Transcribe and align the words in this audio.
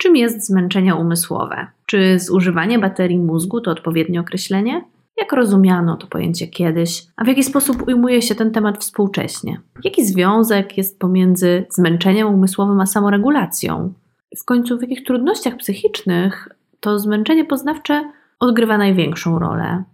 Czym 0.00 0.16
jest 0.16 0.46
zmęczenie 0.46 0.94
umysłowe? 0.94 1.66
Czy 1.86 2.18
zużywanie 2.18 2.78
baterii 2.78 3.18
mózgu 3.18 3.60
to 3.60 3.70
odpowiednie 3.70 4.20
określenie? 4.20 4.84
Jak 5.20 5.32
rozumiano 5.32 5.96
to 5.96 6.06
pojęcie 6.06 6.48
kiedyś, 6.48 7.06
a 7.16 7.24
w 7.24 7.26
jaki 7.26 7.44
sposób 7.44 7.88
ujmuje 7.88 8.22
się 8.22 8.34
ten 8.34 8.50
temat 8.50 8.78
współcześnie? 8.78 9.60
Jaki 9.84 10.06
związek 10.06 10.78
jest 10.78 10.98
pomiędzy 10.98 11.66
zmęczeniem 11.70 12.34
umysłowym 12.34 12.80
a 12.80 12.86
samoregulacją? 12.86 13.92
W 14.38 14.44
końcu, 14.44 14.78
w 14.78 14.82
jakich 14.82 15.04
trudnościach 15.04 15.56
psychicznych 15.56 16.48
to 16.80 16.98
zmęczenie 16.98 17.44
poznawcze 17.44 18.12
odgrywa 18.38 18.78
największą 18.78 19.38
rolę? 19.38 19.84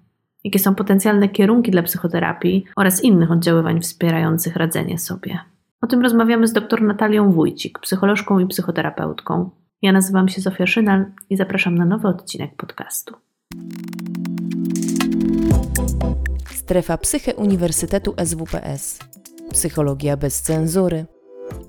Jakie 0.45 0.59
są 0.59 0.75
potencjalne 0.75 1.29
kierunki 1.29 1.71
dla 1.71 1.83
psychoterapii 1.83 2.65
oraz 2.77 3.05
innych 3.05 3.31
oddziaływań 3.31 3.81
wspierających 3.81 4.57
radzenie 4.57 4.99
sobie? 4.99 5.39
O 5.81 5.87
tym 5.87 6.03
rozmawiamy 6.03 6.47
z 6.47 6.53
dr 6.53 6.83
Natalią 6.83 7.33
Wójcik, 7.33 7.79
psycholożką 7.79 8.39
i 8.39 8.47
psychoterapeutką. 8.47 9.51
Ja 9.83 9.93
nazywam 9.93 10.29
się 10.29 10.41
Zofia 10.41 10.67
Szynal 10.67 11.05
i 11.31 11.37
zapraszam 11.37 11.75
na 11.75 11.85
nowy 11.85 12.09
odcinek 12.09 12.57
podcastu. 12.57 13.15
Strefa 16.51 16.99
Psyche 16.99 17.35
Uniwersytetu 17.35 18.15
SWPS. 18.25 18.99
Psychologia 19.53 20.17
bez 20.17 20.43
cenzury. 20.43 21.07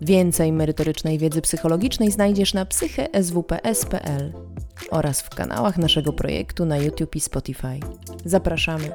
Więcej 0.01 0.51
merytorycznej 0.51 1.17
wiedzy 1.17 1.41
psychologicznej 1.41 2.11
znajdziesz 2.11 2.53
na 2.53 2.65
psycheswps.pl 2.65 4.33
oraz 4.91 5.21
w 5.21 5.29
kanałach 5.29 5.77
naszego 5.77 6.13
projektu 6.13 6.65
na 6.65 6.77
YouTube 6.77 7.15
i 7.15 7.19
Spotify. 7.19 7.79
Zapraszamy. 8.25 8.91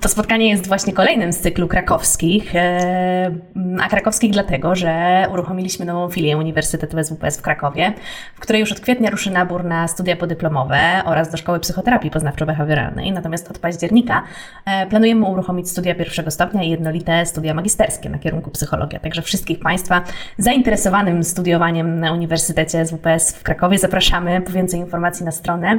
To 0.00 0.08
spotkanie 0.08 0.50
jest 0.50 0.68
właśnie 0.68 0.92
kolejnym 0.92 1.32
z 1.32 1.40
cyklu 1.40 1.68
krakowskich, 1.68 2.54
e, 2.54 3.34
a 3.80 3.88
krakowskich 3.88 4.30
dlatego, 4.32 4.74
że 4.74 5.26
uruchomiliśmy 5.32 5.84
nową 5.86 6.10
filię 6.10 6.36
Uniwersytetu 6.36 7.04
SWPS 7.04 7.38
w 7.38 7.42
Krakowie, 7.42 7.92
w 8.34 8.40
której 8.40 8.60
już 8.60 8.72
od 8.72 8.80
kwietnia 8.80 9.10
ruszy 9.10 9.30
nabór 9.30 9.64
na 9.64 9.88
studia 9.88 10.16
podyplomowe 10.16 10.80
oraz 11.04 11.30
do 11.30 11.36
Szkoły 11.36 11.60
Psychoterapii 11.60 12.10
Poznawczo-Behawioralnej. 12.10 13.12
Natomiast 13.12 13.50
od 13.50 13.58
października 13.58 14.22
e, 14.66 14.86
planujemy 14.86 15.26
uruchomić 15.26 15.70
studia 15.70 15.94
pierwszego 15.94 16.30
stopnia 16.30 16.62
i 16.62 16.70
jednolite 16.70 17.26
studia 17.26 17.54
magisterskie 17.54 18.10
na 18.10 18.18
kierunku 18.18 18.50
psychologia. 18.50 18.98
Także 18.98 19.22
wszystkich 19.22 19.60
Państwa 19.60 20.02
zainteresowanym 20.38 21.24
studiowaniem 21.24 22.00
na 22.00 22.12
Uniwersytecie 22.12 22.86
SWPS 22.86 23.36
w 23.36 23.42
Krakowie 23.42 23.78
zapraszamy 23.78 24.40
po 24.40 24.52
więcej 24.52 24.80
informacji 24.80 25.24
na 25.24 25.32
stronę, 25.32 25.78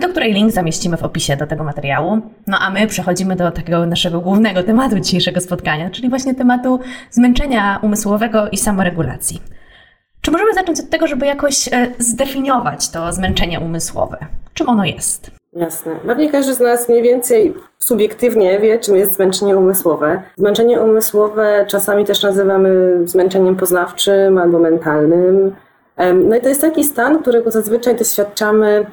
do 0.00 0.08
której 0.08 0.32
link 0.32 0.52
zamieścimy 0.52 0.96
w 0.96 1.02
opisie 1.02 1.36
do 1.36 1.46
tego 1.46 1.64
materiału. 1.64 2.20
No 2.46 2.58
a 2.58 2.70
my 2.70 2.86
przechodzimy 2.86 3.33
do 3.36 3.50
takiego 3.50 3.86
naszego 3.86 4.20
głównego 4.20 4.62
tematu 4.62 5.00
dzisiejszego 5.00 5.40
spotkania, 5.40 5.90
czyli 5.90 6.08
właśnie 6.08 6.34
tematu 6.34 6.80
zmęczenia 7.10 7.78
umysłowego 7.82 8.48
i 8.48 8.58
samoregulacji. 8.58 9.42
Czy 10.20 10.30
możemy 10.30 10.54
zacząć 10.54 10.80
od 10.80 10.90
tego, 10.90 11.06
żeby 11.06 11.26
jakoś 11.26 11.68
e, 11.68 11.86
zdefiniować 11.98 12.90
to 12.90 13.12
zmęczenie 13.12 13.60
umysłowe? 13.60 14.16
Czym 14.54 14.68
ono 14.68 14.84
jest? 14.84 15.30
Jasne. 15.52 15.96
Pewnie 16.06 16.30
każdy 16.30 16.54
z 16.54 16.60
nas 16.60 16.88
mniej 16.88 17.02
więcej 17.02 17.54
subiektywnie 17.78 18.60
wie, 18.60 18.78
czym 18.78 18.96
jest 18.96 19.14
zmęczenie 19.14 19.56
umysłowe. 19.56 20.22
Zmęczenie 20.36 20.80
umysłowe 20.80 21.64
czasami 21.68 22.04
też 22.04 22.22
nazywamy 22.22 23.00
zmęczeniem 23.04 23.56
poznawczym 23.56 24.38
albo 24.38 24.58
mentalnym. 24.58 25.54
No 26.28 26.36
i 26.36 26.40
to 26.40 26.48
jest 26.48 26.60
taki 26.60 26.84
stan, 26.84 27.22
którego 27.22 27.50
zazwyczaj 27.50 27.96
doświadczamy 27.96 28.86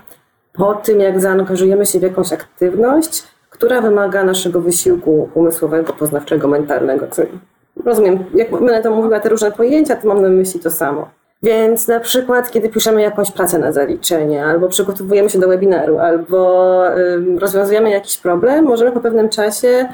po 0.53 0.73
tym, 0.73 0.99
jak 0.99 1.21
zaangażujemy 1.21 1.85
się 1.85 1.99
w 1.99 2.03
jakąś 2.03 2.33
aktywność, 2.33 3.23
która 3.61 3.81
wymaga 3.81 4.23
naszego 4.23 4.61
wysiłku 4.61 5.29
umysłowego, 5.33 5.93
poznawczego, 5.93 6.47
mentalnego. 6.47 7.07
Rozumiem, 7.85 8.25
jak 8.33 8.51
będę 8.51 8.81
to 8.81 8.91
mówiła 8.91 9.19
te 9.19 9.29
różne 9.29 9.51
pojęcia, 9.51 9.95
to 9.95 10.07
mam 10.07 10.21
na 10.21 10.29
myśli 10.29 10.59
to 10.59 10.71
samo. 10.71 11.09
Więc 11.43 11.87
na 11.87 11.99
przykład, 11.99 12.51
kiedy 12.51 12.69
piszemy 12.69 13.01
jakąś 13.01 13.31
pracę 13.31 13.59
na 13.59 13.71
zaliczenie, 13.71 14.45
albo 14.45 14.67
przygotowujemy 14.67 15.29
się 15.29 15.39
do 15.39 15.47
webinaru, 15.47 15.99
albo 15.99 16.81
rozwiązujemy 17.39 17.89
jakiś 17.89 18.17
problem, 18.17 18.65
możemy 18.65 18.91
po 18.91 18.99
pewnym 18.99 19.29
czasie 19.29 19.87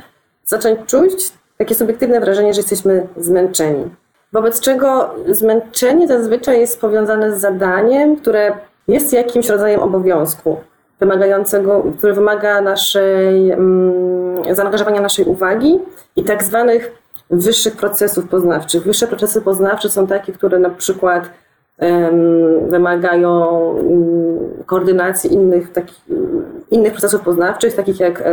zacząć 0.46 0.80
czuć 0.86 1.32
takie 1.58 1.76
subiektywne 1.76 2.20
wrażenie, 2.20 2.54
że 2.54 2.60
jesteśmy 2.60 3.08
zmęczeni. 3.18 3.90
Wobec 4.34 4.60
czego 4.60 5.16
zmęczenie 5.30 6.08
zazwyczaj 6.08 6.60
jest 6.60 6.82
powiązane 6.82 7.36
z 7.36 7.42
zadaniem, 7.42 8.16
które 8.16 8.52
jest 8.88 9.14
jakimś 9.14 9.50
rodzajem 9.50 9.80
obowiązku 9.80 10.58
wymagającego, 11.00 11.84
który 11.98 12.14
wymaga 12.14 12.62
naszej, 12.62 13.52
mm, 13.52 14.56
zaangażowania 14.56 15.02
naszej 15.02 15.26
uwagi 15.26 15.80
i 16.16 16.24
tak 16.24 16.44
zwanych 16.44 16.92
wyższych 17.30 17.76
procesów 17.76 18.28
poznawczych. 18.28 18.84
Wyższe 18.84 19.08
procesy 19.08 19.42
poznawcze 19.42 19.90
są 19.90 20.08
takie, 20.08 20.34
które 20.34 20.60
na 20.60 20.70
przykład 20.70 21.30
wymagają 22.68 23.72
mm, 23.78 24.64
koordynacji 24.66 25.34
innych, 25.34 25.72
takich, 25.72 26.02
innych 26.72 26.92
procesów 26.92 27.22
poznawczych, 27.22 27.76
takich 27.76 28.00
jak 28.00 28.24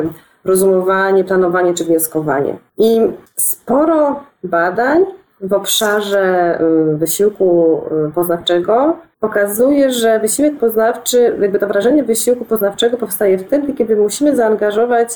rozumowanie, 0.44 1.24
planowanie 1.24 1.74
czy 1.74 1.84
wnioskowanie. 1.84 2.56
I 2.78 3.00
sporo 3.36 4.20
badań 4.44 5.04
w 5.44 5.52
obszarze 5.52 6.58
wysiłku 6.94 7.80
poznawczego 8.14 8.96
pokazuje, 9.20 9.92
że 9.92 10.20
wysiłek 10.20 10.58
poznawczy, 10.58 11.36
jakby 11.40 11.58
to 11.58 11.66
wrażenie 11.66 12.02
wysiłku 12.04 12.44
poznawczego 12.44 12.96
powstaje 12.96 13.38
wtedy, 13.38 13.72
kiedy 13.72 13.96
musimy 13.96 14.36
zaangażować 14.36 15.08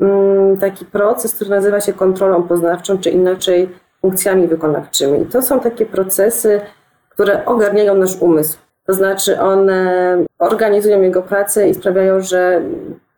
mm, 0.00 0.56
taki 0.56 0.84
proces, 0.84 1.34
który 1.34 1.50
nazywa 1.50 1.80
się 1.80 1.92
kontrolą 1.92 2.42
poznawczą, 2.42 2.98
czy 2.98 3.10
inaczej 3.10 3.68
funkcjami 4.00 4.48
wykonawczymi. 4.48 5.26
To 5.26 5.42
są 5.42 5.60
takie 5.60 5.86
procesy, 5.86 6.60
które 7.08 7.44
ogarniają 7.44 7.94
nasz 7.94 8.16
umysł. 8.20 8.58
To 8.86 8.92
znaczy 8.92 9.40
one 9.40 10.16
organizują 10.38 11.02
jego 11.02 11.22
pracę 11.22 11.68
i 11.68 11.74
sprawiają, 11.74 12.20
że 12.20 12.62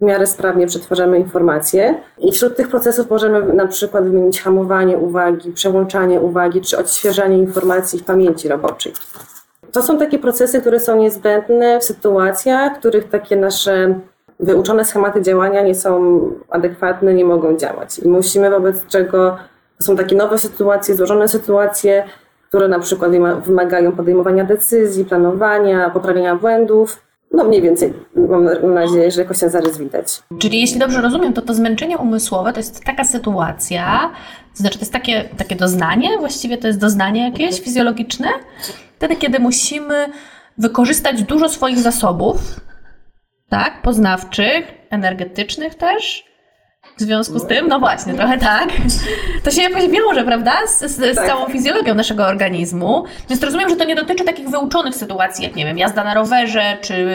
w 0.00 0.05
miarę 0.05 0.27
sprawnie 0.27 0.66
przetwarzamy 0.66 1.19
informacje. 1.19 1.94
I 2.19 2.32
wśród 2.32 2.56
tych 2.56 2.69
procesów 2.69 3.10
możemy 3.10 3.55
na 3.55 3.66
przykład 3.66 4.05
wymienić 4.05 4.43
hamowanie 4.43 4.99
uwagi, 4.99 5.53
przełączanie 5.53 6.21
uwagi, 6.21 6.60
czy 6.60 6.78
odświeżanie 6.78 7.38
informacji 7.38 7.99
w 7.99 8.05
pamięci 8.05 8.49
roboczej. 8.49 8.93
To 9.72 9.82
są 9.82 9.99
takie 9.99 10.19
procesy, 10.19 10.60
które 10.60 10.81
są 10.81 10.97
niezbędne 10.97 11.81
w 11.81 11.84
sytuacjach, 11.84 12.75
w 12.75 12.78
których 12.78 13.09
takie 13.09 13.37
nasze 13.37 14.00
wyuczone 14.41 14.84
schematy 14.84 15.22
działania 15.22 15.62
nie 15.62 15.75
są 15.75 16.21
adekwatne, 16.50 17.15
nie 17.15 17.25
mogą 17.25 17.56
działać. 17.56 17.99
I 17.99 18.09
musimy 18.09 18.50
wobec 18.50 18.87
czego 18.87 19.37
to 19.78 19.84
są 19.84 19.97
takie 19.97 20.16
nowe 20.16 20.38
sytuacje, 20.38 20.94
złożone 20.94 21.28
sytuacje, 21.28 22.05
które 22.49 22.69
na 22.69 22.78
przykład 22.78 23.11
wymagają 23.44 23.93
podejmowania 23.93 24.44
decyzji, 24.44 25.05
planowania, 25.05 25.91
poprawienia 25.91 26.37
błędów. 26.37 27.03
No 27.34 27.45
mniej 27.45 27.62
więcej 27.62 27.93
mam 28.28 28.75
nadzieję, 28.75 29.11
że 29.11 29.21
jakoś 29.21 29.39
ten 29.39 29.50
zarys 29.50 29.78
widać. 29.78 30.22
Czyli 30.39 30.61
jeśli 30.61 30.78
dobrze 30.78 31.00
rozumiem, 31.00 31.33
to 31.33 31.43
to 31.43 31.55
zmęczenie 31.55 31.99
umysłowe 31.99 32.53
to 32.53 32.61
jest 32.61 32.84
taka 32.84 33.05
sytuacja, 33.05 34.11
to 34.53 34.59
znaczy 34.59 34.78
to 34.78 34.83
jest 34.83 34.93
takie, 34.93 35.25
takie 35.37 35.56
doznanie, 35.56 36.19
właściwie 36.19 36.59
to 36.59 36.67
jest 36.67 36.81
doznanie 36.81 37.25
jakieś 37.25 37.61
fizjologiczne, 37.61 38.28
wtedy, 38.97 39.17
kiedy 39.17 39.39
musimy 39.39 40.06
wykorzystać 40.59 41.23
dużo 41.23 41.49
swoich 41.49 41.78
zasobów, 41.78 42.61
tak, 43.49 43.83
poznawczych, 43.83 44.73
energetycznych 44.91 45.75
też, 45.75 46.34
w 46.97 47.00
związku 47.00 47.38
z 47.38 47.47
tym, 47.47 47.69
no 47.69 47.78
właśnie, 47.78 48.15
trochę 48.15 48.38
tak. 48.38 48.69
To 49.44 49.50
się 49.50 49.62
jakoś 49.62 49.88
wiąże, 49.88 50.25
prawda? 50.25 50.53
Z, 50.66 50.81
z, 50.81 50.97
z 50.97 51.15
tak. 51.15 51.27
całą 51.27 51.47
fizjologią 51.47 51.94
naszego 51.94 52.27
organizmu. 52.27 53.05
Więc 53.31 53.43
rozumiem, 53.43 53.69
że 53.69 53.77
to 53.77 53.84
nie 53.84 53.94
dotyczy 53.94 54.25
takich 54.25 54.49
wyuczonych 54.49 54.94
sytuacji, 54.94 55.44
jak 55.44 55.56
nie 55.56 55.65
wiem, 55.65 55.78
jazda 55.78 56.05
na 56.05 56.15
rowerze, 56.15 56.78
czy 56.81 57.06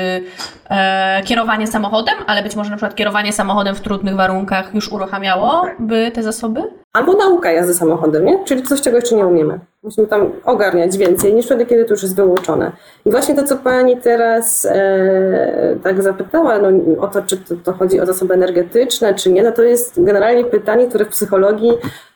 e, 0.70 1.22
kierowanie 1.26 1.68
samochodem, 1.68 2.16
ale 2.28 2.44
być 2.44 2.56
może 2.56 2.70
na 2.70 2.76
przykład 2.76 2.96
kierowanie 2.96 3.34
samochodem 3.34 3.76
w 3.76 3.82
trudnych 3.82 4.16
warunkach 4.16 4.74
już 4.74 4.92
uruchamiałoby 4.92 6.12
te 6.14 6.24
zasoby? 6.24 6.62
Albo 6.94 7.14
nauka 7.14 7.52
jazdy 7.52 7.74
samochodem, 7.74 8.26
nie? 8.26 8.44
Czyli 8.46 8.64
coś, 8.64 8.82
czego 8.82 8.98
jeszcze 8.98 9.16
nie 9.16 9.28
umiemy. 9.28 9.60
Musimy 9.84 10.08
tam 10.08 10.32
ogarniać 10.46 10.98
więcej 10.98 11.34
niż 11.34 11.46
wtedy, 11.46 11.66
kiedy 11.66 11.86
to 11.86 11.94
już 11.94 12.04
jest 12.04 12.16
wyłączone. 12.16 12.72
I 13.06 13.12
właśnie 13.12 13.36
to, 13.36 13.44
co 13.44 13.58
Pani 13.58 13.98
teraz 13.98 14.66
e, 14.66 15.76
tak 15.84 16.04
zapytała, 16.04 16.60
no, 16.60 16.70
o 17.02 17.08
to, 17.08 17.22
czy 17.22 17.38
to, 17.38 17.56
to, 17.64 17.74
chodzi 17.74 18.00
o 18.00 18.06
zasoby 18.06 18.34
energetyczne, 18.34 19.14
czy 19.14 19.32
nie, 19.32 19.44
no 19.44 19.52
to 19.52 19.64
jest 19.64 20.04
generalnie 20.04 20.46
pytanie, 20.46 20.88
które 20.88 21.06
w 21.06 21.10
psychologii 21.10 21.72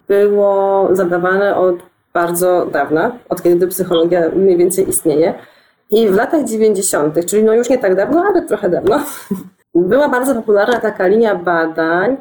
było 0.07 0.89
zadawane 0.91 1.55
od 1.55 1.75
bardzo 2.13 2.65
dawna, 2.65 3.11
od 3.29 3.41
kiedy 3.41 3.67
psychologia 3.67 4.29
mniej 4.35 4.57
więcej 4.57 4.89
istnieje. 4.89 5.33
I 5.91 6.07
w 6.07 6.15
latach 6.15 6.43
90., 6.43 7.25
czyli 7.25 7.43
no 7.43 7.53
już 7.53 7.69
nie 7.69 7.77
tak 7.77 7.95
dawno, 7.95 8.25
ale 8.29 8.41
trochę 8.41 8.69
dawno, 8.69 8.99
była 9.75 10.09
bardzo 10.09 10.35
popularna 10.35 10.79
taka 10.79 11.07
linia 11.07 11.35
badań 11.35 12.17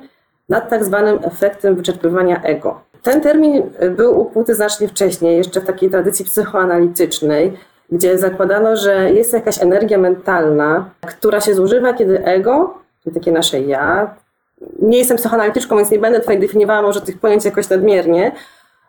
nad 0.48 0.70
tak 0.70 0.84
zwanym 0.84 1.18
efektem 1.22 1.74
wyczerpywania 1.76 2.42
ego. 2.42 2.80
Ten 3.02 3.20
termin 3.20 3.62
był 3.96 4.20
ukuty 4.20 4.54
znacznie 4.54 4.88
wcześniej, 4.88 5.36
jeszcze 5.36 5.60
w 5.60 5.64
takiej 5.64 5.90
tradycji 5.90 6.24
psychoanalitycznej, 6.24 7.52
gdzie 7.92 8.18
zakładano, 8.18 8.76
że 8.76 9.12
jest 9.12 9.32
jakaś 9.32 9.62
energia 9.62 9.98
mentalna, 9.98 10.90
która 11.06 11.40
się 11.40 11.54
zużywa, 11.54 11.92
kiedy 11.92 12.24
ego, 12.24 12.74
czyli 13.02 13.14
takie 13.14 13.32
nasze 13.32 13.60
ja, 13.60 14.14
nie 14.82 14.98
jestem 14.98 15.16
psychoanalityczką, 15.16 15.76
więc 15.76 15.90
nie 15.90 15.98
będę 15.98 16.20
tutaj 16.20 16.40
definiowała 16.40 16.82
może 16.82 17.00
tych 17.00 17.18
pojęć 17.18 17.44
jakoś 17.44 17.68
nadmiernie, 17.68 18.32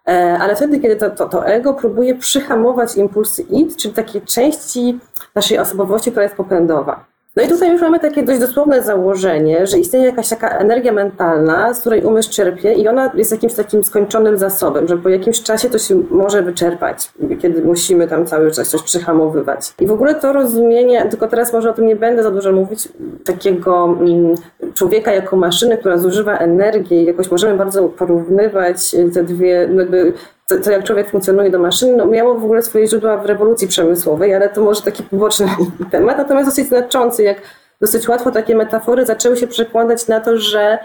E, 0.07 0.37
ale 0.39 0.55
wtedy, 0.55 0.79
kiedy 0.79 0.95
to, 0.95 1.09
to, 1.09 1.29
to 1.29 1.47
ego 1.47 1.73
próbuje 1.73 2.15
przyhamować 2.15 2.95
impulsy 2.95 3.41
id, 3.41 3.77
czyli 3.77 3.93
takie 3.93 4.21
części 4.21 4.99
naszej 5.35 5.59
osobowości, 5.59 6.11
która 6.11 6.23
jest 6.23 6.35
popędowa. 6.35 7.05
No 7.35 7.43
i 7.43 7.47
tutaj 7.47 7.71
już 7.71 7.81
mamy 7.81 7.99
takie 7.99 8.23
dość 8.23 8.39
dosłowne 8.39 8.83
założenie, 8.83 9.67
że 9.67 9.79
istnieje 9.79 10.05
jakaś 10.05 10.29
taka 10.29 10.49
energia 10.49 10.91
mentalna, 10.91 11.73
z 11.73 11.79
której 11.79 12.03
umysł 12.03 12.31
czerpie 12.31 12.73
i 12.73 12.87
ona 12.87 13.11
jest 13.13 13.31
jakimś 13.31 13.53
takim 13.53 13.83
skończonym 13.83 14.37
zasobem, 14.37 14.87
że 14.87 14.97
po 14.97 15.09
jakimś 15.09 15.43
czasie 15.43 15.69
to 15.69 15.79
się 15.79 16.03
może 16.11 16.41
wyczerpać, 16.41 17.11
kiedy 17.41 17.61
musimy 17.61 18.07
tam 18.07 18.25
cały 18.25 18.51
czas 18.51 18.69
coś 18.69 18.83
przyhamowywać. 18.83 19.73
I 19.79 19.87
w 19.87 19.91
ogóle 19.91 20.15
to 20.15 20.33
rozumienie, 20.33 21.05
tylko 21.09 21.27
teraz 21.27 21.53
może 21.53 21.69
o 21.69 21.73
tym 21.73 21.85
nie 21.85 21.95
będę 21.95 22.23
za 22.23 22.31
dużo 22.31 22.51
mówić, 22.51 22.89
takiego 23.25 23.85
mm, 23.85 24.35
człowieka 24.73 25.13
jako 25.13 25.35
maszyny, 25.35 25.77
która 25.77 25.97
zużywa 25.97 26.37
energię 26.37 27.03
i 27.03 27.05
jakoś 27.05 27.31
możemy 27.31 27.57
bardzo 27.57 27.83
porównywać 27.89 28.95
te 29.13 29.23
dwie, 29.23 29.49
jakby 29.49 30.13
to, 30.47 30.59
to, 30.59 30.71
jak 30.71 30.83
człowiek 30.83 31.09
funkcjonuje 31.09 31.49
do 31.49 31.59
maszyny, 31.59 31.95
no 31.95 32.05
miało 32.05 32.35
w 32.35 32.43
ogóle 32.43 32.61
swoje 32.61 32.87
źródła 32.87 33.17
w 33.17 33.25
rewolucji 33.25 33.67
przemysłowej, 33.67 34.35
ale 34.35 34.49
to 34.49 34.61
może 34.61 34.81
taki 34.81 35.03
poboczny 35.03 35.47
temat, 35.91 36.17
natomiast 36.17 36.49
dosyć 36.49 36.67
znaczący, 36.67 37.23
jak 37.23 37.41
dosyć 37.81 38.07
łatwo 38.07 38.31
takie 38.31 38.55
metafory 38.55 39.05
zaczęły 39.05 39.37
się 39.37 39.47
przekładać 39.47 40.07
na 40.07 40.19
to, 40.19 40.37
że 40.37 40.79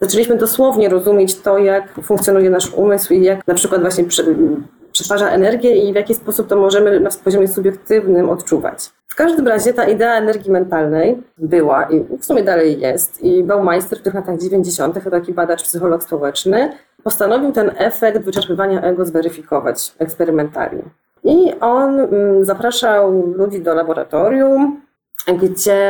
zaczęliśmy 0.00 0.36
dosłownie 0.36 0.88
rozumieć 0.88 1.40
to, 1.40 1.58
jak 1.58 1.94
funkcjonuje 2.02 2.50
nasz 2.50 2.72
umysł 2.74 3.14
i 3.14 3.22
jak 3.22 3.46
na 3.46 3.54
przykład 3.54 3.80
właśnie 3.80 4.04
przetwarza 4.92 5.30
energię 5.30 5.76
i 5.76 5.92
w 5.92 5.96
jaki 5.96 6.14
sposób 6.14 6.48
to 6.48 6.56
możemy 6.56 7.00
na 7.00 7.10
poziomie 7.24 7.48
subiektywnym 7.48 8.30
odczuwać. 8.30 8.90
W 9.08 9.16
każdym 9.16 9.48
razie 9.48 9.74
ta 9.74 9.84
idea 9.84 10.14
energii 10.14 10.50
mentalnej 10.50 11.22
była 11.38 11.84
i 11.84 12.18
w 12.18 12.24
sumie 12.24 12.42
dalej 12.42 12.80
jest. 12.80 13.22
I 13.22 13.42
Baumeister 13.42 13.98
w 13.98 14.02
tych 14.02 14.14
latach 14.14 14.38
90., 14.38 15.04
to 15.04 15.10
taki 15.10 15.32
badacz 15.32 15.62
psycholog 15.62 16.02
społeczny, 16.02 16.72
postanowił 17.04 17.52
ten 17.52 17.70
efekt 17.76 18.24
wyczerpywania 18.24 18.82
ego 18.82 19.04
zweryfikować 19.04 19.94
eksperymentalnie. 19.98 20.82
I 21.24 21.52
on 21.60 22.00
mm, 22.00 22.44
zapraszał 22.44 23.32
ludzi 23.36 23.60
do 23.60 23.74
laboratorium, 23.74 24.80
gdzie 25.42 25.80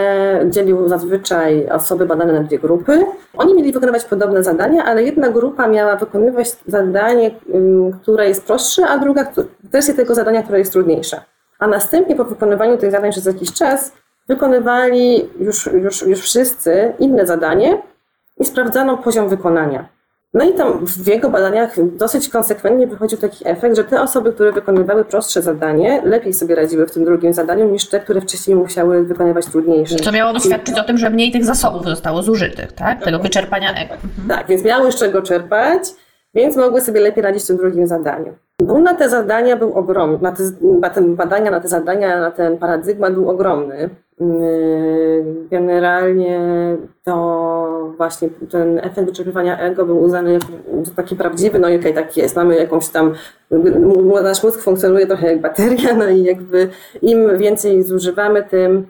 dzielił 0.50 0.88
zazwyczaj 0.88 1.68
osoby 1.68 2.06
badane 2.06 2.32
na 2.32 2.42
dwie 2.42 2.58
grupy. 2.58 3.06
Oni 3.36 3.54
mieli 3.54 3.72
wykonywać 3.72 4.04
podobne 4.04 4.42
zadania, 4.42 4.84
ale 4.84 5.02
jedna 5.02 5.28
grupa 5.28 5.68
miała 5.68 5.96
wykonywać 5.96 6.56
zadanie, 6.66 7.30
mm, 7.54 7.92
które 7.92 8.28
jest 8.28 8.46
prostsze, 8.46 8.86
a 8.86 8.98
druga 8.98 9.32
wersję 9.64 9.94
tego 9.94 10.14
zadania, 10.14 10.42
które 10.42 10.58
jest 10.58 10.72
trudniejsza. 10.72 11.24
A 11.58 11.66
następnie 11.66 12.16
po 12.16 12.24
wykonywaniu 12.24 12.78
tych 12.78 12.90
zadań 12.90 13.10
przez 13.10 13.26
jakiś 13.26 13.52
czas 13.52 13.92
wykonywali 14.28 15.30
już, 15.38 15.66
już, 15.66 16.06
już 16.06 16.20
wszyscy 16.20 16.92
inne 16.98 17.26
zadanie 17.26 17.82
i 18.40 18.44
sprawdzano 18.44 18.98
poziom 18.98 19.28
wykonania. 19.28 19.93
No 20.34 20.44
i 20.44 20.54
tam 20.54 20.86
w 20.86 21.06
jego 21.06 21.30
badaniach 21.30 21.96
dosyć 21.96 22.28
konsekwentnie 22.28 22.86
wychodził 22.86 23.18
taki 23.18 23.48
efekt, 23.48 23.76
że 23.76 23.84
te 23.84 24.02
osoby, 24.02 24.32
które 24.32 24.52
wykonywały 24.52 25.04
prostsze 25.04 25.42
zadanie, 25.42 26.02
lepiej 26.04 26.32
sobie 26.32 26.54
radziły 26.54 26.86
w 26.86 26.92
tym 26.92 27.04
drugim 27.04 27.32
zadaniu 27.32 27.70
niż 27.70 27.88
te, 27.88 28.00
które 28.00 28.20
wcześniej 28.20 28.56
musiały 28.56 29.04
wykonywać 29.04 29.46
trudniejsze. 29.46 29.96
Co 29.96 30.12
miało 30.12 30.38
świadczyć 30.38 30.78
o 30.78 30.84
tym, 30.84 30.98
że 30.98 31.10
mniej 31.10 31.32
tych 31.32 31.44
zasobów 31.44 31.84
zostało 31.84 32.22
zużytych, 32.22 32.72
tak? 32.72 33.04
Tego 33.04 33.18
wyczerpania 33.18 33.74
ego. 33.74 33.94
Mhm. 33.94 34.28
Tak, 34.28 34.46
więc 34.48 34.64
miały 34.64 34.92
z 34.92 34.96
czego 34.96 35.22
czerpać, 35.22 35.82
więc 36.34 36.56
mogły 36.56 36.80
sobie 36.80 37.00
lepiej 37.00 37.22
radzić 37.22 37.44
w 37.44 37.46
tym 37.46 37.56
drugim 37.56 37.86
zadaniu. 37.86 38.34
Ból 38.62 38.82
na 38.82 38.94
te 38.94 39.08
zadania 39.08 39.56
był 39.56 39.74
ogromny, 39.74 40.18
na 40.22 40.32
te, 40.32 40.42
na 40.80 40.90
te 40.90 41.02
badania, 41.02 41.50
na 41.50 41.60
te 41.60 41.68
zadania, 41.68 42.20
na 42.20 42.30
ten 42.30 42.58
paradygmat 42.58 43.14
był 43.14 43.30
ogromny. 43.30 43.90
Yy, 44.20 45.24
generalnie 45.50 46.40
to 47.04 47.94
właśnie 47.96 48.28
ten 48.50 48.78
efekt 48.78 49.08
wyczerpywania 49.08 49.58
ego 49.58 49.86
był 49.86 50.02
uznany 50.02 50.32
jako 50.32 50.46
taki 50.96 51.16
prawdziwy, 51.16 51.58
no 51.58 51.68
i 51.68 51.78
okej, 51.78 51.94
tak 51.94 52.16
jest, 52.16 52.36
mamy 52.36 52.56
jakąś 52.56 52.88
tam, 52.88 53.14
nasz 54.22 54.42
mózg 54.42 54.60
funkcjonuje 54.60 55.06
trochę 55.06 55.26
jak 55.26 55.40
bateria, 55.40 55.94
no 55.94 56.08
i 56.08 56.22
jakby 56.22 56.68
im 57.02 57.38
więcej 57.38 57.82
zużywamy, 57.82 58.42
tym 58.42 58.86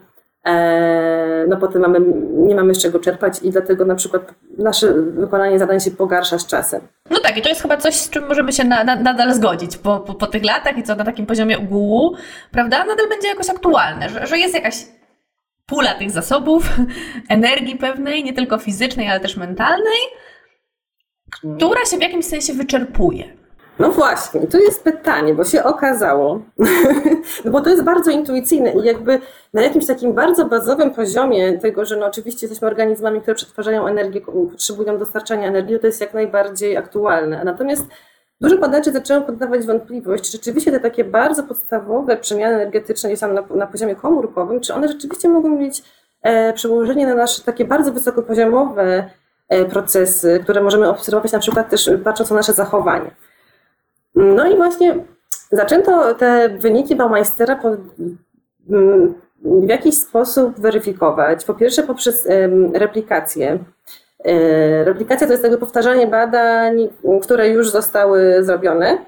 e, 0.46 1.46
no 1.48 1.56
potem 1.56 1.82
mamy, 1.82 2.00
nie 2.36 2.54
mamy 2.54 2.74
z 2.74 2.82
czego 2.82 2.98
czerpać 2.98 3.42
i 3.42 3.50
dlatego 3.50 3.84
na 3.84 3.94
przykład 3.94 4.34
nasze 4.58 4.92
wykonanie 4.94 5.58
zadań 5.58 5.80
się 5.80 5.90
pogarsza 5.90 6.38
z 6.38 6.46
czasem. 6.46 6.80
No 7.10 7.20
tak, 7.20 7.36
i 7.36 7.42
to 7.42 7.48
jest 7.48 7.62
chyba 7.62 7.76
coś, 7.76 7.94
z 7.94 8.10
czym 8.10 8.28
możemy 8.28 8.52
się 8.52 8.64
na, 8.64 8.84
na, 8.84 8.96
nadal 8.96 9.34
zgodzić 9.34 9.76
po, 9.76 10.00
po, 10.00 10.26
tych 10.26 10.44
latach 10.44 10.78
i 10.78 10.82
co 10.82 10.94
na 10.94 11.04
takim 11.04 11.26
poziomie 11.26 11.58
ogółu, 11.58 12.14
prawda, 12.52 12.84
nadal 12.84 13.08
będzie 13.08 13.28
jakoś 13.28 13.50
aktualne, 13.50 14.08
że, 14.08 14.26
że 14.26 14.38
jest 14.38 14.54
jakaś 14.54 14.74
pula 15.66 15.94
tych 15.94 16.10
zasobów, 16.10 16.68
energii 17.28 17.76
pewnej, 17.76 18.24
nie 18.24 18.32
tylko 18.32 18.58
fizycznej, 18.58 19.08
ale 19.08 19.20
też 19.20 19.36
mentalnej, 19.36 20.00
która 21.56 21.84
się 21.84 21.96
w 21.96 22.02
jakimś 22.02 22.24
sensie 22.24 22.54
wyczerpuje. 22.54 23.44
No 23.78 23.90
właśnie, 23.90 24.46
tu 24.46 24.58
jest 24.58 24.84
pytanie, 24.84 25.34
bo 25.34 25.44
się 25.44 25.64
okazało, 25.64 26.40
no 27.44 27.50
bo 27.50 27.60
to 27.60 27.70
jest 27.70 27.82
bardzo 27.82 28.10
intuicyjne 28.10 28.72
i 28.72 28.84
jakby 28.84 29.20
na 29.54 29.62
jakimś 29.62 29.86
takim 29.86 30.12
bardzo 30.12 30.44
bazowym 30.44 30.90
poziomie 30.90 31.58
tego, 31.58 31.84
że 31.84 31.96
no 31.96 32.06
oczywiście 32.06 32.46
jesteśmy 32.46 32.68
organizmami, 32.68 33.20
które 33.20 33.34
przetwarzają 33.34 33.86
energię, 33.86 34.20
potrzebują 34.20 34.98
dostarczania 34.98 35.48
energii, 35.48 35.80
to 35.80 35.86
jest 35.86 36.00
jak 36.00 36.14
najbardziej 36.14 36.76
aktualne. 36.76 37.44
Natomiast 37.44 37.86
Dużo 38.44 38.58
badaczy 38.58 38.92
zaczęło 38.92 39.20
poddawać 39.20 39.66
wątpliwość, 39.66 40.24
czy 40.24 40.32
rzeczywiście 40.32 40.72
te 40.72 40.80
takie 40.80 41.04
bardzo 41.04 41.42
podstawowe 41.42 42.16
przemiany 42.16 42.54
energetyczne 42.54 43.08
gdzieś 43.08 43.20
tam 43.20 43.34
na, 43.34 43.42
na 43.54 43.66
poziomie 43.66 43.96
komórkowym, 43.96 44.60
czy 44.60 44.74
one 44.74 44.88
rzeczywiście 44.88 45.28
mogą 45.28 45.48
mieć 45.48 45.82
e, 46.22 46.52
przełożenie 46.52 47.06
na 47.06 47.14
nasze 47.14 47.42
takie 47.42 47.64
bardzo 47.64 47.92
wysokopoziomowe 47.92 49.10
e, 49.48 49.64
procesy, 49.64 50.40
które 50.42 50.62
możemy 50.62 50.88
obserwować 50.88 51.32
na 51.32 51.38
przykład 51.38 51.70
też 51.70 51.90
patrząc 52.04 52.30
na 52.30 52.36
nasze 52.36 52.52
zachowanie. 52.52 53.10
No 54.14 54.46
i 54.46 54.56
właśnie 54.56 54.96
zaczęto 55.52 56.14
te 56.14 56.48
wyniki 56.48 56.96
Baumeistera 56.96 57.56
pod, 57.56 57.72
mm, 58.70 59.14
w 59.44 59.68
jakiś 59.68 59.98
sposób 59.98 60.60
weryfikować. 60.60 61.44
Po 61.44 61.54
pierwsze 61.54 61.82
poprzez 61.82 62.28
replikację 62.74 63.58
replikacja 64.84 65.26
to 65.26 65.32
jest 65.32 65.42
jakby 65.42 65.58
powtarzanie 65.58 66.06
badań, 66.06 66.88
które 67.22 67.48
już 67.48 67.70
zostały 67.70 68.44
zrobione 68.44 68.98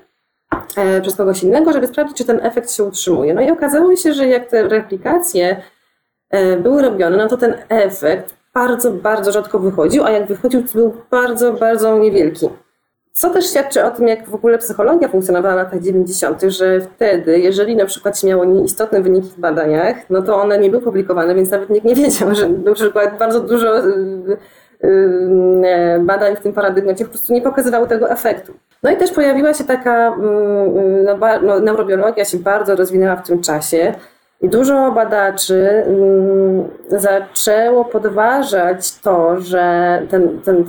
e, 0.77 1.01
przez 1.01 1.17
kogoś 1.17 1.43
innego, 1.43 1.73
żeby 1.73 1.87
sprawdzić, 1.87 2.17
czy 2.17 2.25
ten 2.25 2.41
efekt 2.43 2.73
się 2.73 2.85
utrzymuje. 2.85 3.35
No 3.35 3.41
i 3.41 3.51
okazało 3.51 3.97
się, 3.97 4.13
że 4.13 4.27
jak 4.27 4.47
te 4.47 4.69
replikacje 4.69 5.63
e, 6.31 6.57
były 6.57 6.83
robione, 6.83 7.17
no 7.17 7.29
to 7.29 7.37
ten 7.37 7.55
efekt 7.69 8.35
bardzo, 8.55 8.93
bardzo 8.93 9.33
rzadko 9.33 9.59
wychodził, 9.59 10.05
a 10.05 10.11
jak 10.11 10.27
wychodził, 10.27 10.63
to 10.63 10.73
był 10.73 10.95
bardzo, 11.11 11.53
bardzo 11.53 11.99
niewielki. 11.99 12.49
Co 13.13 13.31
też 13.31 13.51
świadczy 13.51 13.85
o 13.85 13.91
tym, 13.91 14.09
jak 14.09 14.29
w 14.29 14.35
ogóle 14.35 14.59
psychologia 14.59 15.09
funkcjonowała 15.09 15.55
w 15.55 15.57
latach 15.57 15.83
90., 15.83 16.43
że 16.43 16.81
wtedy, 16.81 17.39
jeżeli 17.39 17.77
na 17.77 17.87
przykład 17.87 18.19
się 18.19 18.27
miało 18.27 18.45
nieistotne 18.45 19.03
wyniki 19.03 19.29
w 19.29 19.41
badaniach, 19.41 19.97
no 20.11 20.23
to 20.23 20.37
one 20.37 20.59
nie 20.59 20.71
były 20.71 20.83
publikowane, 20.83 21.35
więc 21.35 21.51
nawet 21.51 21.71
nikt 21.71 21.87
nie 21.87 21.95
wiedział, 21.95 22.35
że 22.35 22.49
na 22.49 22.75
przykład 22.75 23.19
bardzo 23.19 23.41
dużo 23.41 23.77
E, 23.79 24.37
badań 26.01 26.37
w 26.37 26.41
tym 26.41 26.53
paradygmacie 26.53 27.05
po 27.05 27.11
prostu 27.11 27.33
nie 27.33 27.43
pokazywały 27.43 27.89
tego 27.89 28.11
efektu. 28.11 28.53
No 28.83 28.91
i 28.91 28.97
też 28.97 29.13
pojawiła 29.13 29.55
się 29.55 29.65
taka, 29.65 30.17
no, 31.05 31.17
no, 31.43 31.61
neurobiologia 31.61 32.25
się 32.25 32.39
bardzo 32.39 32.77
rozwinęła 32.77 33.17
w 33.17 33.27
tym 33.27 33.43
czasie 33.43 33.95
i 34.41 34.49
dużo 34.49 34.93
badaczy 34.93 35.85
zaczęło 36.89 37.85
podważać 37.85 39.01
to, 39.01 39.41
że 39.41 40.03
ten, 40.11 40.41
ten 40.41 40.65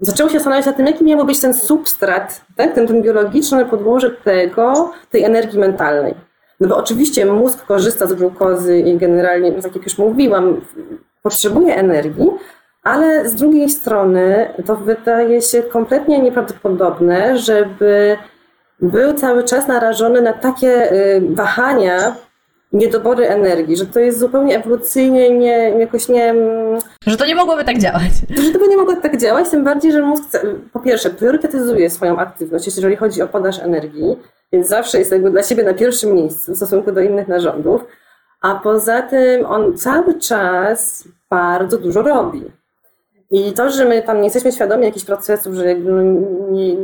zaczęło 0.00 0.28
się 0.28 0.34
zastanawiać 0.34 0.66
nad 0.66 0.76
tym, 0.76 0.86
jaki 0.86 1.04
miał 1.04 1.26
być 1.26 1.40
ten 1.40 1.54
substrat, 1.54 2.40
tak? 2.56 2.74
ten, 2.74 2.86
ten 2.86 3.02
biologiczne 3.02 3.64
podłoże 3.64 4.10
tego, 4.10 4.92
tej 5.10 5.24
energii 5.24 5.58
mentalnej. 5.58 6.14
No 6.60 6.68
bo 6.68 6.76
oczywiście 6.76 7.26
mózg 7.26 7.66
korzysta 7.66 8.06
z 8.06 8.12
glukozy 8.12 8.78
i 8.78 8.96
generalnie, 8.96 9.52
tak 9.52 9.74
jak 9.74 9.84
już 9.84 9.98
mówiłam, 9.98 10.60
potrzebuje 11.22 11.76
energii, 11.76 12.30
ale 12.88 13.28
z 13.28 13.34
drugiej 13.34 13.68
strony 13.68 14.48
to 14.66 14.76
wydaje 14.76 15.42
się 15.42 15.62
kompletnie 15.62 16.22
nieprawdopodobne, 16.22 17.38
żeby 17.38 18.16
był 18.80 19.14
cały 19.14 19.44
czas 19.44 19.68
narażony 19.68 20.22
na 20.22 20.32
takie 20.32 20.92
y, 20.92 21.22
wahania, 21.30 22.16
niedobory 22.72 23.28
energii, 23.28 23.76
że 23.76 23.86
to 23.86 24.00
jest 24.00 24.18
zupełnie 24.18 24.56
ewolucyjnie 24.56 25.30
nie, 25.30 25.70
jakoś 25.70 26.08
nie... 26.08 26.24
Mm, 26.30 26.80
że 27.06 27.16
to 27.16 27.26
nie 27.26 27.34
mogłoby 27.34 27.64
tak 27.64 27.78
działać. 27.78 28.12
Że 28.44 28.52
to 28.52 28.58
by 28.58 28.68
nie 28.68 28.76
mogło 28.76 28.96
tak 28.96 29.20
działać, 29.20 29.50
tym 29.50 29.64
bardziej, 29.64 29.92
że 29.92 30.02
mózg 30.02 30.24
po 30.72 30.80
pierwsze 30.80 31.10
priorytetyzuje 31.10 31.90
swoją 31.90 32.18
aktywność, 32.18 32.66
jeżeli 32.66 32.96
chodzi 32.96 33.22
o 33.22 33.28
podaż 33.28 33.58
energii, 33.58 34.16
więc 34.52 34.68
zawsze 34.68 34.98
jest 34.98 35.12
jakby 35.12 35.30
dla 35.30 35.42
siebie 35.42 35.62
na 35.62 35.74
pierwszym 35.74 36.14
miejscu 36.14 36.52
w 36.52 36.56
stosunku 36.56 36.92
do 36.92 37.00
innych 37.00 37.28
narządów, 37.28 37.84
a 38.40 38.54
poza 38.54 39.02
tym 39.02 39.46
on 39.46 39.76
cały 39.76 40.18
czas 40.18 41.08
bardzo 41.30 41.78
dużo 41.78 42.02
robi. 42.02 42.57
I 43.30 43.52
to, 43.52 43.70
że 43.70 43.84
my 43.84 44.02
tam 44.02 44.16
nie 44.16 44.24
jesteśmy 44.24 44.52
świadomi 44.52 44.84
jakichś 44.84 45.06
procesów, 45.06 45.54
że 45.54 45.74
nie, 46.50 46.74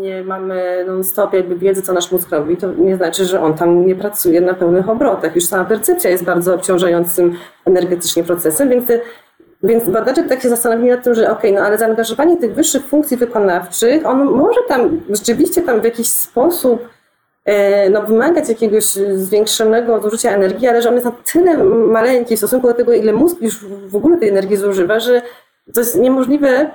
nie 0.00 0.22
mamy 0.24 0.84
non-stop 0.86 1.32
jakby 1.32 1.56
wiedzy, 1.56 1.82
co 1.82 1.92
nasz 1.92 2.12
mózg 2.12 2.30
robi, 2.30 2.56
to 2.56 2.72
nie 2.72 2.96
znaczy, 2.96 3.24
że 3.24 3.40
on 3.40 3.54
tam 3.54 3.86
nie 3.86 3.94
pracuje 3.94 4.40
na 4.40 4.54
pełnych 4.54 4.88
obrotach. 4.88 5.34
Już 5.34 5.44
sama 5.44 5.64
percepcja 5.64 6.10
jest 6.10 6.24
bardzo 6.24 6.54
obciążającym 6.54 7.34
energetycznie 7.64 8.24
procesem, 8.24 8.70
więc 8.70 8.84
Więc 9.62 9.90
badacze 9.90 10.22
tak 10.22 10.42
się 10.42 10.48
zastanowili 10.48 10.90
nad 10.90 11.04
tym, 11.04 11.14
że 11.14 11.30
okej, 11.30 11.50
okay, 11.50 11.52
no 11.52 11.66
ale 11.66 11.78
zaangażowanie 11.78 12.36
tych 12.36 12.54
wyższych 12.54 12.84
funkcji 12.84 13.16
wykonawczych, 13.16 14.06
on 14.06 14.24
może 14.24 14.60
tam 14.68 15.00
rzeczywiście 15.10 15.62
tam 15.62 15.80
w 15.80 15.84
jakiś 15.84 16.08
sposób 16.08 16.88
e, 17.44 17.90
no, 17.90 18.02
wymagać 18.02 18.48
jakiegoś 18.48 18.84
zwiększonego 19.14 20.00
zużycia 20.00 20.30
energii, 20.30 20.68
ale 20.68 20.82
że 20.82 20.88
on 20.88 20.94
jest 20.94 21.06
na 21.06 21.12
tyle 21.32 21.64
maleńki 21.64 22.36
w 22.36 22.38
stosunku 22.38 22.66
do 22.66 22.74
tego, 22.74 22.92
ile 22.92 23.12
mózg 23.12 23.40
już 23.40 23.64
w 23.64 23.96
ogóle 23.96 24.16
tej 24.16 24.28
energii 24.28 24.56
zużywa, 24.56 25.00
że 25.00 25.22
to 25.74 25.80
jest 25.80 26.00
niemożliwe, 26.00 26.70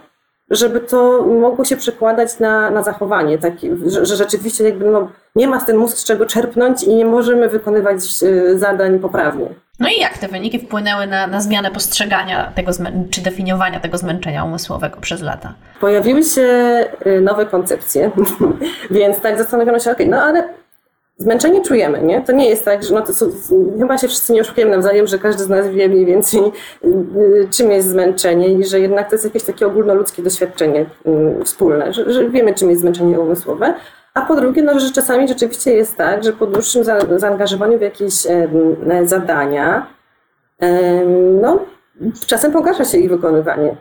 żeby 0.49 0.79
to 0.79 1.25
mogło 1.41 1.65
się 1.65 1.77
przekładać 1.77 2.39
na, 2.39 2.69
na 2.69 2.83
zachowanie, 2.83 3.37
tak, 3.37 3.53
że, 3.85 4.05
że 4.05 4.15
rzeczywiście 4.15 4.63
jakby 4.63 4.85
no, 4.85 5.11
nie 5.35 5.47
ma 5.47 5.59
z 5.59 5.65
ten 5.65 5.77
mózg 5.77 5.97
z 5.97 6.03
czego 6.03 6.25
czerpnąć 6.25 6.83
i 6.83 6.95
nie 6.95 7.05
możemy 7.05 7.49
wykonywać 7.49 7.97
e, 7.97 8.57
zadań 8.57 8.99
poprawnie. 8.99 9.45
No 9.79 9.89
i 9.89 9.99
jak 9.99 10.17
te 10.17 10.27
wyniki 10.27 10.59
wpłynęły 10.59 11.07
na, 11.07 11.27
na 11.27 11.41
zmianę 11.41 11.71
postrzegania 11.71 12.51
tego 12.55 12.71
czy 13.09 13.21
definiowania 13.21 13.79
tego 13.79 13.97
zmęczenia 13.97 14.43
umysłowego 14.43 14.99
przez 15.01 15.21
lata? 15.21 15.53
Pojawiły 15.79 16.23
się 16.23 16.41
y, 17.07 17.21
nowe 17.21 17.45
koncepcje, 17.45 18.11
więc 18.91 19.21
tak 19.21 19.37
zastanowiono 19.37 19.79
się, 19.79 19.91
ok, 19.91 19.97
no 20.07 20.21
ale 20.21 20.49
zmęczenie 21.17 21.61
czujemy, 21.61 22.01
nie? 22.01 22.21
To 22.21 22.31
nie 22.31 22.49
jest 22.49 22.65
tak, 22.65 22.83
że 22.83 22.93
no 22.93 23.01
to, 23.01 23.13
chyba 23.79 23.97
się 23.97 24.07
wszyscy 24.07 24.33
nie 24.33 24.41
oszukujemy 24.41 24.71
nawzajem, 24.71 25.07
że 25.07 25.19
każdy 25.19 25.43
z 25.43 25.49
nas 25.49 25.69
wie 25.69 25.89
mniej 25.89 26.05
więcej 26.05 26.41
y, 26.41 26.87
y, 26.87 27.47
czym 27.51 27.71
jest 27.71 27.89
zmęczenie 27.89 28.47
i 28.47 28.63
że 28.63 28.79
jednak 28.79 29.09
to 29.09 29.15
jest 29.15 29.25
jakieś 29.25 29.43
takie 29.43 29.67
ogólnoludzkie 29.67 30.23
doświadczenie 30.23 30.85
wspólne, 31.43 31.93
że, 31.93 32.13
że 32.13 32.29
wiemy 32.29 32.53
czym 32.53 32.69
jest 32.69 32.81
zmęczenie 32.81 33.19
umysłowe, 33.19 33.73
a 34.13 34.21
po 34.21 34.35
drugie, 34.35 34.61
no, 34.61 34.79
że 34.79 34.91
czasami 34.91 35.27
rzeczywiście 35.27 35.73
jest 35.73 35.97
tak, 35.97 36.23
że 36.23 36.33
po 36.33 36.47
dłuższym 36.47 36.83
za, 36.83 36.99
zaangażowaniu 37.17 37.77
w 37.77 37.81
jakieś 37.81 38.13
zadania, 39.03 39.87
no, 41.41 41.59
czasem 42.27 42.51
pogarsza 42.51 42.85
się 42.85 42.97
ich 42.97 43.09
wykonywanie. 43.09 43.75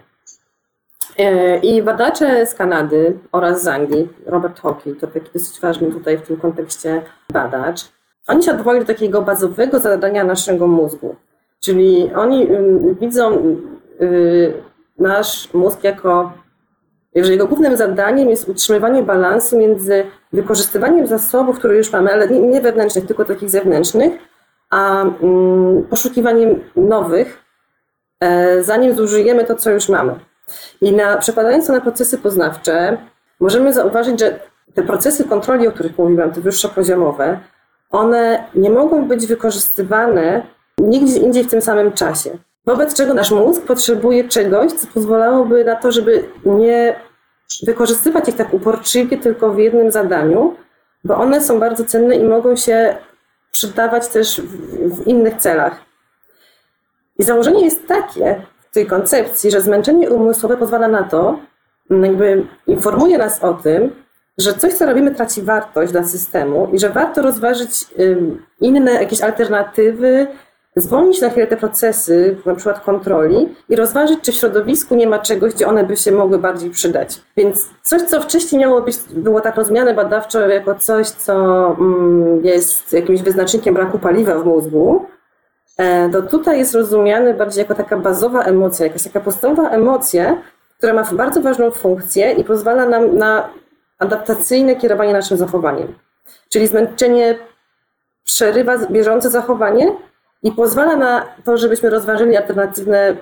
E, 1.19 1.59
I 1.59 1.83
badacze 1.83 2.47
z 2.47 2.55
Kanady 2.55 3.19
oraz 3.33 3.63
z 3.63 3.69
Anglii, 3.69 4.09
Robert 4.27 4.61
Hockey, 4.61 4.95
to 4.95 5.07
taki 5.07 5.31
dosyć 5.35 5.61
ważny 5.61 5.93
tutaj 5.93 6.19
w 6.19 6.23
tym 6.23 6.37
kontekście 6.37 7.03
badacz, 7.33 7.81
oni 8.27 8.43
się 8.43 8.53
odwołali 8.53 8.81
do 8.81 8.87
takiego 8.87 9.23
bazowego 9.23 9.79
zadania 9.79 10.25
naszego 10.25 10.67
mózgu. 10.67 11.17
Czyli 11.61 12.11
oni 12.15 12.49
widzą 13.01 13.57
y, 14.01 14.53
nasz 14.99 15.55
mózg 15.55 15.85
jako 15.85 16.33
że 17.17 17.33
jego 17.33 17.47
głównym 17.47 17.77
zadaniem 17.77 18.31
jest 18.31 18.49
utrzymywanie 18.49 19.03
balansu 19.03 19.59
między 19.59 20.05
wykorzystywaniem 20.33 21.07
zasobów, 21.07 21.59
które 21.59 21.77
już 21.77 21.93
mamy, 21.93 22.13
ale 22.13 22.29
nie 22.29 22.61
wewnętrznych, 22.61 23.07
tylko 23.07 23.25
takich 23.25 23.51
zewnętrznych, 23.51 24.13
a 24.71 25.05
poszukiwaniem 25.91 26.61
nowych, 26.77 27.45
e, 28.21 28.63
zanim 28.63 28.95
zużyjemy 28.95 29.45
to, 29.45 29.55
co 29.55 29.71
już 29.71 29.89
mamy. 29.89 30.15
I 30.81 30.93
na, 30.93 31.17
przekładając 31.17 31.67
to 31.67 31.73
na 31.73 31.81
procesy 31.81 32.19
poznawcze, 32.19 32.99
możemy 33.41 33.73
zauważyć, 33.73 34.21
że 34.21 34.41
te 34.75 34.83
procesy 34.83 35.25
kontroli, 35.25 35.69
o 35.69 35.73
których 35.73 35.99
mówiłam, 35.99 36.33
te 36.33 36.41
wyższopoziomowe, 36.41 37.39
one 37.91 38.45
nie 38.55 38.71
mogą 38.71 39.09
być 39.09 39.27
wykorzystywane 39.27 40.43
nigdzie 40.79 41.19
indziej 41.19 41.45
w 41.45 41.51
tym 41.51 41.63
samym 41.63 41.93
czasie. 41.93 42.31
Wobec 42.67 42.95
czego 42.95 43.15
nasz 43.15 43.31
mózg 43.31 43.63
potrzebuje 43.63 44.29
czegoś, 44.29 44.73
co 44.73 44.87
pozwalałoby 44.95 45.65
na 45.65 45.77
to, 45.77 45.93
żeby 45.93 46.25
nie 46.45 46.97
wykorzystywać 47.63 48.29
ich 48.29 48.37
tak 48.37 48.55
uporczywie 48.55 49.19
tylko 49.19 49.53
w 49.53 49.59
jednym 49.59 49.91
zadaniu, 49.91 50.57
bo 51.05 51.17
one 51.17 51.41
są 51.41 51.61
bardzo 51.61 51.85
cenne 51.85 52.17
i 52.17 52.25
mogą 52.25 52.57
się 52.57 52.97
przydawać 53.51 54.09
też 54.09 54.41
w, 54.41 54.97
w 54.97 55.07
innych 55.07 55.37
celach. 55.37 55.81
I 57.19 57.23
założenie 57.23 57.65
jest 57.65 57.87
takie 57.87 58.43
tej 58.73 58.87
koncepcji, 58.87 59.51
że 59.51 59.61
zmęczenie 59.61 60.11
umysłowe 60.11 60.57
pozwala 60.57 60.89
na 60.89 61.03
to, 61.03 61.39
jakby 61.91 62.47
informuje 62.67 63.19
nas 63.19 63.45
o 63.45 63.55
tym, 63.55 63.91
że 64.39 64.55
coś, 64.55 64.73
co 64.73 64.87
robimy, 64.87 65.15
traci 65.15 65.43
wartość 65.43 65.93
dla 65.93 66.05
systemu 66.05 66.69
i 66.73 66.79
że 66.79 66.91
warto 66.91 67.23
rozważyć 67.23 67.87
inne 68.61 68.93
jakieś 68.93 69.21
alternatywy, 69.21 70.27
zwolnić 70.77 71.21
na 71.21 71.31
chwilę 71.31 71.47
te 71.47 71.57
procesy, 71.57 72.37
na 72.47 72.55
przykład 72.55 72.81
kontroli 72.81 73.49
i 73.69 73.77
rozważyć, 73.77 74.21
czy 74.23 74.33
w 74.33 74.35
środowisku 74.35 74.95
nie 74.95 75.07
ma 75.07 75.19
czegoś, 75.19 75.55
gdzie 75.55 75.67
one 75.67 75.85
by 75.85 75.97
się 75.97 76.13
mogły 76.13 76.39
bardziej 76.39 76.71
przydać. 76.71 77.21
Więc 77.37 77.69
coś, 77.83 78.03
co 78.03 78.21
wcześniej 78.21 78.61
miało 78.61 78.83
być, 78.83 78.97
było 79.11 79.41
tak 79.41 79.57
rozumiane 79.57 79.95
badawczo 79.95 80.41
jako 80.41 80.75
coś, 80.75 81.09
co 81.09 81.67
mm, 81.81 82.45
jest 82.45 82.93
jakimś 82.93 83.23
wyznacznikiem 83.23 83.75
braku 83.75 83.99
paliwa 83.99 84.35
w 84.35 84.47
mózgu, 84.47 85.07
to 86.13 86.23
tutaj 86.23 86.59
jest 86.59 86.75
rozumiane 86.75 87.35
bardziej 87.35 87.63
jako 87.63 87.75
taka 87.75 87.97
bazowa 87.97 88.43
emocja, 88.43 88.87
jakaś 88.87 89.03
taka 89.03 89.21
podstawowa 89.21 89.71
emocja, 89.71 90.43
która 90.79 90.93
ma 90.93 91.05
bardzo 91.13 91.43
ważną 91.43 91.71
funkcję 91.71 92.33
i 92.33 92.45
pozwala 92.45 92.87
nam 92.87 93.19
na 93.19 93.49
adaptacyjne 93.99 94.77
kierowanie 94.77 95.13
naszym 95.13 95.37
zachowaniem. 95.37 95.95
Czyli 96.49 96.67
zmęczenie 96.67 97.39
przerywa 98.25 98.87
bieżące 98.87 99.31
zachowanie, 99.31 99.93
i 100.43 100.53
pozwala 100.53 100.97
na 100.97 101.27
to, 101.45 101.57
żebyśmy 101.57 101.91
rozważyli 101.91 102.37
alternatywne 102.37 103.17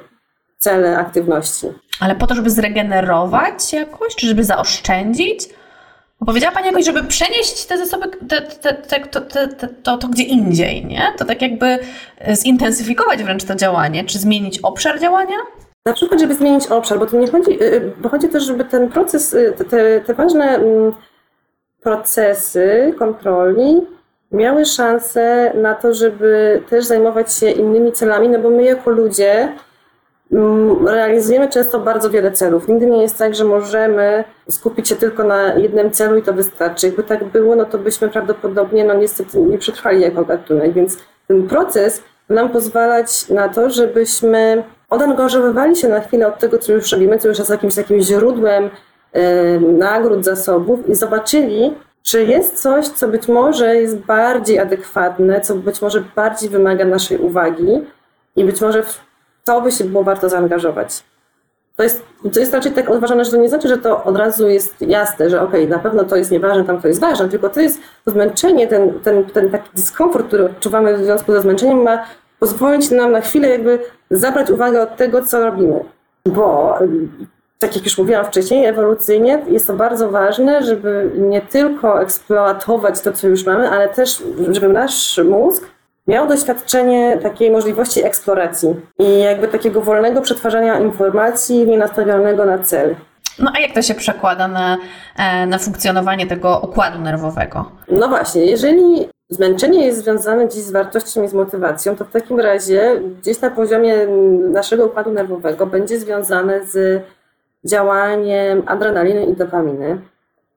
cele 0.59 0.99
aktywności. 0.99 1.67
Ale 2.01 2.15
po 2.17 2.27
to, 2.27 2.35
żeby 2.35 2.51
zregenerować 2.51 3.73
jakoś, 3.73 4.17
czy 4.17 4.27
żeby 4.27 4.45
zaoszczędzić? 4.45 5.49
Bo 6.21 6.27
powiedziała 6.27 6.55
Pani 6.55 6.67
jakoś, 6.67 6.85
żeby 6.85 7.05
przenieść 7.05 7.67
te 7.67 7.79
zasoby, 7.79 8.09
te, 8.29 8.43
te, 8.43 8.75
te, 8.75 9.01
to, 9.01 9.21
to, 9.83 9.99
to 9.99 10.09
gdzie 10.09 10.23
indziej, 10.23 10.87
nie? 10.87 11.13
To 11.19 11.25
tak 11.25 11.43
jakby 11.43 11.79
zintensyfikować 12.35 13.23
wręcz 13.23 13.45
to 13.45 13.55
działanie, 13.55 14.05
czy 14.05 14.19
zmienić 14.19 14.59
obszar 14.59 15.01
działania? 15.01 15.37
Na 15.87 15.93
przykład, 15.93 16.21
żeby 16.21 16.35
zmienić 16.35 16.67
obszar, 16.67 16.99
bo 16.99 17.07
to 17.07 17.17
nie 17.17 17.31
chodzi, 17.31 17.63
y, 17.63 17.65
y, 17.65 17.93
bo 18.03 18.09
chodzi 18.09 18.29
też, 18.29 18.45
żeby 18.45 18.65
ten 18.65 18.89
proces, 18.89 19.37
te, 19.71 20.01
te 20.01 20.15
ważne 20.15 20.45
mm, 20.45 20.93
procesy 21.83 22.95
kontroli 22.99 23.81
miały 24.33 24.65
szansę 24.65 25.53
na 25.55 25.75
to, 25.75 25.95
żeby 25.95 26.63
też 26.71 26.85
zajmować 26.85 27.33
się 27.33 27.51
innymi 27.51 27.93
celami, 27.93 28.29
no 28.29 28.39
bo 28.39 28.51
my 28.51 28.65
jako 28.65 28.91
ludzie 28.91 29.53
realizujemy 30.87 31.49
często 31.49 31.81
bardzo 31.81 32.11
wiele 32.11 32.33
celów. 32.33 32.69
Nigdy 32.69 32.87
nie 32.87 33.03
jest 33.03 33.19
tak, 33.19 33.35
że 33.35 33.45
możemy 33.45 34.25
skupić 34.51 34.89
się 34.89 34.97
tylko 34.97 35.25
na 35.25 35.55
jednym 35.55 35.91
celu 35.91 36.17
i 36.17 36.23
to 36.23 36.33
wystarczy. 36.33 36.87
Jakby 36.87 37.03
tak 37.03 37.25
było, 37.25 37.57
no 37.57 37.65
to 37.65 37.79
byśmy 37.79 38.09
prawdopodobnie, 38.09 38.85
no 38.85 38.95
niestety 38.95 39.41
nie 39.41 39.59
przetrwali 39.59 40.01
jako 40.01 40.25
gatunek, 40.25 40.73
więc 40.73 40.99
ten 41.29 41.49
proces 41.49 42.03
nam 42.29 42.49
pozwalać 42.49 43.29
na 43.29 43.49
to, 43.49 43.71
żebyśmy 43.71 44.63
odangażowywali 44.91 45.77
się 45.77 45.89
na 45.89 46.01
chwilę 46.01 46.29
od 46.29 46.39
tego, 46.39 46.59
co 46.59 46.73
już 46.73 46.93
robimy, 46.93 47.19
co 47.19 47.29
już 47.29 47.39
jest 47.39 47.51
jakimś 47.51 47.75
takim 47.75 48.01
źródłem 48.01 48.71
nagród, 49.61 50.25
zasobów 50.25 50.89
i 50.89 50.95
zobaczyli, 50.95 51.75
czy 52.03 52.25
jest 52.25 52.63
coś, 52.63 52.89
co 52.89 53.09
być 53.09 53.29
może 53.29 53.77
jest 53.77 53.97
bardziej 53.97 54.59
adekwatne, 54.59 55.41
co 55.41 55.55
być 55.55 55.83
może 55.83 56.05
bardziej 56.17 56.51
wymaga 56.51 56.85
naszej 56.85 57.19
uwagi 57.19 57.83
i 58.37 58.45
być 58.45 58.61
może 58.61 58.83
w 58.83 59.10
to 59.45 59.61
by 59.61 59.73
się 59.73 59.85
było 59.85 60.05
warto 60.05 60.29
zaangażować? 60.29 61.03
To 61.77 61.83
jest, 61.83 62.03
to 62.33 62.41
jest 62.41 62.55
raczej 62.55 62.73
tak 62.73 62.91
odważane, 62.91 63.25
że 63.25 63.31
to 63.31 63.37
nie 63.37 63.49
znaczy, 63.49 63.69
że 63.69 63.79
to 63.79 64.05
od 64.05 64.17
razu 64.17 64.49
jest 64.49 64.81
jasne, 64.81 65.31
że 65.31 65.43
okej, 65.43 65.65
okay, 65.65 65.77
na 65.77 65.83
pewno 65.83 66.05
to 66.05 66.17
jest 66.17 66.31
nieważne, 66.31 66.65
tam 66.65 66.81
to 66.81 66.89
jest 66.89 67.01
ważne, 67.01 67.29
tylko 67.29 67.49
to 67.49 67.61
jest 67.61 67.81
to 68.05 68.11
zmęczenie, 68.11 68.67
ten, 68.67 69.01
ten, 69.01 69.25
ten 69.25 69.51
taki 69.51 69.71
dyskomfort, 69.75 70.27
który 70.27 70.45
odczuwamy 70.45 70.97
w 70.97 71.05
związku 71.05 71.33
ze 71.33 71.41
zmęczeniem, 71.41 71.83
ma 71.83 72.05
pozwolić 72.39 72.91
nam 72.91 73.13
na 73.13 73.21
chwilę 73.21 73.49
jakby 73.49 73.79
zabrać 74.11 74.51
uwagę 74.51 74.83
od 74.83 74.97
tego, 74.97 75.23
co 75.23 75.45
robimy. 75.45 75.85
Bo 76.27 76.79
tak 77.59 77.77
jak 77.77 77.85
już 77.85 77.99
mówiłam 77.99 78.25
wcześniej, 78.25 78.65
ewolucyjnie 78.65 79.45
jest 79.49 79.67
to 79.67 79.73
bardzo 79.73 80.11
ważne, 80.11 80.63
żeby 80.63 81.11
nie 81.17 81.41
tylko 81.41 82.03
eksploatować 82.03 83.01
to, 83.01 83.13
co 83.13 83.29
już 83.29 83.47
mamy, 83.47 83.71
ale 83.71 83.89
też, 83.89 84.23
żeby 84.51 84.69
nasz 84.69 85.21
mózg 85.25 85.67
miał 86.11 86.29
doświadczenie 86.29 87.19
takiej 87.23 87.51
możliwości 87.51 88.05
eksploracji 88.05 88.69
i 88.99 89.19
jakby 89.19 89.49
takiego 89.49 89.81
wolnego 89.81 90.21
przetwarzania 90.21 90.79
informacji, 90.79 91.67
nie 91.67 91.79
nastawionego 91.79 92.45
na 92.45 92.59
cel. 92.59 92.97
No 93.39 93.53
a 93.55 93.61
jak 93.61 93.73
to 93.73 93.83
się 93.83 93.95
przekłada 93.95 94.49
na, 94.49 94.79
e, 95.17 95.47
na 95.47 95.59
funkcjonowanie 95.59 96.27
tego 96.27 96.61
układu 96.65 97.01
nerwowego? 97.01 97.71
No 97.89 98.09
właśnie, 98.09 98.45
jeżeli 98.45 99.09
zmęczenie 99.29 99.87
jest 99.87 99.99
związane 99.99 100.49
dziś 100.49 100.63
z 100.63 100.71
wartością 100.71 101.23
i 101.23 101.29
z 101.29 101.35
motywacją, 101.35 101.97
to 101.97 102.05
w 102.05 102.11
takim 102.11 102.41
razie 102.41 103.01
gdzieś 103.21 103.41
na 103.41 103.51
poziomie 103.51 103.95
naszego 104.53 104.87
układu 104.87 105.13
nerwowego 105.13 105.67
będzie 105.67 105.99
związane 105.99 106.67
z 106.67 107.03
działaniem 107.65 108.63
adrenaliny 108.67 109.25
i 109.25 109.37
dopaminy. 109.37 109.99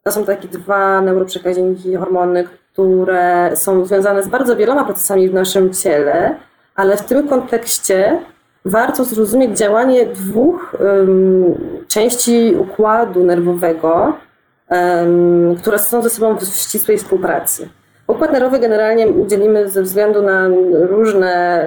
To 0.03 0.11
są 0.11 0.25
takie 0.25 0.47
dwa 0.47 1.01
neuroprzekaźniki, 1.01 1.95
hormony, 1.95 2.43
które 2.73 3.51
są 3.55 3.85
związane 3.85 4.23
z 4.23 4.27
bardzo 4.27 4.55
wieloma 4.55 4.85
procesami 4.85 5.29
w 5.29 5.33
naszym 5.33 5.73
ciele, 5.73 6.35
ale 6.75 6.97
w 6.97 7.01
tym 7.01 7.27
kontekście 7.27 8.19
warto 8.65 9.03
zrozumieć 9.03 9.57
działanie 9.57 10.05
dwóch 10.05 10.75
um, 10.79 11.55
części 11.87 12.55
układu 12.59 13.23
nerwowego, 13.23 14.13
um, 14.69 15.55
które 15.55 15.79
są 15.79 16.01
ze 16.01 16.09
sobą 16.09 16.37
w 16.37 16.43
ścisłej 16.43 16.97
współpracy. 16.97 17.69
Układ 18.07 18.31
nerwowy 18.31 18.59
generalnie 18.59 19.07
dzielimy 19.27 19.69
ze 19.69 19.81
względu 19.81 20.21
na 20.21 20.47
różne, 20.71 21.65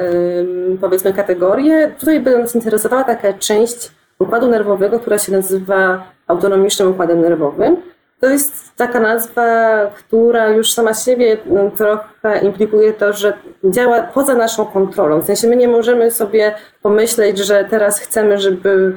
powiedzmy, 0.80 1.12
kategorie. 1.12 1.94
Tutaj 2.00 2.20
by 2.20 2.38
nas 2.38 2.54
interesowała 2.54 3.04
taka 3.04 3.32
część 3.32 3.90
układu 4.18 4.50
nerwowego, 4.50 5.00
która 5.00 5.18
się 5.18 5.32
nazywa 5.32 6.02
autonomicznym 6.26 6.90
układem 6.90 7.20
nerwowym. 7.20 7.76
To 8.20 8.26
jest 8.26 8.76
taka 8.76 9.00
nazwa, 9.00 9.46
która 9.86 10.48
już 10.48 10.72
sama 10.72 10.94
siebie 10.94 11.36
trochę 11.76 12.40
implikuje 12.42 12.92
to, 12.92 13.12
że 13.12 13.32
działa 13.64 14.02
poza 14.02 14.34
naszą 14.34 14.66
kontrolą. 14.66 15.20
W 15.20 15.24
sensie 15.24 15.48
my 15.48 15.56
nie 15.56 15.68
możemy 15.68 16.10
sobie 16.10 16.54
pomyśleć, 16.82 17.38
że 17.38 17.64
teraz 17.70 18.00
chcemy, 18.00 18.38
żeby 18.38 18.96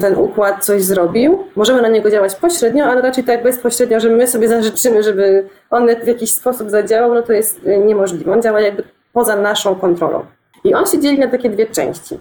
ten 0.00 0.18
układ 0.18 0.64
coś 0.64 0.82
zrobił. 0.82 1.44
Możemy 1.56 1.82
na 1.82 1.88
niego 1.88 2.10
działać 2.10 2.34
pośrednio, 2.34 2.84
ale 2.84 3.02
raczej 3.02 3.24
tak 3.24 3.42
bezpośrednio, 3.42 4.00
że 4.00 4.08
my 4.08 4.26
sobie 4.26 4.48
zażyczymy, 4.48 5.02
żeby 5.02 5.48
on 5.70 5.88
w 6.04 6.06
jakiś 6.06 6.34
sposób 6.34 6.70
zadziałał, 6.70 7.14
no 7.14 7.22
to 7.22 7.32
jest 7.32 7.60
e, 7.66 7.78
niemożliwe. 7.78 8.32
On 8.32 8.42
działa 8.42 8.60
jakby 8.60 8.82
poza 9.12 9.36
naszą 9.36 9.74
kontrolą. 9.74 10.26
I 10.64 10.74
on 10.74 10.86
się 10.86 10.98
dzieli 10.98 11.18
na 11.18 11.28
takie 11.28 11.50
dwie 11.50 11.66
części. 11.66 12.18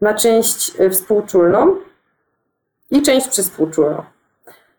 Na 0.00 0.14
część 0.14 0.80
e, 0.80 0.90
współczulną 0.90 1.76
i 2.90 3.02
część 3.02 3.28
przyspółczulną. 3.28 4.02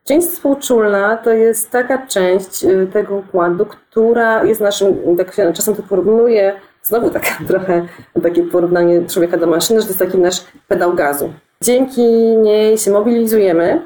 Część 0.10 0.28
współczulna 0.28 1.18
to 1.18 1.30
jest 1.30 1.72
taka 1.72 2.08
część 2.08 2.66
e, 2.66 2.88
tego 2.94 3.16
układu, 3.16 3.66
która 3.66 4.44
jest 4.44 4.62
naszym, 4.62 5.18
tak 5.18 5.34
się 5.34 5.54
czasem 5.54 5.76
to 5.76 5.84
porównuje, 5.84 6.54
znowu 6.84 7.10
taka 7.10 7.30
trochę 7.48 7.86
takie 8.24 8.44
porównanie 8.44 9.06
człowieka 9.06 9.38
do 9.38 9.48
maszyny, 9.48 9.80
że 9.82 9.86
to 9.86 9.90
jest 9.90 10.00
taki 10.00 10.18
nasz 10.18 10.44
pedał 10.68 10.94
gazu. 10.94 11.34
Dzięki 11.62 12.02
niej 12.38 12.78
się 12.78 12.92
mobilizujemy. 12.92 13.82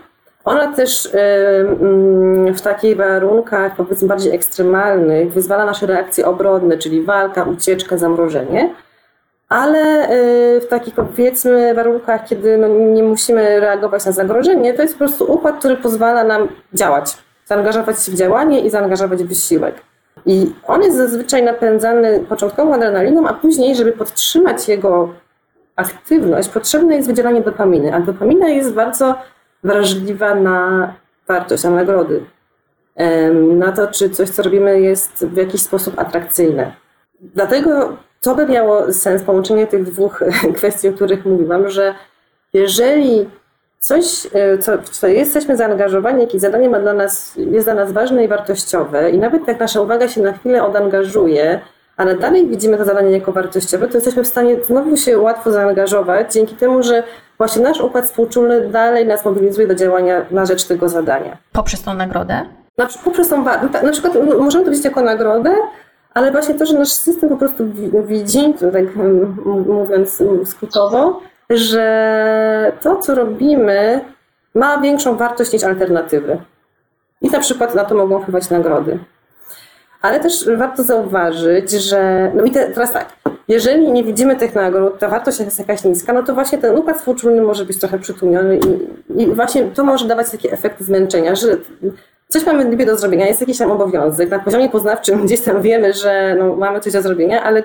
Ona 0.46 0.74
też 0.74 1.10
w 2.56 2.62
takich 2.62 2.98
warunkach, 2.98 3.76
powiedzmy 3.76 4.08
bardziej 4.08 4.36
ekstremalnych, 4.36 5.34
wyzwala 5.34 5.66
nasze 5.66 5.86
reakcje 5.86 6.26
obronne, 6.26 6.78
czyli 6.78 7.02
walka, 7.02 7.44
ucieczka, 7.44 7.98
zamrożenie. 7.98 8.74
Ale 9.54 10.10
y, 10.58 10.62
w 10.62 10.68
takich 10.68 10.94
powiedzmy 10.94 11.74
warunkach, 11.74 12.26
kiedy 12.26 12.58
no 12.58 12.68
nie 12.68 13.04
musimy 13.04 13.60
reagować 13.60 14.06
na 14.06 14.12
zagrożenie, 14.12 14.74
to 14.74 14.82
jest 14.82 14.94
po 14.94 14.98
prostu 14.98 15.32
układ, 15.32 15.60
który 15.60 15.76
pozwala 15.76 16.24
nam 16.24 16.48
działać, 16.74 17.18
zaangażować 17.46 18.06
się 18.06 18.12
w 18.12 18.16
działanie 18.16 18.60
i 18.60 18.70
zaangażować 18.70 19.24
w 19.24 19.28
wysiłek. 19.28 19.76
I 20.26 20.52
on 20.68 20.82
jest 20.82 20.98
zazwyczaj 20.98 21.44
napędzany 21.44 22.20
początkowo 22.20 22.74
adrenaliną, 22.74 23.28
a 23.28 23.34
później, 23.34 23.76
żeby 23.76 23.92
podtrzymać 23.92 24.68
jego 24.68 25.10
aktywność, 25.76 26.50
potrzebne 26.50 26.96
jest 26.96 27.08
wydzielanie 27.08 27.42
dopaminy, 27.42 27.94
a 27.94 28.00
dopamina 28.00 28.50
jest 28.50 28.74
bardzo 28.74 29.16
wrażliwa 29.64 30.36
na 30.36 30.94
wartość, 31.28 31.64
na 31.64 31.70
nagrody, 31.70 32.24
na 33.56 33.72
to, 33.72 33.88
czy 33.88 34.10
coś, 34.10 34.30
co 34.30 34.44
robimy, 34.44 34.82
jest 34.82 35.26
w 35.26 35.38
jakiś 35.38 35.62
sposób 35.62 36.00
atrakcyjne. 36.00 36.72
Dlatego 37.22 37.98
to 38.24 38.36
by 38.36 38.46
miało 38.46 38.94
sens, 38.94 39.24
połączenie 39.24 39.68
tych 39.68 39.84
dwóch 39.84 40.24
kwestii, 40.58 40.90
o 40.90 40.94
których 40.94 41.26
mówiłam, 41.26 41.70
że 41.70 41.96
jeżeli 42.54 43.30
coś, 43.80 44.28
e, 44.34 44.58
co, 44.58 44.78
w 44.78 44.90
co 44.90 45.08
jesteśmy 45.08 45.58
zaangażowani, 45.58 46.22
jakieś 46.22 46.42
zadanie 46.42 46.70
ma 46.70 46.80
dla 46.80 46.94
nas, 46.94 47.34
jest 47.38 47.66
dla 47.66 47.74
nas 47.74 47.92
ważne 47.92 48.24
i 48.24 48.28
wartościowe 48.28 49.12
i 49.12 49.18
nawet 49.18 49.48
jak 49.48 49.60
nasza 49.60 49.82
uwaga 49.82 50.08
się 50.08 50.22
na 50.22 50.34
chwilę 50.34 50.64
odangażuje, 50.64 51.60
ale 51.98 52.18
dalej 52.18 52.48
widzimy 52.48 52.78
to 52.78 52.86
zadanie 52.86 53.12
jako 53.12 53.32
wartościowe, 53.32 53.88
to 53.88 53.94
jesteśmy 53.94 54.24
w 54.24 54.28
stanie 54.28 54.64
znowu 54.64 54.98
się 54.98 55.20
łatwo 55.20 55.52
zaangażować 55.52 56.34
dzięki 56.34 56.56
temu, 56.56 56.84
że 56.84 57.04
właśnie 57.38 57.64
nasz 57.64 57.82
układ 57.82 58.06
współczulny 58.06 58.68
dalej 58.70 59.06
nas 59.06 59.26
mobilizuje 59.26 59.68
do 59.68 59.76
działania 59.76 60.26
na 60.32 60.46
rzecz 60.46 60.64
tego 60.64 60.90
zadania. 60.90 61.38
Poprzez 61.52 61.82
tą 61.82 61.94
nagrodę? 61.94 62.42
Na, 62.78 62.88
poprzez 63.04 63.30
tą, 63.30 63.44
na 63.84 63.92
przykład 63.92 64.14
możemy 64.40 64.66
to 64.66 64.72
widzieć 64.72 64.86
jako 64.86 65.02
nagrodę, 65.02 65.56
ale 66.14 66.32
właśnie 66.32 66.56
to, 66.56 66.66
że 66.66 66.80
nasz 66.80 66.92
system 66.92 67.30
po 67.30 67.38
prostu 67.38 67.64
widzi, 68.08 68.54
tak 68.74 68.96
mówiąc 69.66 70.24
skrótowo, 70.46 71.22
że 71.50 72.72
to, 72.82 72.96
co 72.96 73.16
robimy, 73.16 74.02
ma 74.56 74.78
większą 74.78 75.18
wartość 75.18 75.54
niż 75.54 75.64
alternatywy. 75.64 76.38
I 77.22 77.30
na 77.30 77.40
przykład 77.40 77.76
na 77.76 77.86
to 77.86 77.96
mogą 77.96 78.22
wpływać 78.22 78.50
nagrody. 78.50 79.00
Ale 80.02 80.20
też 80.20 80.50
warto 80.58 80.84
zauważyć, 80.84 81.72
że. 81.72 82.32
No 82.36 82.44
i 82.44 82.52
te, 82.52 82.70
teraz 82.70 82.94
tak, 82.94 83.14
jeżeli 83.48 83.92
nie 83.92 84.04
widzimy 84.04 84.36
tych 84.36 84.56
nagród, 84.56 85.00
ta 85.00 85.08
wartość 85.08 85.40
jest 85.40 85.60
jakaś 85.60 85.84
niska, 85.84 86.14
no 86.14 86.24
to 86.24 86.34
właśnie 86.34 86.58
ten 86.58 86.78
układ 86.78 86.98
współczulny 86.98 87.42
może 87.42 87.66
być 87.66 87.80
trochę 87.80 88.00
przytłumiony 88.00 88.60
i, 88.60 89.24
i 89.24 89.28
właśnie 89.28 89.64
to 89.64 89.84
może 89.84 90.08
dawać 90.08 90.32
taki 90.32 90.54
efekt 90.54 90.82
zmęczenia, 90.82 91.36
że 91.36 91.58
coś 92.34 92.46
mamy 92.46 92.66
niby 92.66 92.86
do 92.86 92.98
zrobienia, 92.98 93.28
jest 93.28 93.42
jakiś 93.42 93.58
tam 93.58 93.72
obowiązek. 93.72 94.30
Na 94.30 94.40
poziomie 94.40 94.70
poznawczym 94.70 95.26
gdzieś 95.26 95.42
tam 95.42 95.62
wiemy, 95.62 95.94
że 95.94 96.36
no, 96.40 96.56
mamy 96.56 96.80
coś 96.80 96.94
do 96.94 97.02
zrobienia, 97.02 97.44
ale 97.44 97.64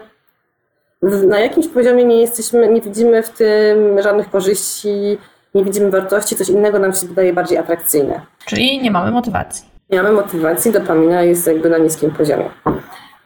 na 1.02 1.38
jakimś 1.38 1.68
poziomie 1.68 2.04
nie 2.04 2.20
jesteśmy, 2.20 2.68
nie 2.68 2.80
widzimy 2.80 3.22
w 3.22 3.30
tym 3.30 4.02
żadnych 4.02 4.30
korzyści, 4.30 5.18
nie 5.54 5.64
widzimy 5.64 5.90
wartości, 5.90 6.36
coś 6.36 6.48
innego 6.48 6.78
nam 6.78 6.92
się 6.92 7.06
wydaje 7.06 7.32
bardziej 7.32 7.58
atrakcyjne. 7.58 8.20
Czyli 8.46 8.82
nie 8.82 8.90
mamy 8.90 9.10
motywacji 9.10 9.78
nie 9.90 10.02
mamy 10.02 10.14
motywacji, 10.14 10.72
dopamina 10.72 11.22
jest 11.22 11.46
jakby 11.46 11.70
na 11.70 11.78
niskim 11.78 12.10
poziomie. 12.10 12.50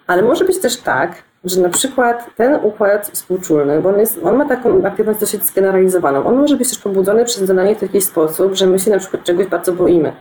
Ale 0.07 0.23
może 0.23 0.45
być 0.45 0.61
też 0.61 0.77
tak, 0.77 1.23
że 1.45 1.61
na 1.61 1.69
przykład 1.69 2.31
ten 2.37 2.55
układ 2.55 3.11
współczulny, 3.13 3.81
bo 3.81 3.89
on, 3.89 4.01
jest, 4.01 4.21
on 4.25 4.37
ma 4.37 4.49
taką 4.49 4.85
aktywność 4.85 5.21
dosyć 5.21 5.45
zgeneralizowaną, 5.45 6.25
on 6.25 6.37
może 6.37 6.57
być 6.57 6.69
też 6.69 6.79
pobudzony 6.79 7.25
przez 7.25 7.43
zadanie 7.43 7.75
w 7.75 7.83
jakiś 7.83 8.05
sposób, 8.05 8.55
że 8.55 8.67
my 8.67 8.79
się 8.79 8.91
na 8.91 8.99
przykład 8.99 9.25
czegoś 9.25 9.47
bardzo 9.47 9.73
boimy, 9.73 10.13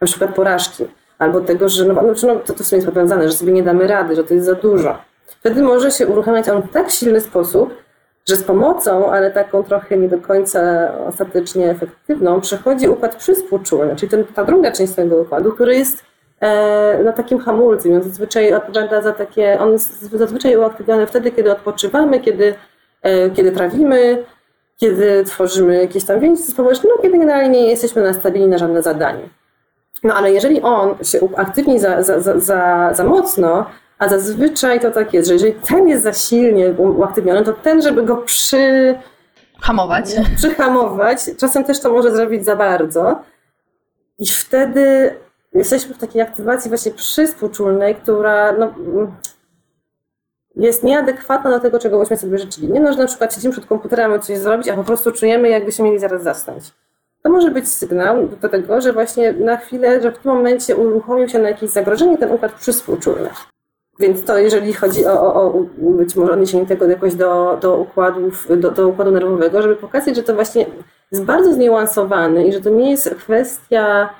na 0.00 0.06
przykład 0.06 0.34
porażki, 0.34 0.86
albo 1.18 1.40
tego, 1.40 1.68
że 1.68 1.84
no, 1.84 1.94
no, 1.94 2.02
no 2.02 2.36
to, 2.36 2.52
to 2.52 2.64
w 2.64 2.66
sumie 2.66 2.78
jest 2.78 2.92
powiązane, 2.92 3.28
że 3.28 3.34
sobie 3.34 3.52
nie 3.52 3.62
damy 3.62 3.86
rady, 3.86 4.16
że 4.16 4.24
to 4.24 4.34
jest 4.34 4.46
za 4.46 4.54
dużo. 4.54 4.98
Wtedy 5.26 5.62
może 5.62 5.90
się 5.90 6.06
uruchamiać 6.06 6.48
on 6.48 6.62
w 6.62 6.70
tak 6.70 6.90
silny 6.90 7.20
sposób, 7.20 7.74
że 8.28 8.36
z 8.36 8.42
pomocą, 8.42 9.10
ale 9.10 9.30
taką 9.30 9.62
trochę 9.62 9.96
nie 9.96 10.08
do 10.08 10.18
końca 10.18 10.92
ostatecznie 11.08 11.70
efektywną, 11.70 12.40
przechodzi 12.40 12.88
układ 12.88 13.16
przyspółczulny, 13.16 13.96
czyli 13.96 14.10
ten, 14.10 14.24
ta 14.24 14.44
druga 14.44 14.72
część 14.72 14.94
tego 14.94 15.16
układu, 15.16 15.52
który 15.52 15.76
jest 15.76 16.04
e, 16.40 17.02
na 17.04 17.12
takim 17.12 17.38
hamulcem. 17.38 17.92
On 17.92 18.02
zazwyczaj 18.02 18.54
odpowiada 18.54 19.02
za 19.02 19.12
takie, 19.12 19.58
on 19.60 19.72
jest 19.72 20.02
zazwyczaj 20.02 20.56
uaktywniony 20.56 21.06
wtedy, 21.06 21.30
kiedy 21.30 21.52
odpoczywamy, 21.52 22.20
kiedy, 22.20 22.54
e, 23.02 23.30
kiedy 23.30 23.52
trawimy, 23.52 24.24
kiedy 24.76 25.24
tworzymy 25.24 25.80
jakieś 25.80 26.04
tam 26.04 26.20
więzi 26.20 26.42
społeczne, 26.42 26.90
no 26.96 27.02
kiedy 27.02 27.18
generalnie 27.18 27.62
nie 27.62 27.70
jesteśmy 27.70 28.02
nastawieni 28.02 28.46
na 28.46 28.58
żadne 28.58 28.82
zadanie. 28.82 29.39
No 30.04 30.14
ale 30.14 30.32
jeżeli 30.32 30.62
on 30.62 30.94
się 31.02 31.18
aktywni 31.36 31.80
za, 31.80 32.02
za, 32.02 32.20
za, 32.20 32.40
za, 32.40 32.90
za 32.94 33.04
mocno, 33.04 33.66
a 33.98 34.08
zazwyczaj 34.08 34.80
to 34.80 34.90
tak 34.90 35.14
jest, 35.14 35.28
że 35.28 35.34
jeżeli 35.34 35.52
ten 35.52 35.88
jest 35.88 36.02
za 36.02 36.12
silnie 36.12 36.70
uaktywniony, 36.72 37.44
to 37.44 37.52
ten, 37.52 37.82
żeby 37.82 38.02
go 38.02 38.16
przy... 38.16 38.94
Hamować. 39.60 40.04
Przyhamować, 40.36 41.18
czasem 41.38 41.64
też 41.64 41.80
to 41.80 41.92
może 41.92 42.16
zrobić 42.16 42.44
za 42.44 42.56
bardzo. 42.56 43.18
I 44.18 44.26
wtedy 44.26 45.14
jesteśmy 45.52 45.94
w 45.94 45.98
takiej 45.98 46.22
aktywacji 46.22 46.68
właśnie 46.68 46.92
przyspółczulnej, 46.92 47.94
która 47.94 48.52
no, 48.52 48.72
jest 50.56 50.82
nieadekwatna 50.82 51.50
do 51.50 51.60
tego, 51.60 51.78
czego 51.78 51.98
byśmy 51.98 52.16
sobie 52.16 52.38
życzyli. 52.38 52.72
Nie 52.72 52.80
no, 52.80 52.92
że 52.92 52.98
na 52.98 53.06
przykład 53.06 53.34
siedzimy 53.34 53.52
przed 53.52 53.66
komputerem, 53.66 54.20
coś 54.20 54.38
zrobić, 54.38 54.68
a 54.68 54.76
po 54.76 54.84
prostu 54.84 55.12
czujemy, 55.12 55.48
jakbyśmy 55.48 55.84
mieli 55.84 55.98
zaraz 55.98 56.22
zasnąć. 56.22 56.64
To 57.22 57.30
może 57.30 57.50
być 57.50 57.68
sygnał 57.68 58.28
do 58.42 58.48
tego, 58.48 58.80
że 58.80 58.92
właśnie 58.92 59.32
na 59.32 59.56
chwilę, 59.56 60.02
że 60.02 60.12
w 60.12 60.18
tym 60.18 60.32
momencie 60.32 60.76
uruchomił 60.76 61.28
się 61.28 61.38
na 61.38 61.48
jakieś 61.48 61.70
zagrożenie 61.70 62.18
ten 62.18 62.32
układ 62.32 62.52
przyspółczulny. 62.52 63.28
Więc 63.98 64.24
to 64.24 64.38
jeżeli 64.38 64.72
chodzi 64.72 65.06
o, 65.06 65.34
o, 65.34 65.44
o 65.44 65.64
być 65.80 66.16
może 66.16 66.32
odniesienie 66.32 66.66
tego 66.66 66.86
jakoś 66.86 67.14
do, 67.14 67.58
do 67.60 67.76
układów, 67.76 68.46
do, 68.56 68.70
do 68.70 68.88
układu 68.88 69.10
nerwowego, 69.10 69.62
żeby 69.62 69.76
pokazać, 69.76 70.16
że 70.16 70.22
to 70.22 70.34
właśnie 70.34 70.66
jest 71.12 71.24
bardzo 71.24 71.52
zniuansowany 71.52 72.46
i 72.46 72.52
że 72.52 72.60
to 72.60 72.70
nie 72.70 72.90
jest 72.90 73.14
kwestia 73.14 74.10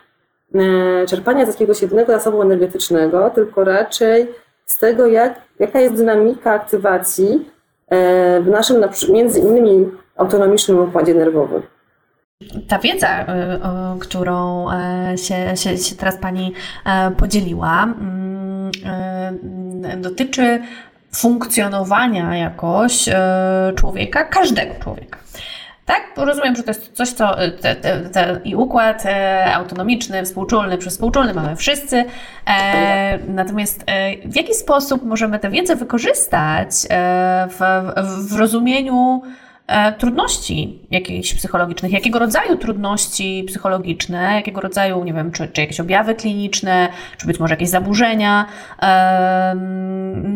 e, 0.54 1.06
czerpania 1.06 1.44
z 1.46 1.48
jakiegoś 1.48 1.82
jednego 1.82 2.12
zasobu 2.12 2.42
energetycznego, 2.42 3.30
tylko 3.34 3.64
raczej 3.64 4.28
z 4.66 4.78
tego, 4.78 5.06
jak, 5.06 5.40
jaka 5.58 5.80
jest 5.80 5.94
dynamika 5.94 6.52
aktywacji 6.52 7.50
e, 7.88 8.40
w 8.40 8.46
naszym 8.46 8.84
między 9.12 9.40
innymi 9.40 9.88
autonomicznym 10.16 10.78
układzie 10.78 11.14
nerwowym. 11.14 11.62
Ta 12.68 12.78
wiedza, 12.78 13.08
e, 13.08 13.58
którą 14.00 14.66
się, 15.16 15.56
się, 15.56 15.78
się 15.78 15.96
teraz 15.96 16.16
Pani 16.16 16.52
podzieliła, 17.16 17.82
mm, 17.82 18.70
dotyczy 20.02 20.62
funkcjonowania 21.14 22.36
jakoś 22.36 23.08
e, 23.08 23.72
człowieka, 23.76 24.24
każdego 24.24 24.74
człowieka. 24.82 25.18
Tak? 25.86 26.02
Rozumiem, 26.16 26.56
że 26.56 26.62
to 26.62 26.70
jest 26.70 26.92
coś, 26.92 27.08
co 27.08 27.36
te, 27.60 27.76
te, 27.76 28.00
te, 28.00 28.40
i 28.44 28.56
układ 28.56 29.06
e, 29.06 29.54
autonomiczny, 29.54 30.24
współczulny, 30.24 30.78
przyspółczulny 30.78 31.34
mamy 31.34 31.56
wszyscy. 31.56 32.04
E, 32.46 33.18
natomiast 33.18 33.84
e, 33.86 34.28
w 34.28 34.36
jaki 34.36 34.54
sposób 34.54 35.04
możemy 35.04 35.38
tę 35.38 35.50
wiedzę 35.50 35.76
wykorzystać 35.76 36.70
e, 36.90 37.48
w, 37.50 37.58
w, 38.06 38.32
w 38.34 38.36
rozumieniu 38.38 39.22
e, 39.24 39.49
trudności 39.98 40.78
jakichś 40.90 41.34
psychologicznych, 41.34 41.92
jakiego 41.92 42.18
rodzaju 42.18 42.56
trudności 42.56 43.44
psychologiczne, 43.48 44.34
jakiego 44.34 44.60
rodzaju, 44.60 45.04
nie 45.04 45.12
wiem, 45.12 45.32
czy, 45.32 45.48
czy 45.48 45.60
jakieś 45.60 45.80
objawy 45.80 46.14
kliniczne, 46.14 46.88
czy 47.16 47.26
być 47.26 47.40
może 47.40 47.54
jakieś 47.54 47.68
zaburzenia, 47.68 48.46
e, 48.82 49.54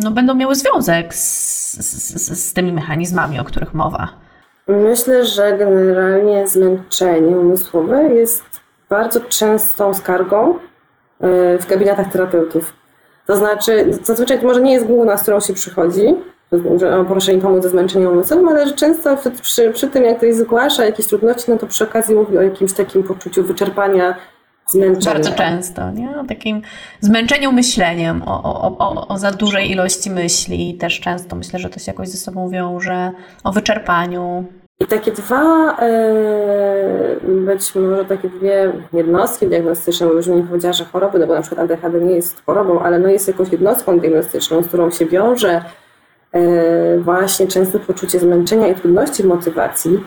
no, 0.02 0.10
będą 0.10 0.34
miały 0.34 0.54
związek 0.54 1.14
z, 1.14 1.72
z, 1.72 2.44
z 2.44 2.52
tymi 2.52 2.72
mechanizmami, 2.72 3.40
o 3.40 3.44
których 3.44 3.74
mowa. 3.74 4.08
Myślę, 4.68 5.26
że 5.26 5.58
generalnie 5.58 6.48
zmęczenie 6.48 7.36
umysłowe 7.36 8.14
jest 8.14 8.44
bardzo 8.88 9.20
częstą 9.20 9.94
skargą 9.94 10.54
e, 10.54 11.58
w 11.58 11.66
gabinetach 11.66 12.12
terapeutów. 12.12 12.72
To 13.26 13.36
znaczy, 13.36 13.98
zazwyczaj 14.02 14.40
to 14.40 14.46
może 14.46 14.60
nie 14.60 14.72
jest 14.72 14.86
główna, 14.86 15.16
z 15.16 15.22
którą 15.22 15.40
się 15.40 15.54
przychodzi, 15.54 16.14
że 16.76 17.04
proszę 17.08 17.34
mi 17.34 17.40
pomóc 17.40 17.62
ze 17.62 17.68
zmęczeniem 17.68 18.12
umysłowym, 18.12 18.48
ale 18.48 18.66
że 18.66 18.72
często 18.72 19.16
przy, 19.42 19.72
przy, 19.72 19.88
tym, 19.88 20.04
jak 20.04 20.16
ktoś 20.16 20.34
zgłasza 20.34 20.84
jakieś 20.84 21.06
trudności, 21.06 21.50
no 21.50 21.58
to 21.58 21.66
przy 21.66 21.84
okazji 21.84 22.14
mówi 22.14 22.38
o 22.38 22.42
jakimś 22.42 22.72
takim 22.72 23.02
poczuciu 23.02 23.44
wyczerpania, 23.44 24.14
zmęczenia. 24.70 25.14
Bardzo 25.14 25.32
często, 25.32 25.90
nie? 25.90 26.20
O 26.20 26.24
takim 26.24 26.62
zmęczeniu 27.00 27.52
myśleniem, 27.52 28.22
o, 28.26 28.42
o, 28.42 28.78
o, 28.78 29.08
o 29.08 29.18
za 29.18 29.30
dużej 29.30 29.70
ilości 29.70 30.10
myśli. 30.10 30.74
Też 30.74 31.00
często 31.00 31.36
myślę, 31.36 31.58
że 31.58 31.68
to 31.68 31.78
się 31.78 31.92
jakoś 31.92 32.08
ze 32.08 32.18
sobą 32.18 32.50
wiąże, 32.50 33.10
o 33.44 33.52
wyczerpaniu. 33.52 34.44
I 34.80 34.86
takie 34.86 35.12
dwa, 35.12 35.76
e, 35.78 37.16
być 37.26 37.74
może 37.74 38.04
takie 38.04 38.28
dwie 38.28 38.72
jednostki 38.92 39.46
diagnostyczne, 39.46 40.06
bo 40.06 40.12
już 40.12 40.26
nie 40.26 40.42
powiedziała, 40.42 40.72
że 40.72 40.84
choroby, 40.84 41.18
no 41.18 41.26
bo 41.26 41.34
na 41.34 41.42
przykład 41.42 41.70
ADHD 41.70 42.00
nie 42.00 42.14
jest 42.14 42.42
chorobą, 42.46 42.80
ale 42.80 42.98
no 42.98 43.08
jest 43.08 43.28
jakąś 43.28 43.52
jednostką 43.52 43.98
diagnostyczną, 43.98 44.62
z 44.62 44.66
którą 44.66 44.90
się 44.90 45.06
wiąże 45.06 45.62
właśnie 46.98 47.46
częste 47.46 47.78
poczucie 47.78 48.20
zmęczenia 48.20 48.68
i 48.68 48.74
trudności 48.74 49.22
w 49.22 49.26
motywacji. 49.26 50.00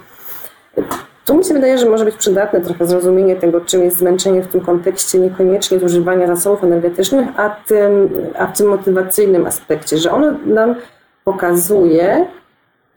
Tu 1.25 1.35
mi 1.35 1.45
się 1.45 1.53
wydaje, 1.53 1.77
że 1.77 1.89
może 1.89 2.05
być 2.05 2.15
przydatne 2.15 2.61
trochę 2.61 2.85
zrozumienie 2.85 3.35
tego, 3.35 3.61
czym 3.61 3.83
jest 3.83 3.97
zmęczenie 3.97 4.41
w 4.41 4.47
tym 4.47 4.61
kontekście 4.61 5.19
niekoniecznie 5.19 5.79
zużywania 5.79 6.27
zasobów 6.27 6.63
energetycznych, 6.63 7.27
a, 7.37 7.49
tym, 7.49 8.09
a 8.37 8.47
w 8.47 8.57
tym 8.57 8.67
motywacyjnym 8.67 9.45
aspekcie, 9.45 9.97
że 9.97 10.11
ono 10.11 10.31
nam 10.45 10.75
pokazuje, 11.23 12.27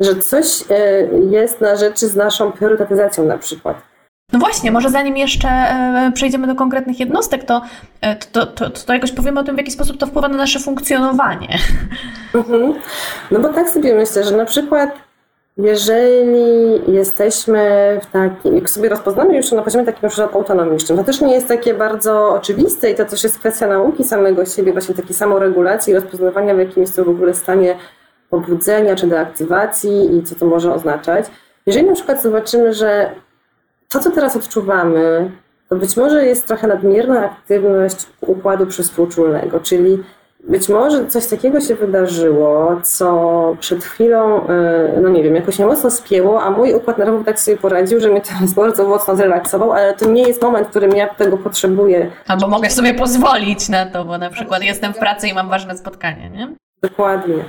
że 0.01 0.17
coś 0.17 0.65
e, 0.71 1.09
jest 1.31 1.61
na 1.61 1.77
rzeczy 1.77 2.09
z 2.09 2.17
naszą 2.17 2.53
priorytetyzacją 2.53 3.25
na 3.25 3.39
przykład. 3.39 3.90
No 4.33 4.39
właśnie, 4.39 4.71
może 4.71 4.91
zanim 4.91 5.17
jeszcze 5.17 5.49
e, 5.49 6.11
przejdziemy 6.15 6.47
do 6.47 6.55
konkretnych 6.55 7.01
jednostek, 7.01 7.45
to, 7.45 7.63
e, 8.01 8.17
to, 8.17 8.47
to, 8.47 8.71
to, 8.71 8.93
jakoś 8.93 9.13
powiemy 9.13 9.41
o 9.41 9.43
tym, 9.43 9.55
w 9.55 9.59
jaki 9.59 9.71
sposób 9.71 9.97
to 9.97 10.07
wpływa 10.07 10.29
na 10.29 10.37
nasze 10.37 10.61
funkcjonowanie. 10.61 11.59
Mhm. 12.35 12.75
No 13.31 13.41
bo 13.41 13.49
tak 13.49 13.71
sobie 13.71 13.95
myślę, 13.95 14.25
że 14.25 14.37
na 14.37 14.45
przykład 14.45 14.91
jeżeli 15.57 16.93
jesteśmy 16.93 17.61
w 18.03 18.07
takim, 18.07 18.55
jak 18.55 18.71
sobie 18.71 18.89
rozpoznamy 18.89 19.37
już 19.37 19.53
na 19.53 19.63
poziomie 19.63 19.85
takim 19.85 20.03
na 20.03 20.09
przykład 20.09 20.35
autonomicznym, 20.35 20.99
to 20.99 21.05
też 21.05 21.21
nie 21.21 21.35
jest 21.35 21.49
takie 21.49 21.75
bardzo 21.75 22.29
oczywiste 22.31 22.91
i 22.91 22.95
to 22.95 23.05
też 23.05 23.25
jest 23.25 23.39
kwestia 23.39 23.67
nauki 23.67 24.05
samego 24.05 24.47
siebie, 24.47 24.73
właśnie 24.73 24.95
takiej 24.95 25.15
samoregulacji, 25.15 25.95
rozpoznawania 25.95 26.55
w 26.55 26.59
jakim 26.59 26.83
jest 26.83 26.97
to 26.97 27.05
w 27.05 27.09
ogóle 27.09 27.35
stanie 27.35 27.77
pobudzenia 28.31 28.97
czy 28.97 29.07
deaktywacji 29.07 30.17
i 30.17 30.23
co 30.23 30.35
to 30.35 30.47
może 30.47 30.75
oznaczać. 30.75 31.27
Jeżeli 31.67 31.87
na 31.87 31.95
przykład 31.95 32.23
zobaczymy, 32.23 32.75
że 32.75 33.11
to, 33.91 34.01
co 34.01 34.11
teraz 34.11 34.37
odczuwamy, 34.37 35.31
to 35.69 35.77
być 35.77 35.97
może 35.97 36.27
jest 36.27 36.47
trochę 36.47 36.67
nadmierna 36.67 37.25
aktywność 37.25 38.07
układu 38.21 38.67
przyspółczulnego, 38.67 39.61
czyli 39.61 40.03
być 40.49 40.69
może 40.69 41.07
coś 41.07 41.27
takiego 41.27 41.61
się 41.61 41.75
wydarzyło, 41.75 42.81
co 42.83 43.57
przed 43.61 43.85
chwilą, 43.85 44.47
e, 44.47 45.01
no 45.03 45.09
nie 45.09 45.23
wiem, 45.23 45.35
jakoś 45.35 45.59
mocno 45.59 45.91
spięło, 45.91 46.43
a 46.43 46.51
mój 46.51 46.75
układ 46.75 46.99
nerwowy 46.99 47.25
tak 47.25 47.41
sobie 47.41 47.57
poradził, 47.57 48.01
że 48.01 48.09
mnie 48.09 48.21
teraz 48.21 48.55
bardzo 48.63 48.89
mocno 48.89 49.17
zrelaksował, 49.17 49.73
ale 49.73 49.95
to 49.95 50.11
nie 50.11 50.23
jest 50.23 50.43
moment, 50.43 50.67
w 50.67 50.71
którym 50.71 50.97
ja 50.97 51.15
tego 51.15 51.39
potrzebuję. 51.39 52.11
Albo 52.27 52.49
mogę 52.49 52.71
sobie 52.71 52.95
pozwolić 52.95 53.69
na 53.69 53.87
to, 53.87 54.05
bo 54.05 54.19
na 54.19 54.31
przykład 54.31 54.63
jestem 54.63 54.93
w 54.93 54.99
pracy 54.99 55.29
i 55.29 55.35
mam 55.35 55.49
ważne 55.49 55.77
spotkanie, 55.77 56.31
nie? 56.31 56.49
Dokładnie. 56.83 57.45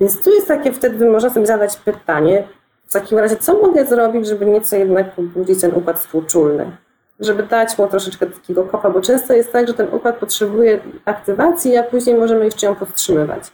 Więc 0.00 0.24
tu 0.24 0.30
jest 0.30 0.48
takie, 0.48 0.72
wtedy 0.72 1.10
można 1.10 1.30
sobie 1.30 1.46
zadać 1.46 1.76
pytanie, 1.76 2.44
w 2.88 2.92
takim 2.92 3.18
razie, 3.18 3.36
co 3.36 3.54
mogę 3.54 3.86
zrobić, 3.86 4.26
żeby 4.26 4.46
nieco 4.46 4.76
jednak 4.76 5.14
pobudzić 5.14 5.60
ten 5.60 5.74
układ 5.74 6.00
współczulny? 6.00 6.76
Żeby 7.20 7.42
dać 7.42 7.78
mu 7.78 7.86
troszeczkę 7.86 8.26
takiego 8.26 8.64
kopa, 8.64 8.90
bo 8.90 9.00
często 9.00 9.34
jest 9.34 9.52
tak, 9.52 9.68
że 9.68 9.74
ten 9.74 9.88
układ 9.92 10.16
potrzebuje 10.16 10.80
aktywacji, 11.04 11.76
a 11.76 11.82
później 11.82 12.16
możemy 12.16 12.44
jeszcze 12.44 12.66
ją 12.66 12.74
podtrzymywać. 12.74 13.52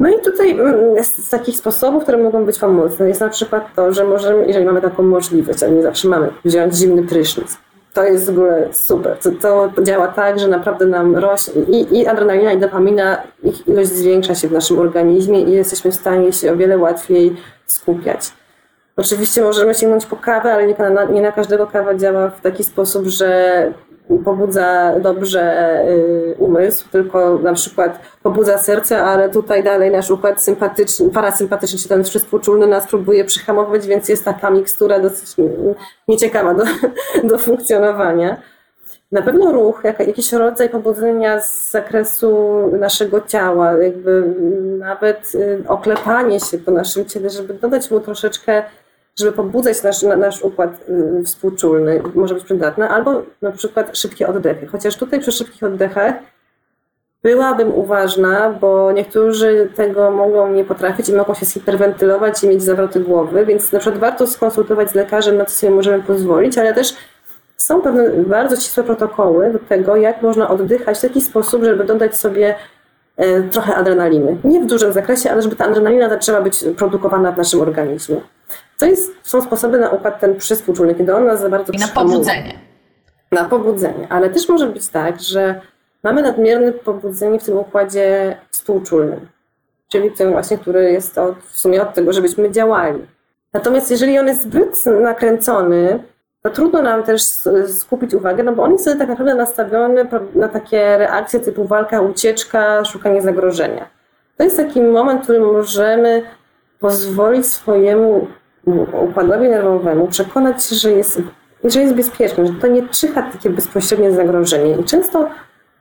No 0.00 0.08
i 0.08 0.20
tutaj 0.24 0.50
mm, 0.50 1.04
z 1.04 1.30
takich 1.30 1.56
sposobów, 1.56 2.02
które 2.02 2.18
mogą 2.18 2.44
być 2.44 2.58
pomocne, 2.58 3.08
jest 3.08 3.20
na 3.20 3.28
przykład 3.28 3.74
to, 3.76 3.92
że 3.92 4.04
możemy, 4.04 4.46
jeżeli 4.46 4.66
mamy 4.66 4.80
taką 4.80 5.02
możliwość, 5.02 5.62
ale 5.62 5.72
nie 5.72 5.82
zawsze 5.82 6.08
mamy, 6.08 6.30
wziąć 6.44 6.74
zimny 6.74 7.02
prysznic 7.02 7.58
to 7.98 8.04
jest 8.04 8.26
w 8.26 8.30
ogóle 8.30 8.68
super. 8.72 9.16
To, 9.40 9.70
to 9.76 9.82
działa 9.82 10.08
tak, 10.08 10.38
że 10.38 10.48
naprawdę 10.48 10.86
nam 10.86 11.16
rośnie 11.16 11.62
i, 11.62 11.98
i 11.98 12.06
adrenalina, 12.06 12.52
i 12.52 12.58
dopamina, 12.58 13.22
ich 13.42 13.68
ilość 13.68 13.90
zwiększa 13.90 14.34
się 14.34 14.48
w 14.48 14.52
naszym 14.52 14.78
organizmie 14.78 15.40
i 15.40 15.50
jesteśmy 15.50 15.90
w 15.90 15.94
stanie 15.94 16.32
się 16.32 16.52
o 16.52 16.56
wiele 16.56 16.78
łatwiej 16.78 17.36
skupiać. 17.72 18.32
Oczywiście 18.96 19.42
możemy 19.42 19.74
sięgnąć 19.74 20.06
po 20.06 20.16
kawę, 20.16 20.52
ale 20.52 20.66
nie 20.66 20.74
na, 20.90 21.04
nie 21.04 21.22
na 21.22 21.32
każdego 21.32 21.66
kawa 21.66 21.94
działa 21.94 22.30
w 22.30 22.40
taki 22.40 22.64
sposób, 22.64 23.06
że 23.06 23.72
pobudza 24.24 24.94
dobrze 25.00 25.82
y, 25.88 26.34
umysł, 26.38 26.88
tylko 26.92 27.38
na 27.38 27.54
przykład 27.54 28.00
pobudza 28.22 28.58
serce, 28.58 29.02
ale 29.02 29.28
tutaj 29.28 29.64
dalej 29.64 29.90
nasz 29.90 30.10
układ 30.10 30.42
sympatyczny, 30.42 31.10
parasympatyczny, 31.10 31.78
czy 31.78 31.88
ten 31.88 32.04
współczulny 32.04 32.66
nas 32.66 32.86
próbuje 32.86 33.24
przyhamować, 33.24 33.86
więc 33.86 34.08
jest 34.08 34.24
taka 34.24 34.50
mikstura 34.50 35.00
dosyć 35.00 35.36
nieciekawa 36.08 36.54
do, 36.54 36.64
do 37.28 37.38
funkcjonowania. 37.38 38.36
Na 39.12 39.22
pewno 39.22 39.52
ruch, 39.52 39.82
jakiś 39.84 40.32
rodzaj 40.32 40.68
pobudzenia 40.68 41.40
z 41.40 41.70
zakresu 41.70 42.60
naszego 42.78 43.20
ciała, 43.20 43.72
jakby 43.72 44.34
nawet 44.78 45.34
y, 45.34 45.64
oklepanie 45.68 46.40
się 46.40 46.58
po 46.58 46.70
naszym 46.70 47.06
ciele, 47.06 47.30
żeby 47.30 47.54
dodać 47.54 47.90
mu 47.90 48.00
troszeczkę 48.00 48.62
żeby 49.18 49.32
pobudzać 49.32 49.82
nasz, 49.82 50.02
nasz 50.02 50.42
układ 50.42 50.88
y, 50.88 51.22
współczulny, 51.24 52.02
może 52.14 52.34
być 52.34 52.44
przydatne, 52.44 52.88
albo 52.88 53.22
na 53.42 53.50
przykład 53.50 53.98
szybkie 53.98 54.28
oddechy. 54.28 54.66
Chociaż 54.66 54.96
tutaj 54.96 55.20
przy 55.20 55.32
szybkich 55.32 55.62
oddechach 55.62 56.14
byłabym 57.22 57.74
uważna, 57.74 58.50
bo 58.50 58.92
niektórzy 58.92 59.68
tego 59.74 60.10
mogą 60.10 60.52
nie 60.52 60.64
potrafić 60.64 61.08
i 61.08 61.12
mogą 61.12 61.34
się 61.34 61.46
hiperwentylować 61.46 62.44
i 62.44 62.48
mieć 62.48 62.62
zawroty 62.62 63.00
głowy, 63.00 63.46
więc 63.46 63.72
na 63.72 63.78
przykład 63.78 64.00
warto 64.00 64.26
skonsultować 64.26 64.90
z 64.90 64.94
lekarzem, 64.94 65.36
na 65.36 65.44
co 65.44 65.50
sobie 65.50 65.72
możemy 65.72 66.02
pozwolić, 66.02 66.58
ale 66.58 66.74
też 66.74 66.94
są 67.58 67.82
pewne 67.82 68.10
bardzo 68.10 68.56
ścisłe 68.56 68.84
protokoły 68.84 69.52
do 69.52 69.58
tego, 69.58 69.96
jak 69.96 70.22
można 70.22 70.48
oddychać 70.48 70.98
w 70.98 71.00
taki 71.00 71.20
sposób, 71.20 71.64
żeby 71.64 71.84
dodać 71.84 72.16
sobie 72.16 72.54
e, 73.16 73.42
trochę 73.42 73.74
adrenaliny. 73.74 74.36
Nie 74.44 74.60
w 74.60 74.66
dużym 74.66 74.92
zakresie, 74.92 75.30
ale 75.30 75.42
żeby 75.42 75.56
ta 75.56 75.64
adrenalina 75.64 76.08
zaczęła 76.08 76.40
być 76.40 76.64
produkowana 76.76 77.32
w 77.32 77.36
naszym 77.36 77.60
organizmie. 77.60 78.20
To 78.78 78.86
jest, 78.86 79.12
są 79.22 79.42
sposoby 79.42 79.78
na 79.78 79.90
układ 79.90 80.20
ten 80.20 80.36
przyspółczulny, 80.36 80.94
kiedy 80.94 81.16
on 81.16 81.26
nas 81.26 81.40
za 81.40 81.48
bardzo 81.48 81.72
I 81.72 81.78
na 81.78 81.88
pobudzenie. 81.88 82.54
Na 83.32 83.44
pobudzenie, 83.44 84.06
ale 84.10 84.30
też 84.30 84.48
może 84.48 84.66
być 84.66 84.88
tak, 84.88 85.20
że 85.20 85.60
mamy 86.02 86.22
nadmierne 86.22 86.72
pobudzenie 86.72 87.40
w 87.40 87.44
tym 87.44 87.58
układzie 87.58 88.36
współczulnym, 88.50 89.28
czyli 89.88 90.10
tym 90.12 90.32
właśnie, 90.32 90.58
który 90.58 90.92
jest 90.92 91.18
od, 91.18 91.38
w 91.38 91.58
sumie 91.60 91.82
od 91.82 91.94
tego, 91.94 92.12
żebyśmy 92.12 92.50
działali. 92.50 93.06
Natomiast 93.52 93.90
jeżeli 93.90 94.18
on 94.18 94.26
jest 94.26 94.42
zbyt 94.42 94.86
nakręcony, 94.86 96.02
to 96.42 96.50
trudno 96.50 96.82
nam 96.82 97.02
też 97.02 97.22
skupić 97.66 98.14
uwagę, 98.14 98.42
no 98.42 98.52
bo 98.52 98.62
on 98.62 98.72
jest 98.72 98.84
wtedy 98.84 98.98
tak 98.98 99.08
naprawdę 99.08 99.34
nastawiony 99.34 100.06
na 100.34 100.48
takie 100.48 100.98
reakcje 100.98 101.40
typu 101.40 101.64
walka, 101.64 102.00
ucieczka, 102.00 102.84
szukanie 102.84 103.22
zagrożenia. 103.22 103.88
To 104.36 104.44
jest 104.44 104.56
taki 104.56 104.80
moment, 104.80 105.20
w 105.20 105.24
którym 105.24 105.52
możemy 105.52 106.22
pozwolić 106.80 107.46
swojemu 107.46 108.26
układowi 109.10 109.48
nerwowemu 109.48 110.06
przekonać 110.06 110.64
się, 110.64 110.76
że 110.76 110.92
jest, 110.92 111.22
że 111.64 111.80
jest 111.80 111.94
bezpieczny, 111.94 112.46
że 112.46 112.52
to 112.52 112.66
nie 112.66 112.88
czyha 112.88 113.22
takie 113.22 113.50
bezpośrednie 113.50 114.12
zagrożenie. 114.12 114.76
I 114.76 114.84
często 114.84 115.28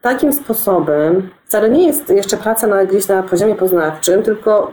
takim 0.01 0.33
sposobem 0.33 1.29
wcale 1.45 1.69
nie 1.69 1.87
jest 1.87 2.09
jeszcze 2.09 2.37
praca 2.37 2.67
na, 2.67 2.85
gdzieś 2.85 3.07
na 3.07 3.23
poziomie 3.23 3.55
poznawczym, 3.55 4.23
tylko 4.23 4.71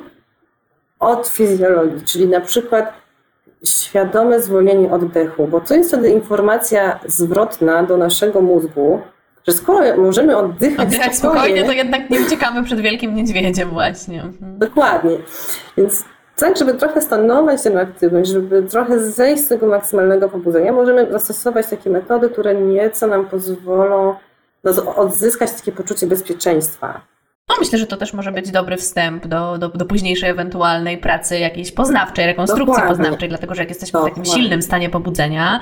od 1.01 1.29
fizjologii, 1.29 2.05
czyli 2.05 2.29
na 2.29 2.41
przykład 2.41 3.04
świadome 3.65 4.43
zwolnienie 4.43 4.91
oddechu, 4.91 5.47
bo 5.47 5.61
to 5.61 5.75
jest 5.75 5.91
wtedy 5.91 6.11
informacja 6.11 7.01
zwrotna 7.07 7.83
do 7.83 7.97
naszego 7.97 8.41
mózgu, 8.41 9.01
że 9.47 9.53
skoro 9.53 9.97
możemy 9.97 10.37
oddychać, 10.37 10.87
oddychać 10.87 11.17
spokojnie, 11.17 11.41
spokojnie, 11.41 11.65
to 11.65 11.73
jednak 11.73 12.11
nie 12.11 12.21
uciekamy 12.21 12.65
przed 12.65 12.81
wielkim 12.81 13.15
niedźwiedziem 13.15 13.71
właśnie. 13.71 14.23
Mhm. 14.23 14.59
Dokładnie. 14.59 15.19
Więc 15.77 16.05
tak, 16.37 16.57
żeby 16.57 16.75
trochę 16.75 17.01
stanować 17.01 17.63
tę 17.63 17.81
aktywność, 17.81 18.31
żeby 18.31 18.63
trochę 18.63 18.99
zejść 18.99 19.45
z 19.45 19.49
tego 19.49 19.67
maksymalnego 19.67 20.29
pobudzenia, 20.29 20.73
możemy 20.73 21.13
zastosować 21.13 21.67
takie 21.67 21.91
metody, 21.91 22.31
które 22.31 22.55
nieco 22.55 23.07
nam 23.07 23.27
pozwolą 23.27 24.15
no, 24.65 24.97
odzyskać 24.97 25.53
takie 25.53 25.73
poczucie 25.73 26.07
bezpieczeństwa. 26.07 27.01
No 27.49 27.55
myślę, 27.61 27.79
że 27.79 27.87
to 27.87 27.97
też 27.97 28.13
może 28.13 28.33
być 28.33 28.51
dobry 28.51 28.77
wstęp 28.77 29.27
do, 29.27 29.59
do, 29.59 29.69
do 29.69 29.87
późniejszej 29.87 30.31
ewentualnej 30.31 30.99
pracy 30.99 31.39
jakiejś 31.39 31.73
poznawczej, 31.73 32.27
rekonstrukcji 32.27 32.67
Dokładnie. 32.67 32.97
poznawczej, 32.97 33.29
dlatego 33.29 33.55
że 33.55 33.63
jak 33.63 33.69
jesteśmy 33.69 34.01
w 34.01 34.03
takim 34.03 34.23
Dokładnie. 34.23 34.43
silnym 34.43 34.63
stanie 34.63 34.91
pobudzenia, 34.91 35.61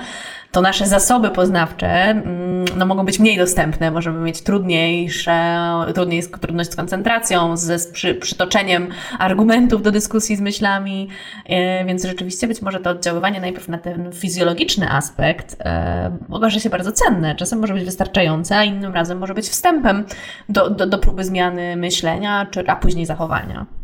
to 0.53 0.61
nasze 0.61 0.87
zasoby 0.87 1.31
poznawcze 1.31 1.89
mm, 1.89 2.65
no, 2.77 2.87
mogą 2.87 3.05
być 3.05 3.19
mniej 3.19 3.39
dostępne, 3.39 3.91
możemy 3.91 4.21
mieć 4.21 4.43
trudniejsze, 4.43 5.61
trudniej, 5.95 6.23
trudność 6.41 6.73
z 6.73 6.77
koncentracją, 6.77 7.57
z 7.57 7.87
przy, 7.93 8.15
przytoczeniem 8.15 8.89
argumentów 9.19 9.83
do 9.83 9.91
dyskusji 9.91 10.37
z 10.37 10.41
myślami, 10.41 11.09
e, 11.47 11.85
więc 11.85 12.05
rzeczywiście 12.05 12.47
być 12.47 12.63
może 12.63 12.81
to 12.81 12.91
oddziaływanie 12.91 13.41
najpierw 13.41 13.69
na 13.69 13.79
ten 13.79 14.13
fizjologiczny 14.13 14.91
aspekt 14.91 15.57
e, 15.61 16.19
okaże 16.31 16.61
się 16.61 16.71
bardzo 16.71 16.93
cenne. 16.93 17.35
Czasem 17.35 17.59
może 17.59 17.75
być 17.75 17.85
wystarczające, 17.85 18.57
a 18.57 18.65
innym 18.65 18.95
razem 18.95 19.19
może 19.19 19.35
być 19.35 19.49
wstępem 19.49 20.05
do, 20.49 20.71
do, 20.71 20.87
do 20.87 20.99
próby 20.99 21.25
zmiany 21.25 21.77
myślenia, 21.77 22.47
czy, 22.51 22.65
a 22.67 22.77
później 22.77 23.07
zachowania. 23.07 23.82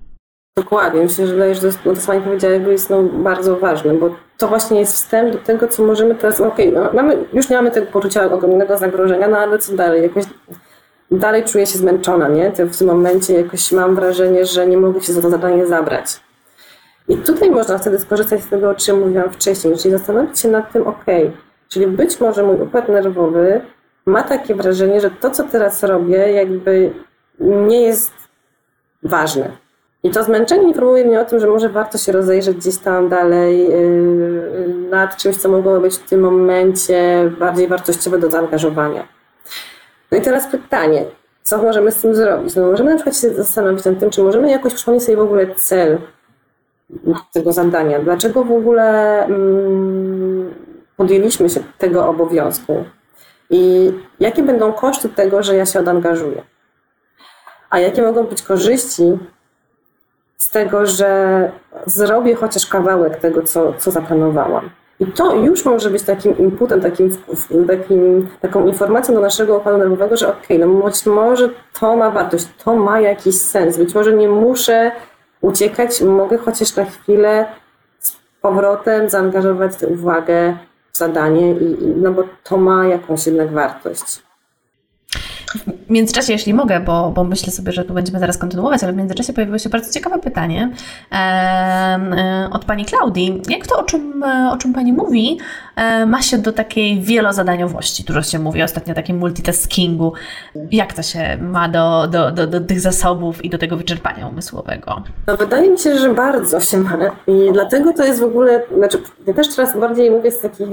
Dokładnie. 0.59 1.03
Myślę, 1.03 1.27
że 1.27 1.35
no 1.85 1.94
to 1.94 2.01
co 2.01 2.07
Pani 2.07 2.23
powiedziała, 2.23 2.55
jakby 2.55 2.73
jest 2.73 2.90
no, 2.90 3.03
bardzo 3.03 3.57
ważne, 3.57 3.94
bo 3.94 4.11
to 4.38 4.49
właśnie 4.49 4.81
jest 4.81 4.94
wstęp 4.94 5.33
do 5.33 5.38
tego, 5.38 5.68
co 5.68 5.83
możemy 5.83 6.14
teraz, 6.14 6.40
okej, 6.40 6.73
no, 6.73 6.90
mamy, 6.92 7.16
już 7.33 7.49
nie 7.49 7.57
mamy 7.57 7.71
tego 7.71 7.87
poczucia 7.87 8.33
ogromnego 8.33 8.79
zagrożenia, 8.79 9.29
no 9.29 9.38
ale 9.38 9.59
co 9.59 9.77
dalej? 9.77 10.03
Jakoś 10.03 10.25
dalej 11.11 11.44
czuję 11.44 11.66
się 11.66 11.79
zmęczona, 11.79 12.29
nie? 12.29 12.53
To 12.53 12.66
w 12.66 12.77
tym 12.77 12.87
momencie 12.87 13.35
jakoś 13.35 13.73
mam 13.73 13.94
wrażenie, 13.94 14.47
że 14.47 14.66
nie 14.66 14.77
mogę 14.77 15.01
się 15.01 15.12
za 15.12 15.23
to 15.23 15.31
zadanie 15.31 15.66
zabrać. 15.66 16.21
I 17.09 17.16
tutaj 17.16 17.51
można 17.51 17.79
wtedy 17.79 17.99
skorzystać 17.99 18.42
z 18.42 18.49
tego, 18.49 18.71
o 18.71 18.75
czym 18.75 19.01
mówiłam 19.01 19.31
wcześniej, 19.31 19.77
czyli 19.77 19.92
zastanowić 19.92 20.40
się 20.40 20.49
nad 20.49 20.73
tym, 20.73 20.87
okej, 20.87 21.33
czyli 21.68 21.87
być 21.87 22.21
może 22.21 22.42
mój 22.42 22.57
układ 22.61 22.88
nerwowy 22.88 23.61
ma 24.07 24.23
takie 24.23 24.55
wrażenie, 24.55 25.01
że 25.01 25.11
to, 25.11 25.31
co 25.31 25.44
teraz 25.44 25.83
robię, 25.83 26.33
jakby 26.33 26.90
nie 27.40 27.83
jest 27.83 28.12
ważne. 29.03 29.67
I 30.03 30.11
to 30.11 30.25
zmęczenie 30.25 30.69
informuje 30.69 31.05
mnie 31.05 31.21
o 31.21 31.25
tym, 31.25 31.41
że 31.41 31.47
może 31.47 31.69
warto 31.69 31.99
się 31.99 32.13
rozejrzeć 32.13 32.57
gdzieś 32.57 32.79
tam 32.79 33.09
dalej 33.09 33.69
yy, 33.69 34.89
nad 34.91 35.17
czymś, 35.17 35.37
co 35.37 35.49
mogło 35.49 35.81
być 35.81 35.95
w 35.95 36.09
tym 36.09 36.21
momencie 36.21 37.31
bardziej 37.39 37.69
wartościowe 37.69 38.19
do 38.19 38.31
zaangażowania. 38.31 39.09
No 40.13 40.19
i 40.19 40.21
teraz 40.21 40.47
pytanie, 40.47 41.05
co 41.43 41.63
możemy 41.63 41.93
z 41.93 42.01
tym 42.01 42.15
zrobić? 42.15 42.55
No 42.55 42.67
możemy 42.67 42.91
na 42.91 42.97
przykład 42.97 43.17
się 43.17 43.35
zastanowić 43.35 43.85
nad 43.85 43.99
tym, 43.99 44.11
czy 44.11 44.23
możemy 44.23 44.51
jakoś 44.51 44.75
przypomnieć 44.75 45.05
sobie 45.05 45.17
w 45.17 45.21
ogóle 45.21 45.55
cel 45.55 45.99
tego 47.33 47.53
zadania. 47.53 47.99
Dlaczego 47.99 48.45
w 48.45 48.53
ogóle 48.53 49.25
mm, 49.25 50.55
podjęliśmy 50.97 51.51
się 51.51 51.61
tego 51.79 52.09
obowiązku? 52.09 52.85
I 53.51 53.93
jakie 54.21 54.43
będą 54.43 54.73
koszty 54.73 55.09
tego, 55.09 55.43
że 55.43 55.57
ja 55.57 55.67
się 55.67 55.81
odangażuję? 55.81 56.43
A 57.71 57.79
jakie 57.79 58.03
mogą 58.03 58.25
być 58.25 58.43
korzyści 58.43 59.19
z 60.38 60.51
tego, 60.51 60.87
że 60.87 61.51
zrobię 61.87 62.35
chociaż 62.35 62.66
kawałek 62.66 63.16
tego, 63.16 63.42
co, 63.42 63.72
co 63.79 63.90
zaplanowałam. 63.90 64.70
I 65.01 65.07
to 65.07 65.35
już 65.35 65.64
może 65.64 65.90
być 65.90 66.03
takim 66.03 66.38
inputem, 66.38 66.81
takim, 66.81 67.11
takim, 67.68 68.29
taką 68.40 68.66
informacją 68.66 69.14
do 69.14 69.20
naszego 69.20 69.57
układu 69.57 69.79
nerwowego, 69.79 70.16
że 70.16 70.29
okej, 70.29 70.59
no 70.59 70.66
być 70.66 71.07
może 71.07 71.48
to 71.81 71.96
ma 71.96 72.11
wartość, 72.11 72.48
to 72.64 72.77
ma 72.77 73.01
jakiś 73.01 73.38
sens. 73.38 73.77
Być 73.77 73.94
może 73.94 74.12
nie 74.12 74.29
muszę 74.29 74.92
uciekać, 75.40 76.03
mogę 76.03 76.38
chociaż 76.38 76.77
na 76.77 76.85
chwilę 76.85 77.46
z 77.98 78.16
powrotem 78.42 79.11
zaangażować 79.11 79.77
tę 79.77 79.87
uwagę 79.87 80.57
w 80.92 80.98
zadanie, 80.98 81.53
i, 81.53 81.85
i, 81.85 81.87
no 81.87 82.12
bo 82.12 82.24
to 82.44 82.57
ma 82.57 82.87
jakąś 82.87 83.27
jednak 83.27 83.53
wartość. 83.53 84.28
W 85.88 85.90
międzyczasie, 85.90 86.33
jeśli 86.33 86.55
mogę, 86.55 86.81
bo, 86.81 87.11
bo 87.11 87.24
myślę 87.24 87.53
sobie, 87.53 87.72
że 87.72 87.85
tu 87.85 87.94
będziemy 87.94 88.18
zaraz 88.18 88.38
kontynuować, 88.38 88.83
ale 88.83 88.92
w 88.92 88.96
międzyczasie 88.96 89.33
pojawiło 89.33 89.59
się 89.59 89.68
bardzo 89.68 89.92
ciekawe 89.92 90.18
pytanie 90.18 90.70
e, 91.12 92.48
od 92.53 92.64
pani 92.64 92.85
Klaudii. 92.85 93.42
Jak 93.48 93.66
to, 93.66 93.79
o 93.79 93.83
czym, 93.83 94.22
e, 94.22 94.51
o 94.53 94.57
czym 94.57 94.72
pani 94.72 94.92
mówi, 94.92 95.38
e, 95.77 96.07
ma 96.07 96.22
się 96.22 96.38
do 96.38 96.53
takiej 96.53 97.01
wielozadaniowości? 97.01 98.05
Dużo 98.05 98.22
się 98.22 98.38
mówi 98.38 98.62
ostatnio 98.62 98.92
o 98.92 98.94
takim 98.94 99.18
multitaskingu. 99.18 100.12
Jak 100.70 100.92
to 100.92 101.03
się 101.03 101.38
ma 101.40 101.68
do, 101.68 102.07
do, 102.07 102.31
do, 102.31 102.46
do 102.46 102.61
tych 102.61 102.81
zasobów 102.81 103.44
i 103.44 103.51
do 103.51 103.59
tego 103.59 103.77
wyczerpania 103.77 104.29
umysłowego? 104.29 105.03
No 105.27 105.37
wydaje 105.37 105.70
mi 105.70 105.79
się, 105.79 105.98
że 105.98 106.14
bardzo 106.14 106.61
się 106.61 106.79
ma. 106.79 106.98
I 107.27 107.53
dlatego 107.53 107.92
to 107.92 108.05
jest 108.05 108.20
w 108.20 108.24
ogóle, 108.24 108.62
znaczy 108.77 108.98
ja 109.27 109.35
też 109.35 109.57
teraz 109.57 109.79
bardziej 109.79 110.11
mówię 110.11 110.31
z 110.31 110.40
takich, 110.40 110.68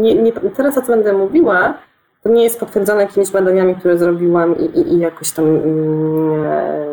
nie, 0.00 0.14
nie, 0.14 0.32
teraz 0.32 0.78
o 0.78 0.82
co 0.82 0.86
będę 0.86 1.12
mówiła, 1.12 1.74
to 2.22 2.28
nie 2.28 2.44
jest 2.44 2.60
potwierdzone 2.60 3.02
jakimiś 3.02 3.30
badaniami, 3.30 3.74
które 3.74 3.98
zrobiłam 3.98 4.58
i, 4.58 4.64
i, 4.64 4.92
i 4.92 4.98
jakoś 4.98 5.30
tam 5.30 5.46
mm, 5.46 6.44
e, 6.44 6.86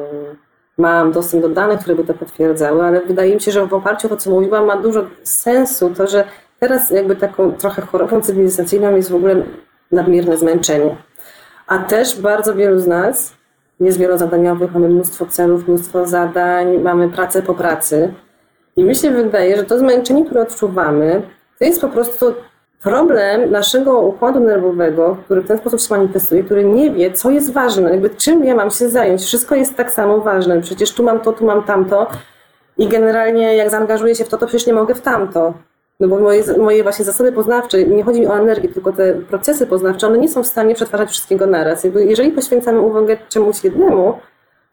mam 0.78 1.12
dostęp 1.12 1.44
do 1.44 1.50
danych, 1.50 1.80
które 1.80 1.96
by 1.96 2.04
to 2.04 2.14
potwierdzały, 2.14 2.84
ale 2.84 3.02
wydaje 3.02 3.36
mi 3.36 3.42
się, 3.42 3.52
że 3.52 3.68
w 3.68 3.74
oparciu 3.74 4.08
o 4.08 4.10
to, 4.10 4.18
co 4.18 4.30
mówiłam, 4.30 4.66
ma 4.66 4.78
dużo 4.78 5.06
sensu 5.24 5.90
to, 5.90 6.08
że 6.08 6.24
teraz 6.60 6.92
jakby 6.92 7.16
taką 7.16 7.52
trochę 7.52 7.82
chorobą 7.82 8.22
cywilizacyjną 8.22 8.96
jest 8.96 9.12
w 9.12 9.16
ogóle 9.16 9.44
nadmierne 9.92 10.38
zmęczenie. 10.38 10.96
A 11.68 11.80
też 11.80 12.22
bardzo 12.22 12.56
wielu 12.56 12.80
z 12.80 12.88
nas 12.88 13.34
jest 13.80 13.98
wielozadaniowych, 13.98 14.74
mamy 14.74 14.90
mnóstwo 14.90 15.26
celów, 15.26 15.68
mnóstwo 15.68 16.08
zadań, 16.08 16.78
mamy 16.78 17.10
pracę 17.10 17.42
po 17.42 17.54
pracy. 17.54 18.14
I 18.76 18.84
mi 18.84 18.96
się 18.96 19.12
wydaje, 19.12 19.58
że 19.58 19.64
to 19.64 19.80
zmęczenie, 19.80 20.26
które 20.26 20.42
odczuwamy, 20.42 21.22
to 21.60 21.66
jest 21.66 21.82
po 21.82 21.90
prostu 21.90 22.34
problem 22.84 23.52
naszego 23.52 24.00
układu 24.00 24.40
nerwowego, 24.40 25.18
który 25.26 25.42
w 25.42 25.48
ten 25.48 25.58
sposób 25.58 25.82
się 25.82 25.88
manifestuje, 25.96 26.44
który 26.44 26.64
nie 26.64 26.92
wie, 26.92 27.12
co 27.12 27.32
jest 27.32 27.54
ważne, 27.54 27.92
jakby 27.92 28.10
czym 28.10 28.44
ja 28.44 28.56
mam 28.56 28.72
się 28.72 28.90
zająć. 28.90 29.22
Wszystko 29.22 29.56
jest 29.56 29.76
tak 29.76 29.92
samo 29.92 30.18
ważne. 30.18 30.62
Przecież 30.62 30.92
tu 30.92 31.04
mam 31.04 31.20
to, 31.20 31.34
tu 31.34 31.46
mam 31.46 31.64
tamto. 31.64 32.08
I 32.78 32.88
generalnie 32.88 33.56
jak 33.56 33.70
zaangażuję 33.70 34.16
się 34.16 34.26
w 34.26 34.30
to, 34.30 34.38
to 34.38 34.48
przecież 34.48 34.68
nie 34.68 34.74
mogę 34.74 34.96
w 34.96 35.02
tamto. 35.02 35.54
No 36.00 36.08
bo 36.08 36.20
moje, 36.20 36.44
moje 36.58 36.84
właśnie 36.84 37.06
zasoby 37.06 37.32
poznawcze, 37.32 37.84
nie 37.84 38.04
chodzi 38.04 38.20
mi 38.20 38.28
o 38.28 38.38
energię, 38.40 38.70
tylko 38.70 38.94
te 38.94 39.14
procesy 39.14 39.68
poznawcze, 39.68 40.08
one 40.08 40.18
nie 40.18 40.30
są 40.30 40.44
w 40.44 40.48
stanie 40.48 40.76
przetwarzać 40.76 41.10
wszystkiego 41.10 41.48
naraz. 41.48 41.84
Jakby 41.84 42.06
jeżeli 42.06 42.32
poświęcamy 42.32 42.80
uwagę 42.80 43.18
czemuś 43.30 43.64
jednemu, 43.64 44.20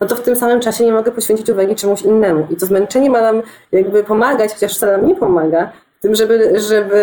no 0.01 0.07
to 0.07 0.17
w 0.17 0.21
tym 0.21 0.37
samym 0.37 0.61
czasie 0.61 0.85
nie 0.85 0.93
mogę 0.93 1.12
poświęcić 1.12 1.51
uwagi 1.51 1.75
czemuś 1.75 2.03
innemu. 2.03 2.47
I 2.51 2.57
to 2.57 2.67
zmęczenie 2.67 3.11
ma 3.11 3.21
nam 3.21 3.43
jakby 3.73 4.05
pomagać, 4.05 4.53
chociaż 4.55 4.77
wcale 4.77 4.99
nam 4.99 5.07
nie 5.07 5.14
pomaga, 5.14 5.73
tym, 6.05 6.14
żeby, 6.14 6.61
żeby 6.61 6.97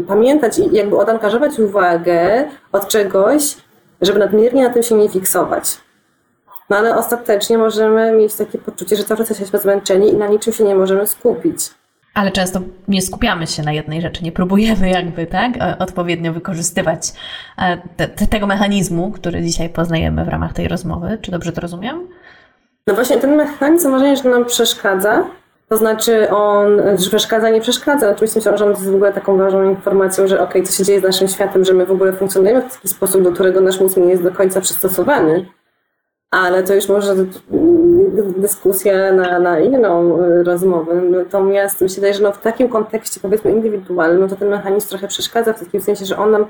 y, 0.00 0.04
pamiętać 0.08 0.58
i 0.58 0.76
jakby 0.76 0.96
odangażować 0.96 1.58
uwagę 1.58 2.44
od 2.72 2.88
czegoś, 2.88 3.56
żeby 4.00 4.18
nadmiernie 4.18 4.62
na 4.62 4.70
tym 4.70 4.82
się 4.82 4.94
nie 4.94 5.08
fiksować. 5.08 5.78
No 6.70 6.76
ale 6.76 6.96
ostatecznie 6.96 7.58
możemy 7.58 8.12
mieć 8.12 8.34
takie 8.34 8.58
poczucie, 8.58 8.96
że 8.96 9.04
cały 9.04 9.18
czas 9.18 9.30
jesteśmy 9.30 9.58
zmęczeni 9.58 10.08
i 10.08 10.16
na 10.16 10.26
niczym 10.26 10.52
się 10.52 10.64
nie 10.64 10.74
możemy 10.74 11.06
skupić. 11.06 11.70
Ale 12.14 12.30
często 12.30 12.60
nie 12.88 13.02
skupiamy 13.02 13.46
się 13.46 13.62
na 13.62 13.72
jednej 13.72 14.00
rzeczy, 14.00 14.24
nie 14.24 14.32
próbujemy 14.32 14.90
jakby, 14.90 15.26
tak, 15.26 15.52
odpowiednio 15.78 16.32
wykorzystywać 16.32 17.12
e, 17.58 17.78
te, 17.96 18.08
te, 18.08 18.26
tego 18.26 18.46
mechanizmu, 18.46 19.10
który 19.10 19.42
dzisiaj 19.42 19.68
poznajemy 19.68 20.24
w 20.24 20.28
ramach 20.28 20.52
tej 20.52 20.68
rozmowy. 20.68 21.18
Czy 21.22 21.30
dobrze 21.30 21.52
to 21.52 21.60
rozumiem? 21.60 22.08
No 22.86 22.94
właśnie 22.94 23.16
ten 23.16 23.36
mechanizm 23.36 23.90
mam 23.90 23.98
wrażenie, 23.98 24.16
że 24.16 24.28
nam 24.28 24.44
przeszkadza. 24.44 25.24
To 25.72 25.76
znaczy 25.76 26.30
on, 26.30 26.80
że 26.98 27.08
przeszkadza, 27.08 27.50
nie 27.50 27.60
przeszkadza. 27.60 28.10
Oczywiście 28.10 28.40
myślę, 28.40 28.58
że 28.58 28.64
on 28.64 28.70
jest 28.70 28.90
w 28.90 28.94
ogóle 28.94 29.12
taką 29.12 29.36
ważną 29.38 29.70
informacją, 29.70 30.26
że 30.26 30.40
okej, 30.40 30.62
co 30.62 30.72
się 30.72 30.84
dzieje 30.84 31.00
z 31.00 31.02
naszym 31.02 31.28
światem, 31.28 31.64
że 31.64 31.74
my 31.74 31.86
w 31.86 31.90
ogóle 31.90 32.12
funkcjonujemy 32.12 32.62
w 32.62 32.72
taki 32.72 32.88
sposób, 32.88 33.22
do 33.22 33.32
którego 33.32 33.60
nasz 33.60 33.80
mózg 33.80 33.96
nie 33.96 34.10
jest 34.10 34.22
do 34.22 34.32
końca 34.32 34.60
przystosowany. 34.60 35.46
Ale 36.30 36.62
to 36.62 36.74
już 36.74 36.88
może 36.88 37.14
dyskusja 38.36 39.12
na, 39.12 39.38
na 39.38 39.60
inną 39.60 40.18
rozmowę. 40.44 40.94
Natomiast 40.94 41.80
mi 41.80 41.88
się 41.88 41.94
wydaje, 41.94 42.14
że 42.14 42.22
no 42.22 42.32
w 42.32 42.40
takim 42.40 42.68
kontekście 42.68 43.20
powiedzmy 43.20 43.50
indywidualnym, 43.50 44.20
no 44.20 44.28
to 44.28 44.36
ten 44.36 44.48
mechanizm 44.48 44.88
trochę 44.88 45.08
przeszkadza 45.08 45.52
w 45.52 45.60
takim 45.60 45.80
sensie, 45.80 46.04
że 46.04 46.16
on 46.16 46.30
nam 46.30 46.46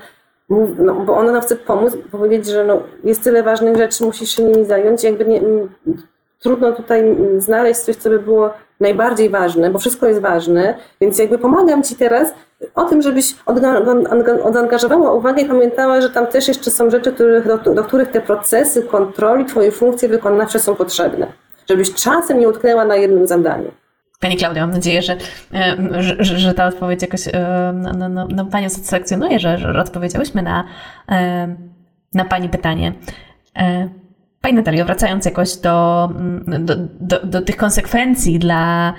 no, 0.79 0.95
bo 0.95 1.17
on 1.17 1.33
nam 1.33 1.41
chce 1.43 1.57
pomóc, 1.57 1.97
powiedzieć, 2.11 2.47
że 2.47 2.65
no, 2.65 2.83
jest 3.05 3.25
tyle 3.25 3.43
ważnych 3.43 3.77
rzeczy, 3.77 4.05
musisz 4.05 4.31
się 4.31 4.45
nimi 4.45 4.65
zająć. 4.65 5.05
Jakby 5.05 5.25
nie, 5.25 5.41
trudno 6.43 6.73
tutaj 6.73 7.17
znaleźć 7.39 7.81
coś, 7.81 7.97
co 7.97 8.11
by 8.11 8.19
było 8.19 8.51
najbardziej 8.81 9.31
ważne, 9.31 9.71
bo 9.71 9.79
wszystko 9.79 10.07
jest 10.07 10.21
ważne, 10.21 10.75
więc 11.01 11.19
jakby 11.19 11.39
pomagam 11.39 11.83
Ci 11.83 11.97
teraz 11.97 12.35
o 12.75 12.85
tym, 12.85 13.03
żebyś 13.03 13.35
odangażowała 14.45 15.13
uwagę 15.13 15.43
i 15.43 15.49
pamiętała, 15.49 16.01
że 16.01 16.11
tam 16.11 16.27
też 16.27 16.49
jeszcze 16.49 16.71
są 16.71 16.91
rzeczy, 16.91 17.15
do, 17.47 17.75
do 17.75 17.85
których 17.85 18.11
te 18.11 18.21
procesy 18.21 18.83
kontroli, 18.83 19.45
Twoje 19.45 19.73
funkcje 19.73 20.09
wykonawcze 20.09 20.61
są 20.61 20.75
potrzebne. 20.75 21.27
Żebyś 21.69 21.95
czasem 21.95 22.41
nie 22.41 22.49
utknęła 22.49 22.85
na 22.85 22.97
jednym 22.97 23.27
zadaniu. 23.27 23.71
Pani 24.21 24.37
Klaudia, 24.37 24.67
mam 24.67 24.75
nadzieję, 24.75 25.03
że, 25.03 25.17
że, 25.99 26.25
że 26.25 26.55
ta 26.55 26.67
odpowiedź 26.67 27.03
jakoś 27.03 27.21
no, 27.75 28.09
no, 28.09 28.27
no, 28.31 28.45
Panią 28.45 28.69
satysfakcjonuje, 28.69 29.39
że, 29.39 29.59
że 29.59 29.81
odpowiedziałyśmy 29.81 30.43
na, 30.43 30.65
na 32.15 32.25
Pani 32.25 32.49
pytanie. 32.49 32.93
Pani 34.43 34.55
Natalio, 34.55 34.85
wracając 34.85 35.25
jakoś 35.25 35.57
do, 35.57 36.09
do, 36.59 36.77
do, 37.01 37.27
do, 37.27 37.43
tych 37.43 37.57
konsekwencji 37.57 38.39
dla, 38.39 38.95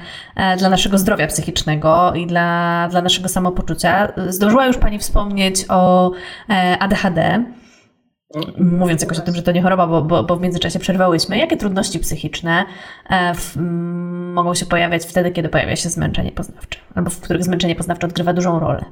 dla 0.58 0.70
naszego 0.70 0.98
zdrowia 0.98 1.28
psychicznego 1.28 2.14
i 2.16 2.28
dla, 2.28 2.88
dla 2.92 3.02
naszego 3.02 3.30
samopoczucia, 3.30 4.14
zdążyła 4.28 4.66
już 4.66 4.78
Pani 4.78 5.00
wspomnieć 5.00 5.66
o 5.70 6.12
ADHD. 6.80 7.44
mówiąc 8.58 9.02
jakoś 9.02 9.20
o 9.20 9.22
tym, 9.22 9.36
że 9.36 9.44
to 9.44 9.52
nie 9.52 9.62
choroba, 9.62 9.88
bo, 9.88 10.02
bo, 10.02 10.24
bo 10.24 10.36
w 10.36 10.42
międzyczasie 10.42 10.80
przerwałyśmy, 10.80 11.38
jakie 11.38 11.58
trudności 11.58 12.00
psychiczne 12.00 12.66
e, 13.10 13.34
w, 13.36 13.56
mogą 14.34 14.54
się 14.54 14.66
pojawiać 14.66 15.06
wtedy, 15.06 15.32
kiedy 15.32 15.50
pojawia 15.50 15.76
się 15.76 15.90
zmęczenie 15.90 16.32
poznawcze, 16.32 16.80
albo 16.96 17.10
w 17.10 17.20
których 17.20 17.44
zmęczenie 17.44 17.76
poznawcze 17.76 18.08
odgrywa 18.08 18.34
dużą 18.34 18.60
rolę? 18.60 18.86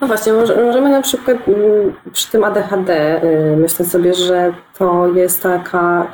No 0.00 0.06
właśnie, 0.06 0.32
może, 0.32 0.64
możemy 0.64 0.90
na 0.90 1.02
przykład 1.02 1.36
mm, 1.48 1.94
przy 2.12 2.30
tym 2.30 2.44
ADHD 2.44 3.22
y, 3.24 3.56
myślę 3.56 3.84
sobie, 3.86 4.14
że 4.14 4.54
to 4.78 5.06
jest 5.14 5.42
taka, 5.42 6.06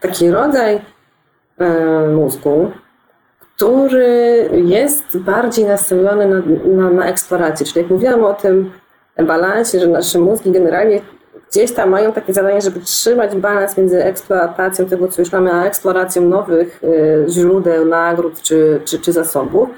taki 0.00 0.30
rodzaj 0.30 0.76
y, 0.76 2.08
mózgu, 2.08 2.70
który 3.40 4.48
jest 4.52 5.18
bardziej 5.18 5.64
nastawiony 5.64 6.26
na, 6.26 6.42
na, 6.82 6.90
na 6.90 7.06
eksplorację. 7.06 7.66
Czyli 7.66 7.80
jak 7.80 7.90
mówiłam 7.90 8.24
o 8.24 8.34
tym 8.34 8.72
balansie, 9.26 9.80
że 9.80 9.86
nasze 9.86 10.18
mózgi 10.18 10.50
generalnie 10.50 11.00
gdzieś 11.50 11.72
tam 11.72 11.90
mają 11.90 12.12
takie 12.12 12.32
zadanie, 12.32 12.60
żeby 12.60 12.80
trzymać 12.80 13.36
balans 13.36 13.76
między 13.76 14.04
eksploatacją 14.04 14.86
tego, 14.86 15.08
co 15.08 15.22
już 15.22 15.32
mamy, 15.32 15.52
a 15.52 15.64
eksploracją 15.64 16.22
nowych 16.22 16.80
y, 16.84 17.24
źródeł, 17.28 17.86
nagród 17.86 18.42
czy, 18.42 18.80
czy, 18.84 18.98
czy 18.98 19.12
zasobów. 19.12 19.68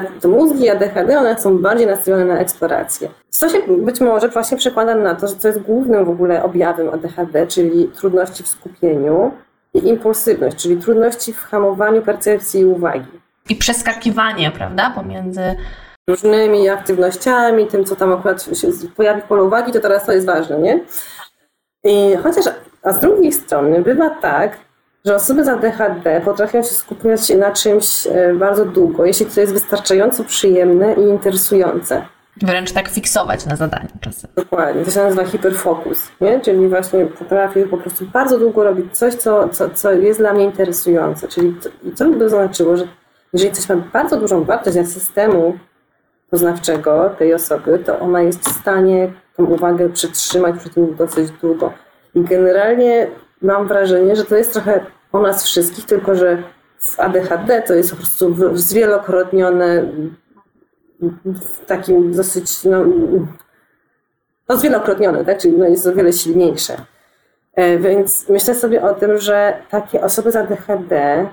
Tak, 0.00 0.20
to 0.20 0.28
mózgi 0.28 0.70
ADHD, 0.70 1.18
one 1.18 1.38
są 1.38 1.58
bardziej 1.58 1.86
nastawione 1.86 2.24
na 2.24 2.38
eksplorację. 2.38 3.08
Co 3.28 3.48
się 3.48 3.58
być 3.68 4.00
może 4.00 4.28
właśnie 4.28 4.56
przekłada 4.56 4.94
na 4.94 5.14
to, 5.14 5.28
że 5.28 5.34
to 5.34 5.48
jest 5.48 5.60
głównym 5.60 6.04
w 6.04 6.10
ogóle 6.10 6.42
objawem 6.42 6.88
ADHD, 6.88 7.46
czyli 7.46 7.88
trudności 7.88 8.42
w 8.42 8.48
skupieniu 8.48 9.32
i 9.74 9.88
impulsywność, 9.88 10.56
czyli 10.56 10.76
trudności 10.76 11.32
w 11.32 11.40
hamowaniu 11.40 12.02
percepcji 12.02 12.60
i 12.60 12.64
uwagi. 12.64 13.10
I 13.48 13.56
przeskakiwanie, 13.56 14.50
prawda, 14.50 14.92
pomiędzy 14.94 15.56
różnymi 16.08 16.68
aktywnościami, 16.68 17.66
tym, 17.66 17.84
co 17.84 17.96
tam 17.96 18.12
akurat 18.12 18.42
się 18.42 18.68
pojawi 18.96 19.22
w 19.22 19.24
polu 19.24 19.46
uwagi, 19.46 19.72
to 19.72 19.80
teraz 19.80 20.06
to 20.06 20.12
jest 20.12 20.26
ważne, 20.26 20.58
nie? 20.58 20.80
I 21.84 22.16
chociaż, 22.22 22.44
a 22.82 22.92
z 22.92 23.00
drugiej 23.00 23.32
strony 23.32 23.82
bywa 23.82 24.10
tak, 24.10 24.65
że 25.06 25.14
osoby 25.14 25.44
z 25.44 25.48
ADHD 25.48 26.20
potrafią 26.24 26.62
się 26.62 26.74
skupiać 26.74 27.28
na 27.30 27.52
czymś 27.52 28.06
e, 28.06 28.34
bardzo 28.34 28.64
długo, 28.64 29.04
jeśli 29.04 29.26
to 29.26 29.40
jest 29.40 29.52
wystarczająco 29.52 30.24
przyjemne 30.24 30.94
i 30.94 31.00
interesujące. 31.00 32.02
Wręcz 32.42 32.72
tak 32.72 32.88
fiksować 32.88 33.46
na 33.46 33.56
zadaniu 33.56 33.88
czasem. 34.00 34.30
Dokładnie, 34.36 34.84
to 34.84 34.90
się 34.90 35.00
nazywa 35.00 35.24
hiperfokus, 35.24 36.08
nie? 36.20 36.40
czyli 36.40 36.68
właśnie 36.68 37.06
potrafię 37.06 37.66
po 37.66 37.76
prostu 37.76 38.06
bardzo 38.06 38.38
długo 38.38 38.64
robić 38.64 38.98
coś, 38.98 39.14
co, 39.14 39.48
co, 39.48 39.70
co 39.70 39.92
jest 39.92 40.20
dla 40.20 40.32
mnie 40.32 40.44
interesujące. 40.44 41.28
Czyli 41.28 41.54
to, 41.54 41.68
co 41.94 42.10
by 42.10 42.28
znaczyło, 42.28 42.76
że 42.76 42.88
jeżeli 43.32 43.52
coś 43.52 43.68
ma 43.68 43.76
bardzo 43.76 44.20
dużą 44.20 44.44
wartość 44.44 44.76
dla 44.76 44.86
systemu 44.86 45.58
poznawczego 46.30 47.10
tej 47.18 47.34
osoby, 47.34 47.78
to 47.78 47.98
ona 47.98 48.22
jest 48.22 48.40
w 48.40 48.60
stanie 48.60 49.12
tą 49.36 49.44
uwagę 49.44 49.88
przytrzymać 49.88 50.56
przy 50.58 50.70
tym 50.70 50.96
dosyć 50.96 51.30
długo. 51.30 51.72
I 52.14 52.20
generalnie 52.20 53.06
mam 53.46 53.68
wrażenie, 53.68 54.16
że 54.16 54.24
to 54.24 54.36
jest 54.36 54.52
trochę 54.52 54.86
o 55.12 55.20
nas 55.20 55.44
wszystkich, 55.44 55.84
tylko 55.84 56.14
że 56.14 56.42
w 56.78 57.00
ADHD 57.00 57.62
to 57.62 57.74
jest 57.74 57.90
po 57.90 57.96
prostu 57.96 58.56
zwielokrotnione 58.56 59.92
w 61.24 61.66
takim 61.66 62.12
dosyć, 62.12 62.64
no, 62.64 62.84
no 64.48 64.56
zwielokrotnione, 64.56 65.24
tak? 65.24 65.38
czyli 65.38 65.58
no 65.58 65.64
jest 65.64 65.86
o 65.86 65.92
wiele 65.92 66.12
silniejsze. 66.12 66.76
E, 67.54 67.78
więc 67.78 68.28
myślę 68.28 68.54
sobie 68.54 68.82
o 68.82 68.94
tym, 68.94 69.18
że 69.18 69.62
takie 69.70 70.00
osoby 70.02 70.32
z 70.32 70.36
ADHD, 70.36 71.26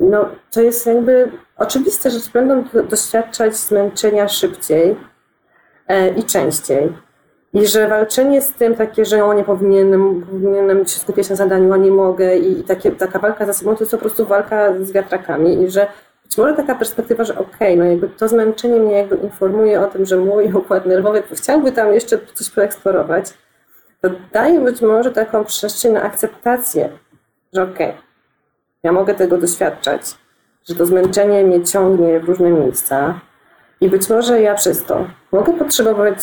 no 0.00 0.28
to 0.50 0.60
jest 0.60 0.86
jakby 0.86 1.32
oczywiste, 1.56 2.10
że 2.10 2.18
będą 2.32 2.64
doświadczać 2.88 3.56
zmęczenia 3.56 4.28
szybciej 4.28 4.96
e, 5.88 6.08
i 6.08 6.24
częściej. 6.24 7.05
I 7.56 7.66
że 7.66 7.88
walczenie 7.88 8.42
z 8.42 8.52
tym 8.52 8.74
takie, 8.74 9.04
że 9.04 9.24
o 9.24 9.34
nie 9.34 9.44
powinienem, 9.44 10.26
powinienem 10.30 10.86
się 10.86 10.98
skupiać 10.98 11.30
na 11.30 11.36
zadaniu, 11.36 11.72
a 11.72 11.76
nie 11.76 11.90
mogę 11.90 12.36
i, 12.36 12.64
takie, 12.64 12.90
taka 12.90 13.18
walka 13.18 13.46
za 13.46 13.52
sobą 13.52 13.74
to 13.74 13.80
jest 13.80 13.90
po 13.90 13.98
prostu 13.98 14.26
walka 14.26 14.74
z 14.80 14.92
wiatrakami. 14.92 15.62
I 15.62 15.70
że 15.70 15.86
być 16.24 16.38
może 16.38 16.54
taka 16.54 16.74
perspektywa, 16.74 17.24
że 17.24 17.38
okej, 17.38 17.46
okay, 17.54 17.76
no 17.76 17.84
jakby 17.84 18.08
to 18.08 18.28
zmęczenie 18.28 18.80
mnie 18.80 18.94
jakby 18.94 19.16
informuje 19.16 19.80
o 19.80 19.86
tym, 19.86 20.06
że 20.06 20.16
mój 20.16 20.52
układ 20.62 20.86
nerwowy 20.86 21.22
chciałby 21.32 21.72
tam 21.72 21.92
jeszcze 21.92 22.18
coś 22.34 22.50
poeksplorować, 22.50 23.34
to 24.00 24.10
daje 24.32 24.60
być 24.60 24.82
może 24.82 25.10
taką 25.10 25.44
przestrzeń 25.44 25.92
na 25.92 26.02
akceptację, 26.02 26.88
że 27.52 27.62
okej, 27.62 27.90
okay, 27.90 28.02
ja 28.82 28.92
mogę 28.92 29.14
tego 29.14 29.38
doświadczać, 29.38 30.02
że 30.68 30.74
to 30.74 30.86
zmęczenie 30.86 31.44
mnie 31.44 31.64
ciągnie 31.64 32.20
w 32.20 32.24
różne 32.24 32.50
miejsca 32.50 33.20
i 33.80 33.88
być 33.88 34.10
może 34.10 34.40
ja 34.42 34.54
przez 34.54 34.84
to 34.84 35.06
mogę 35.32 35.52
potrzebować 35.52 36.18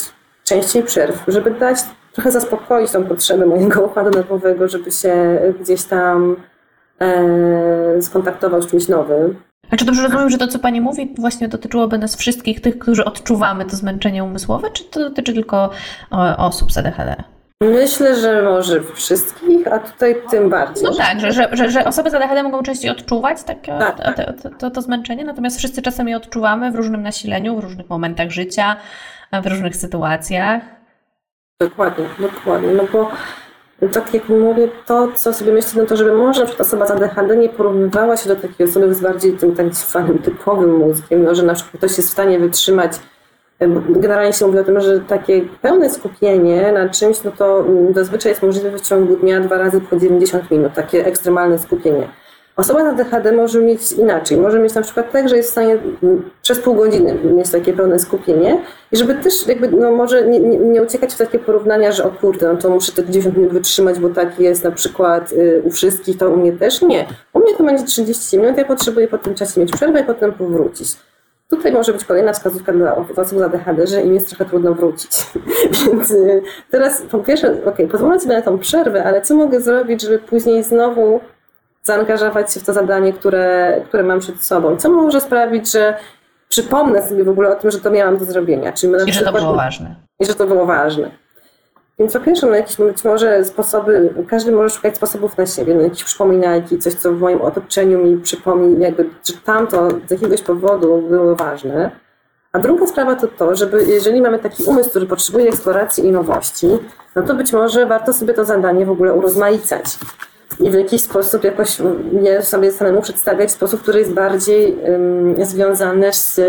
częściej 0.53 0.83
przerw, 0.83 1.23
żeby 1.27 1.51
dać 1.51 1.77
trochę 2.13 2.31
zaspokoić 2.31 2.91
tą 2.91 3.03
potrzebę 3.03 3.45
mojego 3.45 3.81
układu 3.81 4.09
nerwowego, 4.09 4.67
żeby 4.67 4.91
się 4.91 5.39
gdzieś 5.61 5.83
tam 5.83 6.35
e, 6.99 8.01
skontaktował 8.01 8.61
z 8.61 8.67
czymś 8.67 8.87
nowym. 8.87 9.35
A 9.71 9.75
czy 9.75 9.85
dobrze 9.85 10.03
rozumiem, 10.03 10.29
że 10.29 10.37
to, 10.37 10.47
co 10.47 10.59
Pani 10.59 10.81
mówi, 10.81 11.15
właśnie 11.17 11.47
dotyczyłoby 11.47 11.97
nas 11.97 12.15
wszystkich, 12.15 12.61
tych, 12.61 12.79
którzy 12.79 13.05
odczuwamy 13.05 13.65
to 13.65 13.75
zmęczenie 13.75 14.23
umysłowe, 14.23 14.71
czy 14.73 14.83
to 14.83 14.99
dotyczy 14.99 15.33
tylko 15.33 15.69
osób 16.37 16.71
z 16.71 16.77
ADHD? 16.77 17.15
Myślę, 17.61 18.15
że 18.15 18.41
może 18.41 18.81
wszystkich, 18.95 19.67
a 19.67 19.79
tutaj 19.79 20.15
tym 20.31 20.49
bardziej. 20.49 20.83
No 20.83 20.93
tak, 20.93 21.19
że, 21.19 21.31
że, 21.31 21.49
że, 21.51 21.71
że 21.71 21.85
osoby 21.85 22.09
z 22.09 22.13
ADHD 22.13 22.43
mogą 22.43 22.63
częściej 22.63 22.91
odczuwać 22.91 23.43
takie, 23.43 23.71
tak, 23.79 23.97
tak. 23.97 24.15
To, 24.41 24.49
to, 24.49 24.71
to, 24.71 24.81
zmęczenie, 24.81 25.25
natomiast 25.25 25.57
wszyscy 25.57 25.81
czasem 25.81 26.07
je 26.07 26.17
odczuwamy 26.17 26.71
w 26.71 26.75
różnym 26.75 27.03
nasileniu, 27.03 27.55
w 27.55 27.59
różnych 27.59 27.89
momentach 27.89 28.29
życia, 28.31 28.75
w 29.41 29.47
różnych 29.47 29.75
sytuacjach. 29.75 30.63
Dokładnie, 31.59 32.05
dokładnie, 32.19 32.69
no 32.73 32.83
bo 32.93 33.11
tak 33.93 34.13
jak 34.13 34.29
mówię, 34.29 34.67
to 34.85 35.07
co 35.15 35.33
sobie 35.33 35.51
myślę, 35.53 35.81
no 35.81 35.87
to 35.87 35.97
żeby 35.97 36.13
może 36.13 36.39
na 36.39 36.45
przykład 36.45 36.67
osoba 36.67 36.85
z 36.85 36.91
ADHD 36.91 37.37
nie 37.37 37.49
porównywała 37.49 38.17
się 38.17 38.27
do 38.27 38.35
takiej 38.35 38.67
osoby 38.67 38.93
z 38.93 39.01
bardziej 39.01 39.33
tym 39.33 39.55
tak 39.55 39.67
typowym 40.23 40.77
mózgiem, 40.77 41.23
no 41.23 41.35
że 41.35 41.43
na 41.43 41.53
przykład 41.53 41.77
ktoś 41.77 41.97
jest 41.97 42.09
w 42.09 42.11
stanie 42.11 42.39
wytrzymać 42.39 42.91
Generalnie 43.89 44.33
się 44.33 44.47
mówi 44.47 44.59
o 44.59 44.63
tym, 44.63 44.81
że 44.81 44.99
takie 44.99 45.41
pełne 45.61 45.89
skupienie 45.89 46.71
na 46.71 46.89
czymś, 46.89 47.23
no 47.23 47.31
to 47.31 47.59
mm, 47.59 47.93
zazwyczaj 47.93 48.31
jest 48.31 48.43
możliwe 48.43 48.77
w 48.77 48.81
ciągu 48.81 49.15
dnia 49.15 49.39
dwa 49.39 49.57
razy 49.57 49.81
po 49.81 49.97
90 49.97 50.51
minut, 50.51 50.73
takie 50.73 51.05
ekstremalne 51.05 51.59
skupienie. 51.59 52.07
Osoba 52.55 52.83
na 52.83 52.93
DHD 52.93 53.31
może 53.31 53.61
mieć 53.61 53.91
inaczej. 53.91 54.37
Może 54.37 54.59
mieć 54.59 54.73
na 54.73 54.81
przykład 54.81 55.11
tak, 55.11 55.29
że 55.29 55.37
jest 55.37 55.49
w 55.49 55.51
stanie 55.51 55.77
mm, 56.03 56.29
przez 56.41 56.59
pół 56.59 56.75
godziny 56.75 57.15
mieć 57.23 57.51
takie 57.51 57.73
pełne 57.73 57.99
skupienie 57.99 58.61
i 58.91 58.97
żeby 58.97 59.15
też 59.15 59.47
jakby, 59.47 59.67
no 59.67 59.91
może 59.91 60.27
nie, 60.27 60.39
nie, 60.39 60.57
nie 60.57 60.81
uciekać 60.81 61.13
w 61.13 61.17
takie 61.17 61.39
porównania, 61.39 61.91
że 61.91 62.03
o 62.03 62.11
kurde, 62.11 62.53
no 62.53 62.59
to 62.59 62.69
muszę 62.69 62.91
te 62.91 63.05
90 63.05 63.37
minut 63.37 63.53
wytrzymać, 63.53 63.99
bo 63.99 64.09
tak 64.09 64.39
jest 64.39 64.63
na 64.63 64.71
przykład 64.71 65.31
y, 65.31 65.61
u 65.65 65.71
wszystkich, 65.71 66.17
to 66.17 66.29
u 66.29 66.37
mnie 66.37 66.51
też. 66.53 66.81
Nie. 66.81 67.05
U 67.33 67.39
mnie 67.39 67.55
to 67.57 67.63
będzie 67.63 67.83
30 67.83 68.39
minut, 68.39 68.57
ja 68.57 68.65
potrzebuję 68.65 69.07
po 69.07 69.17
tym 69.17 69.35
czasie 69.35 69.61
mieć 69.61 69.71
przerwę 69.71 70.01
i 70.01 70.03
potem 70.03 70.33
powrócić. 70.33 70.87
Tutaj 71.49 71.71
może 71.71 71.93
być 71.93 72.05
kolejna 72.05 72.33
wskazówka 72.33 72.71
dla 72.71 72.95
osób 72.95 73.15
z 73.25 73.41
ADHD, 73.41 73.87
że 73.87 74.01
im 74.01 74.13
jest 74.13 74.29
trochę 74.29 74.45
trudno 74.45 74.73
wrócić. 74.73 75.11
Więc 75.85 76.11
y, 76.11 76.41
teraz 76.71 77.01
po 77.11 77.19
pierwsze, 77.19 77.55
ok, 77.65 77.77
pozwolę 77.91 78.19
sobie 78.19 78.35
na 78.35 78.41
tą 78.41 78.59
przerwę, 78.59 79.03
ale 79.03 79.21
co 79.21 79.35
mogę 79.35 79.61
zrobić, 79.61 80.01
żeby 80.01 80.19
później 80.19 80.63
znowu 80.63 81.19
zaangażować 81.83 82.53
się 82.53 82.59
w 82.59 82.63
to 82.63 82.73
zadanie, 82.73 83.13
które, 83.13 83.81
które 83.87 84.03
mam 84.03 84.19
przed 84.19 84.43
sobą? 84.43 84.77
Co 84.77 84.89
może 84.89 85.21
sprawić, 85.21 85.71
że 85.71 85.97
przypomnę 86.49 87.09
sobie 87.09 87.23
w 87.23 87.29
ogóle 87.29 87.49
o 87.49 87.55
tym, 87.55 87.71
że 87.71 87.79
to 87.79 87.91
miałam 87.91 88.17
do 88.17 88.25
zrobienia? 88.25 88.71
Czyli 88.71 88.93
I 89.07 89.13
że 89.13 89.25
to 89.25 89.31
było 89.31 89.55
ważne. 89.55 89.95
I 90.19 90.25
że 90.25 90.35
to 90.35 90.47
było 90.47 90.65
ważne. 90.65 91.11
Więc 91.99 92.13
po 92.13 92.19
pierwsze, 92.19 92.47
no 92.47 92.55
jakieś 92.55 92.77
być 92.77 93.03
może 93.03 93.45
sposoby, 93.45 94.13
każdy 94.27 94.51
może 94.51 94.75
szukać 94.75 94.95
sposobów 94.95 95.37
na 95.37 95.45
siebie, 95.45 95.75
no 95.75 95.81
jakieś 95.81 96.03
przypominajki, 96.03 96.79
coś, 96.79 96.93
co 96.93 97.11
w 97.11 97.19
moim 97.19 97.41
otoczeniu 97.41 98.05
mi 98.05 98.17
przypomni, 98.17 98.83
jakby, 98.83 99.09
że 99.27 99.33
tamto 99.45 99.89
z 100.07 100.11
jakiegoś 100.11 100.41
powodu 100.41 101.01
było 101.09 101.35
ważne. 101.35 101.91
A 102.51 102.59
druga 102.59 102.87
sprawa 102.87 103.15
to 103.15 103.27
to, 103.27 103.55
żeby 103.55 103.85
jeżeli 103.85 104.21
mamy 104.21 104.39
taki 104.39 104.63
umysł, 104.63 104.89
który 104.89 105.05
potrzebuje 105.05 105.49
eksploracji 105.49 106.05
i 106.05 106.11
nowości, 106.11 106.67
no 107.15 107.23
to 107.23 107.35
być 107.35 107.53
może 107.53 107.85
warto 107.85 108.13
sobie 108.13 108.33
to 108.33 108.45
zadanie 108.45 108.85
w 108.85 108.91
ogóle 108.91 109.13
urozmaicać 109.13 109.85
i 110.59 110.69
w 110.69 110.73
jakiś 110.73 111.01
sposób 111.01 111.43
jakoś 111.43 111.77
je 112.21 112.41
sobie 112.41 112.71
samemu 112.71 113.01
przedstawiać 113.01 113.49
w 113.49 113.53
sposób, 113.53 113.81
który 113.81 113.99
jest 113.99 114.13
bardziej 114.13 114.77
związany 115.41 116.13
z, 116.13 116.41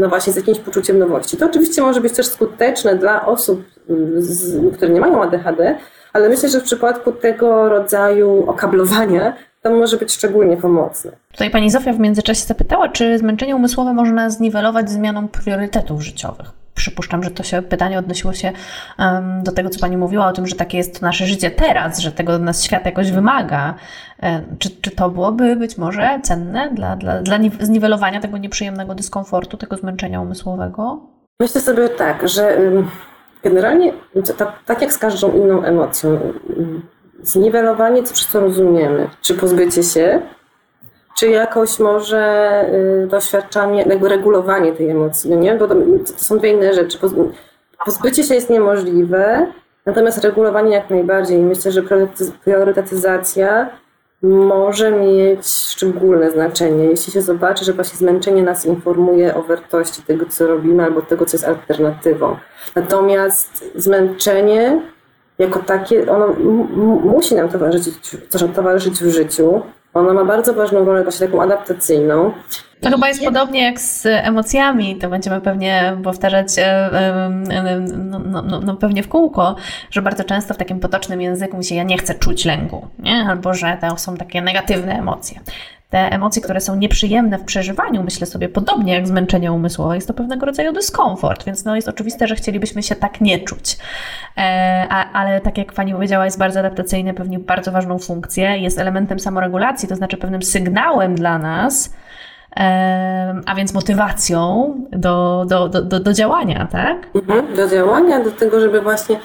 no 0.00 0.08
właśnie 0.08 0.32
z 0.32 0.36
jakimś 0.36 0.58
poczuciem 0.58 0.98
nowości. 0.98 1.36
To 1.36 1.46
oczywiście 1.46 1.82
może 1.82 2.00
być 2.00 2.12
też 2.12 2.26
skuteczne 2.26 2.96
dla 2.96 3.26
osób, 3.26 3.62
z, 4.18 4.74
które 4.74 4.90
nie 4.90 5.00
mają 5.00 5.22
ADHD, 5.22 5.78
ale 6.12 6.28
myślę, 6.28 6.48
że 6.48 6.60
w 6.60 6.64
przypadku 6.64 7.12
tego 7.12 7.68
rodzaju 7.68 8.50
okablowania 8.50 9.36
to 9.62 9.70
może 9.70 9.96
być 9.96 10.12
szczególnie 10.12 10.56
pomocne. 10.56 11.10
Tutaj 11.32 11.50
pani 11.50 11.70
Zofia 11.70 11.92
w 11.92 11.98
międzyczasie 11.98 12.40
zapytała, 12.40 12.88
czy 12.88 13.18
zmęczenie 13.18 13.56
umysłowe 13.56 13.92
można 13.92 14.30
zniwelować 14.30 14.90
zmianą 14.90 15.28
priorytetów 15.28 16.02
życiowych 16.02 16.59
przypuszczam, 16.80 17.22
że 17.22 17.30
to 17.30 17.42
się 17.42 17.62
pytanie 17.62 17.98
odnosiło 17.98 18.32
się 18.32 18.52
um, 18.98 19.42
do 19.42 19.52
tego, 19.52 19.70
co 19.70 19.80
Pani 19.80 19.96
mówiła 19.96 20.26
o 20.26 20.32
tym, 20.32 20.46
że 20.46 20.56
takie 20.56 20.78
jest 20.78 21.02
nasze 21.02 21.26
życie 21.26 21.50
teraz, 21.50 21.98
że 21.98 22.12
tego 22.12 22.32
od 22.32 22.42
nas 22.42 22.64
świat 22.64 22.86
jakoś 22.86 23.12
wymaga. 23.12 23.74
E, 24.22 24.42
czy, 24.58 24.70
czy 24.80 24.90
to 24.90 25.10
byłoby 25.10 25.56
być 25.56 25.78
może 25.78 26.20
cenne 26.22 26.70
dla, 26.74 26.96
dla, 26.96 27.22
dla 27.22 27.38
zniwelowania 27.60 28.20
tego 28.20 28.38
nieprzyjemnego 28.38 28.94
dyskomfortu, 28.94 29.56
tego 29.56 29.76
zmęczenia 29.76 30.20
umysłowego? 30.20 31.00
Myślę 31.40 31.60
sobie 31.60 31.88
tak, 31.88 32.28
że 32.28 32.58
generalnie 33.42 33.92
tak 34.66 34.82
jak 34.82 34.92
z 34.92 34.98
każdą 34.98 35.32
inną 35.32 35.62
emocją, 35.62 36.20
zniwelowanie, 37.22 38.02
co 38.02 38.14
przez 38.14 38.26
to 38.26 38.40
rozumiemy, 38.40 39.08
czy 39.22 39.34
pozbycie 39.34 39.82
się, 39.82 40.22
czy 41.16 41.28
jakoś 41.28 41.78
może 41.78 42.64
y, 43.04 43.06
doświadczanie, 43.06 43.84
jakby 43.88 44.08
regulowanie 44.08 44.72
tej 44.72 44.90
emocji, 44.90 45.30
no 45.30 45.36
nie? 45.36 45.54
Bo 45.54 45.68
to, 45.68 45.74
są 46.16 46.38
dwie 46.38 46.52
inne 46.52 46.74
rzeczy. 46.74 46.98
Pozbycie 47.84 48.24
się 48.24 48.34
jest 48.34 48.50
niemożliwe, 48.50 49.46
natomiast 49.86 50.24
regulowanie 50.24 50.72
jak 50.74 50.90
najbardziej. 50.90 51.38
Myślę, 51.38 51.72
że 51.72 51.82
priorytetyzacja 52.44 53.70
może 54.22 54.90
mieć 54.92 55.46
szczególne 55.46 56.30
znaczenie. 56.30 56.84
Jeśli 56.84 57.12
się 57.12 57.22
zobaczy, 57.22 57.64
że 57.64 57.72
właśnie 57.72 57.98
zmęczenie 57.98 58.42
nas 58.42 58.66
informuje 58.66 59.34
o 59.34 59.42
wartości 59.42 60.02
tego, 60.02 60.26
co 60.26 60.46
robimy, 60.46 60.84
albo 60.84 61.02
tego, 61.02 61.26
co 61.26 61.36
jest 61.36 61.48
alternatywą. 61.48 62.36
Natomiast 62.74 63.64
zmęczenie 63.74 64.80
jako 65.38 65.58
takie, 65.58 66.12
ono 66.12 66.26
musi 67.04 67.34
nam 67.34 67.48
towarzyszyć, 67.48 68.16
towarzyszyć 68.54 69.00
w 69.00 69.10
życiu. 69.10 69.62
Ono 69.94 70.14
ma 70.14 70.24
bardzo 70.24 70.54
ważną 70.54 70.84
rolę, 70.84 71.02
właśnie 71.02 71.26
taką 71.26 71.42
adaptacyjną. 71.42 72.32
To 72.80 72.90
chyba 72.90 73.08
jest 73.08 73.24
podobnie 73.24 73.62
jak 73.64 73.80
z 73.80 74.06
emocjami, 74.06 74.96
to 74.96 75.08
będziemy 75.08 75.40
pewnie 75.40 75.96
powtarzać 76.04 76.58
e, 76.58 76.62
e, 76.62 77.80
no, 77.96 78.18
no, 78.18 78.42
no, 78.42 78.60
no, 78.60 78.76
pewnie 78.76 79.02
w 79.02 79.08
kółko, 79.08 79.56
że 79.90 80.02
bardzo 80.02 80.24
często 80.24 80.54
w 80.54 80.56
takim 80.56 80.80
potocznym 80.80 81.20
języku 81.20 81.56
mówi 81.56 81.68
się 81.68 81.74
ja 81.74 81.82
nie 81.82 81.98
chcę 81.98 82.14
czuć 82.14 82.44
lęku, 82.44 82.88
nie? 82.98 83.26
albo 83.30 83.54
że 83.54 83.78
to 83.80 83.96
są 83.96 84.16
takie 84.16 84.42
negatywne 84.42 84.98
emocje. 84.98 85.40
Te 85.90 85.98
emocje, 85.98 86.42
które 86.42 86.60
są 86.60 86.76
nieprzyjemne 86.76 87.38
w 87.38 87.44
przeżywaniu, 87.44 88.02
myślę 88.02 88.26
sobie, 88.26 88.48
podobnie 88.48 88.94
jak 88.94 89.08
zmęczenie 89.08 89.52
umysłowe, 89.52 89.94
jest 89.94 90.08
to 90.08 90.14
pewnego 90.14 90.46
rodzaju 90.46 90.72
dyskomfort, 90.72 91.44
więc 91.44 91.64
no 91.64 91.76
jest 91.76 91.88
oczywiste, 91.88 92.26
że 92.26 92.34
chcielibyśmy 92.34 92.82
się 92.82 92.94
tak 92.94 93.20
nie 93.20 93.38
czuć. 93.38 93.78
E, 94.36 94.86
a, 94.90 95.12
ale 95.12 95.40
tak 95.40 95.58
jak 95.58 95.72
Pani 95.72 95.92
powiedziała, 95.92 96.24
jest 96.24 96.38
bardzo 96.38 96.60
adaptacyjny, 96.60 97.14
pewnie 97.14 97.38
bardzo 97.38 97.72
ważną 97.72 97.98
funkcję, 97.98 98.58
jest 98.58 98.78
elementem 98.78 99.18
samoregulacji, 99.18 99.88
to 99.88 99.96
znaczy 99.96 100.16
pewnym 100.16 100.42
sygnałem 100.42 101.14
dla 101.14 101.38
nas, 101.38 101.94
a 103.46 103.54
więc 103.56 103.74
motywacją 103.74 104.74
do, 104.90 105.44
do, 105.48 105.68
do, 105.68 106.00
do 106.00 106.12
działania, 106.12 106.68
tak? 106.72 107.06
Mhm, 107.14 107.56
do 107.56 107.68
działania, 107.68 108.24
do 108.24 108.30
tego, 108.30 108.60
żeby 108.60 108.80
właśnie 108.80 109.16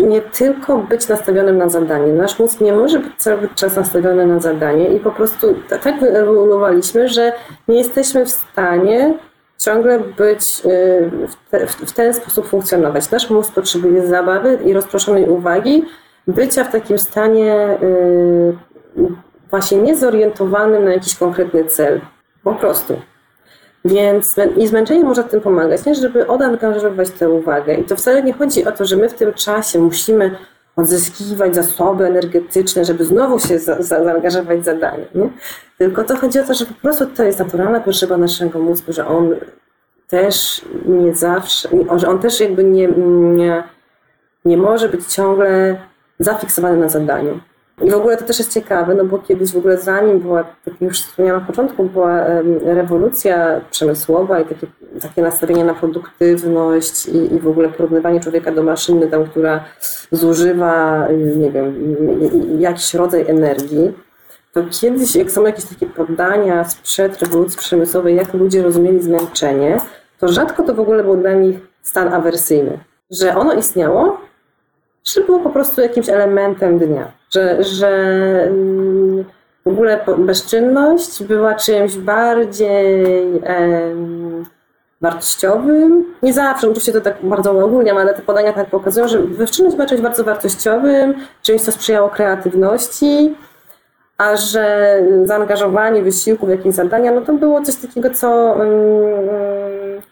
nie 0.00 0.20
tylko 0.20 0.78
być 0.78 1.08
nastawionym 1.08 1.58
na 1.58 1.68
zadanie. 1.68 2.12
Nasz 2.12 2.38
mózg 2.38 2.60
nie 2.60 2.72
może 2.72 2.98
być 2.98 3.12
cały 3.16 3.48
czas 3.54 3.76
nastawiony 3.76 4.26
na 4.26 4.40
zadanie 4.40 4.88
i 4.88 5.00
po 5.00 5.10
prostu 5.10 5.54
tak 5.68 6.00
wyewoluowaliśmy, 6.00 7.08
że 7.08 7.32
nie 7.68 7.78
jesteśmy 7.78 8.26
w 8.26 8.30
stanie 8.30 9.14
ciągle 9.58 10.00
być 10.00 10.62
y, 10.64 11.10
w, 11.28 11.50
te, 11.50 11.66
w 11.66 11.92
ten 11.92 12.14
sposób 12.14 12.48
funkcjonować. 12.48 13.10
Nasz 13.10 13.30
mózg 13.30 13.54
potrzebuje 13.54 14.06
zabawy 14.06 14.58
i 14.64 14.72
rozproszonej 14.72 15.28
uwagi, 15.28 15.84
bycia 16.26 16.64
w 16.64 16.72
takim 16.72 16.98
stanie 16.98 17.78
y, 17.82 18.54
właśnie 19.50 19.78
niezorientowanym 19.78 20.84
na 20.84 20.92
jakiś 20.92 21.16
konkretny 21.16 21.64
cel. 21.64 22.00
Po 22.42 22.54
prostu. 22.54 23.00
Więc 23.86 24.36
i 24.56 24.66
zmęczenie 24.66 25.04
może 25.04 25.22
w 25.22 25.28
tym 25.28 25.40
pomagać, 25.40 25.84
nie? 25.84 25.94
żeby 25.94 26.26
odangażować 26.26 27.10
tę 27.10 27.30
uwagę. 27.30 27.74
I 27.74 27.84
to 27.84 27.96
wcale 27.96 28.22
nie 28.22 28.32
chodzi 28.32 28.64
o 28.64 28.72
to, 28.72 28.84
że 28.84 28.96
my 28.96 29.08
w 29.08 29.14
tym 29.14 29.32
czasie 29.34 29.78
musimy 29.78 30.36
odzyskiwać 30.76 31.54
zasoby 31.54 32.04
energetyczne, 32.04 32.84
żeby 32.84 33.04
znowu 33.04 33.38
się 33.38 33.58
za, 33.58 33.82
za, 33.82 34.04
zaangażować 34.04 34.60
w 34.60 34.64
zadanie. 34.64 35.04
Nie? 35.14 35.28
Tylko 35.78 36.04
to 36.04 36.16
chodzi 36.16 36.40
o 36.40 36.44
to, 36.44 36.54
że 36.54 36.66
po 36.66 36.74
prostu 36.74 37.06
to 37.06 37.24
jest 37.24 37.38
naturalna 37.38 37.80
potrzeba 37.80 38.16
naszego 38.16 38.58
mózgu, 38.58 38.92
że 38.92 39.06
on 39.06 39.34
też 40.08 40.64
nie 40.86 41.14
zawsze, 41.14 41.68
że 41.96 42.08
on 42.08 42.18
też 42.18 42.40
jakby 42.40 42.64
nie, 42.64 42.88
nie, 43.36 43.62
nie 44.44 44.56
może 44.56 44.88
być 44.88 45.06
ciągle 45.06 45.76
zafiksowany 46.18 46.76
na 46.76 46.88
zadaniu. 46.88 47.40
I 47.82 47.90
w 47.90 47.94
ogóle 47.94 48.16
to 48.16 48.24
też 48.24 48.38
jest 48.38 48.54
ciekawe, 48.54 48.94
no 48.94 49.04
bo 49.04 49.18
kiedyś 49.18 49.52
w 49.52 49.56
ogóle 49.56 49.78
zanim 49.78 50.20
była, 50.20 50.44
tak 50.64 50.80
już 50.80 51.00
wspomniałam 51.00 51.40
na 51.40 51.46
początku, 51.46 51.84
była 51.84 52.26
rewolucja 52.64 53.60
przemysłowa 53.70 54.40
i 54.40 54.44
takie, 54.44 54.66
takie 55.02 55.22
nastawienie 55.22 55.64
na 55.64 55.74
produktywność 55.74 57.06
i, 57.06 57.34
i 57.34 57.38
w 57.38 57.48
ogóle 57.48 57.68
porównywanie 57.68 58.20
człowieka 58.20 58.52
do 58.52 58.62
maszyny, 58.62 59.06
tam, 59.06 59.24
która 59.24 59.64
zużywa, 60.12 61.06
nie 61.36 61.50
wiem, 61.50 61.96
jakiś 62.58 62.94
rodzaj 62.94 63.24
energii, 63.28 63.92
to 64.52 64.62
kiedyś, 64.80 65.16
jak 65.16 65.30
są 65.30 65.46
jakieś 65.46 65.64
takie 65.64 65.86
poddania 65.86 66.64
sprzed 66.64 67.22
rewolucji 67.22 67.58
przemysłowej, 67.58 68.16
jak 68.16 68.34
ludzie 68.34 68.62
rozumieli 68.62 69.02
zmęczenie, 69.02 69.80
to 70.18 70.28
rzadko 70.28 70.62
to 70.62 70.74
w 70.74 70.80
ogóle 70.80 71.04
był 71.04 71.16
dla 71.16 71.32
nich 71.32 71.56
stan 71.82 72.14
awersyjny. 72.14 72.78
Że 73.10 73.36
ono 73.36 73.52
istniało, 73.52 74.15
czy 75.06 75.24
było 75.24 75.38
po 75.38 75.50
prostu 75.50 75.80
jakimś 75.80 76.08
elementem 76.08 76.78
dnia 76.78 77.12
że, 77.30 77.64
że 77.64 77.88
mm, 78.48 79.24
w 79.64 79.68
ogóle 79.68 80.00
bezczynność 80.18 81.22
była 81.22 81.54
czymś 81.54 81.96
bardziej 81.96 83.42
em, 83.44 84.44
wartościowym. 85.00 86.14
Nie 86.22 86.32
zawsze, 86.32 86.66
oczywiście 86.66 86.92
to 86.92 87.00
tak 87.00 87.16
bardzo 87.22 87.64
ogólnie, 87.64 87.92
ale 87.92 88.14
te 88.14 88.22
podania 88.22 88.52
tak 88.52 88.70
pokazują, 88.70 89.08
że 89.08 89.18
bezczynność 89.18 89.76
była 89.76 89.88
czymś 89.88 90.00
bardzo 90.00 90.24
wartościowym, 90.24 91.14
czymś, 91.42 91.62
co 91.62 91.72
sprzyjało 91.72 92.08
kreatywności, 92.08 93.34
a 94.18 94.36
że 94.36 94.96
zaangażowanie 95.24 96.02
wysiłku 96.02 96.46
w 96.46 96.50
jakieś 96.50 96.74
zadania, 96.74 97.12
no 97.12 97.20
to 97.20 97.32
było 97.32 97.62
coś 97.62 97.76
takiego, 97.76 98.10
co 98.10 98.56
um, 98.58 100.02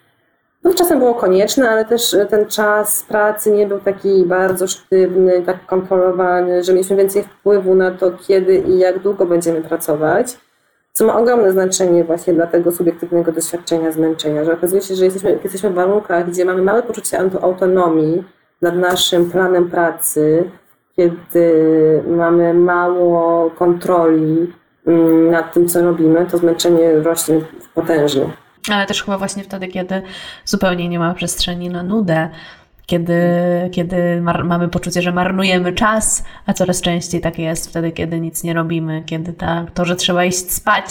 no, 0.64 0.74
czasem 0.74 0.98
było 0.98 1.14
konieczne, 1.14 1.70
ale 1.70 1.84
też 1.84 2.14
e, 2.14 2.26
ten 2.26 2.46
czas 2.46 3.04
pracy 3.08 3.50
nie 3.50 3.66
był 3.66 3.80
taki 3.80 4.24
bardzo 4.24 4.66
sztywny, 4.66 5.42
tak 5.42 5.66
kontrolowany, 5.66 6.64
że 6.64 6.72
mieliśmy 6.72 6.96
więcej 6.96 7.22
wpływu 7.22 7.74
na 7.74 7.90
to, 7.90 8.10
kiedy 8.26 8.54
i 8.56 8.78
jak 8.78 8.98
długo 8.98 9.26
będziemy 9.26 9.62
pracować, 9.62 10.38
co 10.92 11.06
ma 11.06 11.18
ogromne 11.18 11.52
znaczenie 11.52 12.04
właśnie 12.04 12.34
dla 12.34 12.46
tego 12.46 12.72
subiektywnego 12.72 13.32
doświadczenia 13.32 13.92
zmęczenia, 13.92 14.44
że 14.44 14.52
okazuje 14.52 14.82
się, 14.82 14.94
że 14.94 15.04
jesteśmy, 15.04 15.38
jesteśmy 15.44 15.70
w 15.70 15.74
warunkach, 15.74 16.30
gdzie 16.30 16.44
mamy 16.44 16.62
małe 16.62 16.82
poczucie 16.82 17.18
autonomii 17.40 18.24
nad 18.62 18.76
naszym 18.76 19.30
planem 19.30 19.70
pracy, 19.70 20.44
kiedy 20.96 21.52
mamy 22.06 22.54
mało 22.54 23.50
kontroli 23.50 24.52
mm, 24.86 25.30
nad 25.30 25.52
tym, 25.52 25.68
co 25.68 25.82
robimy, 25.82 26.26
to 26.30 26.38
zmęczenie 26.38 26.92
rośnie 26.92 27.40
potężnie 27.74 28.43
ale 28.72 28.86
też 28.86 29.02
chyba 29.02 29.18
właśnie 29.18 29.44
wtedy, 29.44 29.68
kiedy 29.68 30.02
zupełnie 30.44 30.88
nie 30.88 30.98
ma 30.98 31.14
przestrzeni 31.14 31.68
na 31.68 31.82
nudę, 31.82 32.30
kiedy, 32.87 33.14
kiedy 33.72 34.22
mamy 34.45 34.68
poczucie, 34.68 35.03
że 35.03 35.12
marnujemy 35.12 35.72
czas, 35.72 36.24
a 36.47 36.53
coraz 36.53 36.80
częściej 36.80 37.20
tak 37.20 37.39
jest 37.39 37.70
wtedy, 37.70 37.93
kiedy 37.93 38.20
nic 38.20 38.45
nie 38.45 38.55
robimy, 38.55 39.03
kiedy 39.07 39.32
ta, 39.32 39.66
to, 39.74 39.85
że 39.85 39.97
trzeba 39.97 40.24
iść 40.24 40.53
spać, 40.53 40.85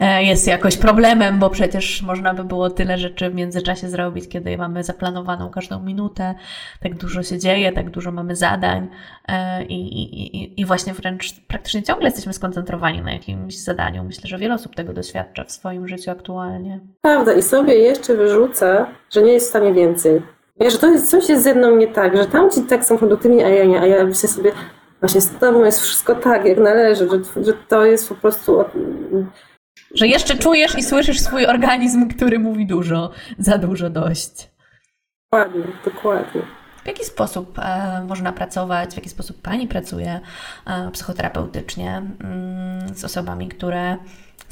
e, 0.00 0.24
jest 0.24 0.46
jakoś 0.46 0.76
problemem, 0.76 1.38
bo 1.38 1.50
przecież 1.50 2.02
można 2.02 2.34
by 2.34 2.44
było 2.44 2.70
tyle 2.70 2.98
rzeczy 2.98 3.30
w 3.30 3.34
międzyczasie 3.34 3.88
zrobić, 3.88 4.28
kiedy 4.28 4.56
mamy 4.56 4.84
zaplanowaną 4.84 5.50
każdą 5.50 5.82
minutę, 5.82 6.34
tak 6.80 6.94
dużo 6.94 7.22
się 7.22 7.38
dzieje, 7.38 7.72
tak 7.72 7.90
dużo 7.90 8.12
mamy 8.12 8.36
zadań 8.36 8.88
e, 9.28 9.64
i, 9.64 10.02
i, 10.02 10.60
i 10.60 10.64
właśnie 10.64 10.94
wręcz 10.94 11.40
praktycznie 11.40 11.82
ciągle 11.82 12.06
jesteśmy 12.06 12.32
skoncentrowani 12.32 13.02
na 13.02 13.12
jakimś 13.12 13.58
zadaniu. 13.58 14.04
Myślę, 14.04 14.28
że 14.28 14.38
wiele 14.38 14.54
osób 14.54 14.74
tego 14.74 14.92
doświadcza 14.92 15.44
w 15.44 15.52
swoim 15.52 15.88
życiu 15.88 16.10
aktualnie. 16.10 16.80
Prawda, 17.00 17.32
i 17.32 17.42
sobie 17.42 17.74
jeszcze 17.74 18.14
wyrzucę, 18.14 18.86
że 19.10 19.22
nie 19.22 19.32
jest 19.32 19.46
w 19.46 19.48
stanie 19.48 19.72
więcej 19.72 20.22
Wiesz, 20.62 20.78
to 20.78 20.90
jest, 20.90 21.10
coś 21.10 21.28
jest 21.28 21.44
ze 21.44 21.54
mną 21.54 21.76
nie 21.76 21.88
tak, 21.88 22.16
że 22.16 22.26
tamci 22.26 22.62
tak 22.62 22.84
są 22.84 22.98
produktywni, 22.98 23.42
a 23.42 23.48
ja 23.48 23.64
nie, 23.64 23.80
a 23.80 23.86
ja 23.86 24.04
myślę 24.04 24.28
sobie, 24.28 24.52
właśnie 25.00 25.20
z 25.20 25.38
tobą 25.38 25.64
jest 25.64 25.80
wszystko 25.80 26.14
tak, 26.14 26.44
jak 26.44 26.58
należy, 26.58 27.08
że, 27.08 27.44
że 27.44 27.52
to 27.68 27.84
jest 27.84 28.08
po 28.08 28.14
prostu... 28.14 28.64
Że 29.94 30.06
jeszcze 30.06 30.36
czujesz 30.36 30.78
i 30.78 30.82
słyszysz 30.82 31.20
swój 31.20 31.46
organizm, 31.46 32.08
który 32.08 32.38
mówi 32.38 32.66
dużo, 32.66 33.10
za 33.38 33.58
dużo, 33.58 33.90
dość. 33.90 34.50
Dokładnie, 35.32 35.64
dokładnie. 35.84 36.42
W 36.84 36.86
jaki 36.86 37.04
sposób 37.04 37.58
e, 37.58 38.04
można 38.08 38.32
pracować, 38.32 38.92
w 38.92 38.96
jaki 38.96 39.08
sposób 39.08 39.42
Pani 39.42 39.68
pracuje 39.68 40.20
e, 40.66 40.90
psychoterapeutycznie 40.90 42.02
mm, 42.24 42.94
z 42.94 43.04
osobami, 43.04 43.48
które 43.48 43.96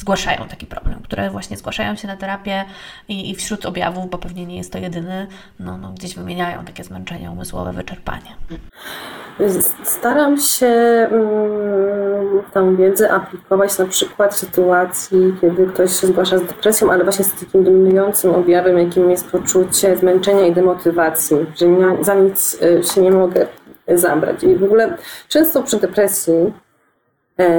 zgłaszają 0.00 0.48
taki 0.48 0.66
problem, 0.66 1.00
które 1.02 1.30
właśnie 1.30 1.56
zgłaszają 1.56 1.96
się 1.96 2.08
na 2.08 2.16
terapię 2.16 2.64
i, 3.08 3.30
i 3.30 3.34
wśród 3.34 3.66
objawów, 3.66 4.10
bo 4.10 4.18
pewnie 4.18 4.46
nie 4.46 4.56
jest 4.56 4.72
to 4.72 4.78
jedyny, 4.78 5.26
no, 5.58 5.78
no, 5.78 5.92
gdzieś 5.92 6.14
wymieniają 6.14 6.64
takie 6.64 6.84
zmęczenie 6.84 7.30
umysłowe, 7.30 7.72
wyczerpanie. 7.72 8.36
Staram 9.84 10.40
się 10.40 10.66
mm, 10.66 12.42
tę 12.52 12.76
wiedzę 12.76 13.12
aplikować 13.12 13.78
na 13.78 13.86
przykład 13.86 14.34
w 14.34 14.38
sytuacji, 14.38 15.34
kiedy 15.40 15.66
ktoś 15.66 16.00
się 16.00 16.06
zgłasza 16.06 16.38
z 16.38 16.42
depresją, 16.42 16.92
ale 16.92 17.04
właśnie 17.04 17.24
z 17.24 17.40
takim 17.40 17.64
dominującym 17.64 18.34
objawem, 18.34 18.78
jakim 18.78 19.10
jest 19.10 19.30
poczucie 19.30 19.96
zmęczenia 19.96 20.46
i 20.46 20.52
demotywacji, 20.52 21.36
że 21.56 21.66
za 22.00 22.14
nic 22.14 22.62
y, 22.62 22.82
się 22.94 23.00
nie 23.00 23.10
mogę 23.10 23.46
zabrać. 23.88 24.44
I 24.44 24.56
w 24.56 24.64
ogóle 24.64 24.96
często 25.28 25.62
przy 25.62 25.76
depresji 25.76 26.52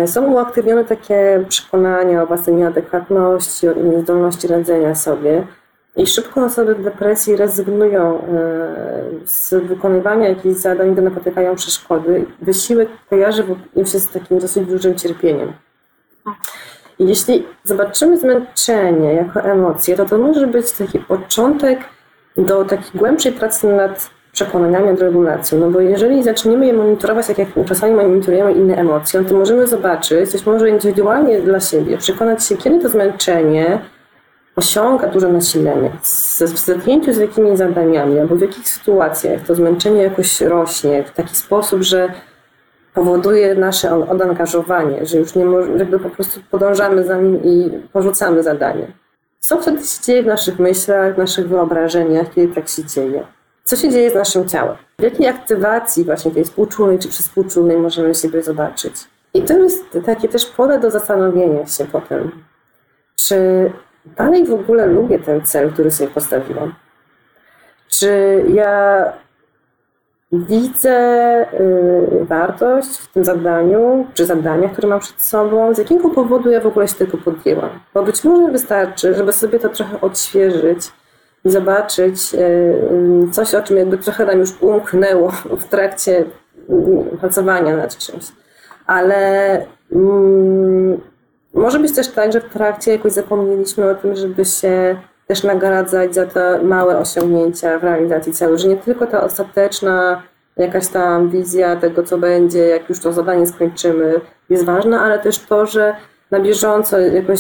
są 0.06 0.32
uaktywnione 0.32 0.86
takie 0.86 1.46
przekonania 1.50 2.24
o 2.24 2.28
własnej 2.28 2.56
nieadekwatności, 2.56 3.68
o 3.68 3.74
niezdolności 3.74 4.48
radzenia 4.48 4.96
sobie. 4.96 5.48
I 5.96 6.08
szybko 6.08 6.46
osoby 6.46 6.76
w 6.76 6.84
depresji 6.84 7.36
rezygnują 7.36 8.18
e, 8.18 8.22
z 9.26 9.54
wykonywania 9.54 10.30
jakichś 10.30 10.56
zadań, 10.56 10.94
gdy 10.94 11.02
napotykają 11.02 11.56
przeszkody. 11.56 12.26
Wysiłek 12.42 12.90
kojarzy 13.10 13.44
im 13.76 13.86
się 13.86 14.00
z 14.00 14.10
takim 14.10 14.40
dosyć 14.40 14.68
dużym 14.68 14.96
cierpieniem. 14.96 15.54
Jeśli 17.00 17.48
zobaczymy 17.64 18.18
zmęczenie 18.18 19.14
jako 19.14 19.42
emocję, 19.42 19.96
to 19.96 20.06
to 20.06 20.18
może 20.18 20.48
być 20.48 20.72
taki 20.72 21.00
początek 21.00 21.80
do 22.38 22.66
takiej 22.66 22.92
głębszej 23.00 23.32
pracy 23.32 23.68
nad 23.68 24.10
przekonaniami, 24.32 24.86
nad 24.86 25.00
regulacją. 25.02 25.60
No 25.60 25.72
bo 25.72 25.80
jeżeli 25.80 26.24
zaczniemy 26.24 26.66
je 26.66 26.74
monitorować, 26.74 27.28
tak 27.28 27.38
jak 27.38 27.48
czasami 27.66 27.96
monitorujemy 27.96 28.54
inne 28.54 28.78
emocje, 28.78 29.24
to 29.24 29.36
możemy 29.36 29.68
zobaczyć, 29.68 30.32
coś 30.32 30.46
może 30.46 30.70
indywidualnie 30.70 31.40
dla 31.40 31.60
siebie, 31.60 31.98
przekonać 31.98 32.46
się, 32.46 32.58
kiedy 32.58 32.80
to 32.80 32.90
zmęczenie 32.90 33.80
osiąga 34.56 35.08
duże 35.08 35.28
nasilenie, 35.28 35.92
w 36.02 36.58
zetknięciu 36.58 37.14
z 37.14 37.18
jakimi 37.18 37.58
zadaniami 37.58 38.20
albo 38.20 38.36
w 38.36 38.42
jakich 38.42 38.70
sytuacjach 38.70 39.42
to 39.42 39.56
zmęczenie 39.56 40.04
jakoś 40.04 40.42
rośnie 40.42 41.04
w 41.04 41.12
taki 41.12 41.36
sposób, 41.36 41.82
że 41.82 42.14
powoduje 42.94 43.56
nasze 43.56 44.10
odangażowanie, 44.10 45.06
że 45.06 45.18
już 45.18 45.36
nie 45.36 45.46
może, 45.46 45.72
jakby 45.72 46.00
po 46.00 46.10
prostu 46.10 46.40
podążamy 46.52 47.04
za 47.04 47.18
nim 47.18 47.44
i 47.44 47.70
porzucamy 47.94 48.44
zadanie. 48.44 48.88
Co 49.40 49.62
wtedy 49.62 49.84
się 49.84 50.04
dzieje 50.04 50.24
w 50.24 50.26
naszych 50.26 50.60
myślach, 50.60 51.16
w 51.16 51.18
naszych 51.18 51.50
wyobrażeniach, 51.50 52.34
kiedy 52.34 52.56
tak 52.56 52.70
się 52.70 52.86
dzieje? 52.86 53.24
Co 53.64 53.76
się 53.76 53.90
dzieje 53.90 54.12
z 54.12 54.16
naszym 54.16 54.48
ciałem? 54.48 54.76
W 55.00 55.04
jakiej 55.04 55.28
aktywacji 55.28 56.04
właśnie 56.04 56.32
tej 56.32 56.44
współczulnej 56.44 57.00
czy 57.00 57.08
przyspółczulnej 57.08 57.78
możemy 57.78 58.16
siebie 58.16 58.44
zobaczyć? 58.44 58.94
I 59.34 59.42
to 59.42 59.58
jest 59.58 60.00
takie 60.06 60.30
też 60.30 60.46
pole 60.46 60.80
do 60.80 60.92
zastanowienia 60.92 61.66
się 61.66 61.86
potem, 61.86 62.32
czy 63.16 63.72
dalej 64.18 64.46
w 64.46 64.54
ogóle 64.54 64.86
lubię 64.86 65.20
ten 65.20 65.46
cel, 65.46 65.72
który 65.72 65.92
sobie 65.92 66.10
postawiłam. 66.10 66.74
Czy 67.88 68.44
ja 68.54 69.04
widzę 70.32 70.96
y, 72.22 72.26
wartość 72.26 72.98
w 72.98 73.14
tym 73.14 73.26
zadaniu, 73.26 74.08
czy 74.14 74.26
zadaniach, 74.26 74.72
które 74.72 74.88
mam 74.88 75.00
przed 75.00 75.22
sobą, 75.22 75.74
z 75.74 75.78
jakiego 75.78 76.10
powodu 76.10 76.50
ja 76.50 76.62
w 76.62 76.68
ogóle 76.68 76.88
się 76.88 76.96
tego 76.96 77.18
podjęłam. 77.18 77.70
Bo 77.94 78.04
być 78.04 78.24
może 78.24 78.52
wystarczy, 78.52 79.14
żeby 79.14 79.34
sobie 79.34 79.60
to 79.60 79.70
trochę 79.70 80.02
odświeżyć 80.02 80.92
zobaczyć 81.46 82.34
y, 82.34 82.38
y, 83.28 83.32
coś, 83.32 83.56
o 83.56 83.62
czym 83.62 83.78
jakby 83.78 83.98
trochę 83.98 84.26
nam 84.26 84.40
już 84.40 84.62
umknęło 84.62 85.32
w 85.60 85.64
trakcie 85.64 86.24
pracowania 87.20 87.78
nad 87.78 87.98
czymś. 87.98 88.26
Ale 88.86 89.54
mm, 89.92 91.02
może 91.54 91.80
być 91.80 91.96
też 91.96 92.08
tak, 92.08 92.34
że 92.34 92.42
w 92.42 92.50
trakcie 92.50 92.92
jakoś 92.92 93.12
zapomnieliśmy 93.12 93.90
o 93.90 93.96
tym, 93.96 94.16
żeby 94.16 94.46
się 94.46 94.96
też 95.28 95.44
nagradzać 95.44 96.14
za 96.16 96.26
te 96.26 96.64
małe 96.64 96.98
osiągnięcia 96.98 97.80
w 97.80 97.84
realizacji 97.84 98.34
celu, 98.34 98.58
że 98.58 98.68
nie 98.68 98.78
tylko 98.78 99.08
ta 99.08 99.24
ostateczna 99.24 100.24
jakaś 100.58 100.88
tam 100.88 101.30
wizja 101.30 101.76
tego, 101.76 102.04
co 102.04 102.18
będzie, 102.18 102.60
jak 102.60 102.90
już 102.90 103.00
to 103.00 103.14
zadanie 103.14 103.48
skończymy, 103.48 104.22
jest 104.50 104.66
ważna, 104.66 105.02
ale 105.02 105.20
też 105.20 105.40
to, 105.40 105.66
że 105.66 105.96
na 106.32 106.40
bieżąco 106.40 107.00
jakoś 107.00 107.40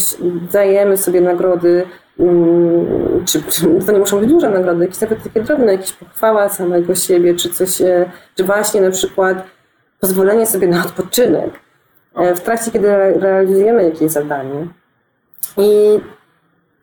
dajemy 0.52 0.98
sobie 0.98 1.22
nagrody, 1.22 1.70
mm, 1.70 1.92
czy, 3.26 3.44
czy 3.44 3.86
to 3.86 3.92
nie 3.92 4.00
muszą 4.00 4.20
być 4.20 4.30
duże 4.30 4.50
nagrody, 4.50 4.86
jakieś 4.86 5.02
nawet 5.02 5.24
takie 5.24 5.42
drobne, 5.42 5.72
jakieś 5.72 5.94
pochwała 5.94 6.50
samego 6.50 6.96
siebie, 6.96 7.36
czy 7.36 7.50
coś, 7.50 7.82
e, 7.82 8.12
czy 8.36 8.44
właśnie 8.44 8.82
na 8.82 8.92
przykład 8.92 9.48
pozwolenie 10.00 10.46
sobie 10.46 10.68
na 10.68 10.86
odpoczynek 10.86 11.60
e, 12.16 12.36
w 12.36 12.42
trakcie, 12.42 12.72
kiedy 12.72 12.88
realizujemy 13.20 13.84
jakieś 13.84 14.12
zadanie. 14.12 14.68
I 15.58 16.00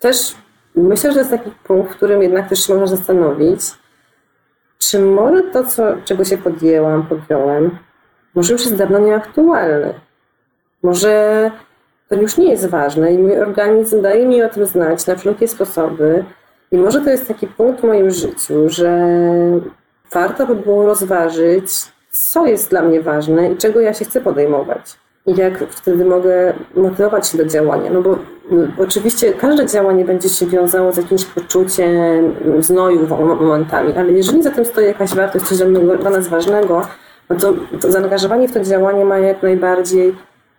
też 0.01 0.35
Myślę, 0.79 1.11
że 1.11 1.15
to 1.15 1.19
jest 1.19 1.31
taki 1.31 1.51
punkt, 1.65 1.93
w 1.93 1.97
którym 1.97 2.23
jednak 2.23 2.49
też 2.49 2.67
się 2.67 2.75
można 2.75 2.97
zastanowić, 2.97 3.61
czy 4.79 4.99
może 4.99 5.43
to, 5.43 5.65
co, 5.65 5.83
czego 6.05 6.25
się 6.25 6.39
podjęłam, 6.39 7.07
podjąłem, 7.07 7.79
może 8.35 8.53
już 8.53 8.63
jest 8.63 8.77
dawno 8.77 8.99
nieaktualne. 8.99 9.95
Może 10.83 11.51
to 12.09 12.15
już 12.15 12.37
nie 12.37 12.51
jest 12.51 12.67
ważne 12.67 13.13
i 13.13 13.19
mój 13.19 13.41
organizm 13.41 14.03
daje 14.03 14.27
mi 14.27 14.43
o 14.43 14.49
tym 14.49 14.67
znać 14.67 15.07
na 15.07 15.17
wszelkie 15.17 15.49
sposoby. 15.49 16.25
I 16.73 16.77
może 16.77 17.01
to 17.01 17.11
jest 17.11 17.29
taki 17.29 17.47
punkt 17.47 17.81
w 17.81 17.85
moim 17.85 18.11
życiu, 18.11 18.69
że 18.69 19.09
warto 20.13 20.47
by 20.47 20.55
było 20.55 20.87
rozważyć, 20.87 21.65
co 22.11 22.47
jest 22.47 22.71
dla 22.71 22.83
mnie 22.83 23.01
ważne 23.01 23.53
i 23.53 23.57
czego 23.57 23.81
ja 23.81 23.95
się 23.95 24.05
chcę 24.05 24.21
podejmować 24.21 24.99
i 25.27 25.37
jak 25.37 25.59
wtedy 25.71 26.05
mogę 26.05 26.53
motywować 26.75 27.29
się 27.29 27.39
do 27.39 27.45
działania. 27.45 27.91
No 27.91 28.03
bo 28.03 28.19
oczywiście 28.79 29.33
każde 29.33 29.67
działanie 29.67 30.05
będzie 30.05 30.29
się 30.29 30.47
wiązało 30.47 30.93
z 30.93 30.97
jakimś 30.97 31.25
poczuciem 31.25 32.35
znoju 32.59 33.07
momentami, 33.41 33.93
ale 33.97 34.13
jeżeli 34.13 34.43
za 34.43 34.51
tym 34.51 34.65
stoi 34.65 34.85
jakaś 34.85 35.15
wartość, 35.15 35.45
coś 35.45 35.59
dla 36.01 36.11
nas 36.11 36.29
ważnego, 36.29 36.83
no 37.31 37.37
to, 37.37 37.55
to 37.81 37.93
zaangażowanie 37.93 38.49
w 38.49 38.53
to 38.53 38.61
działanie 38.61 39.05
ma 39.05 39.19
jak 39.19 39.43
najbardziej 39.43 40.15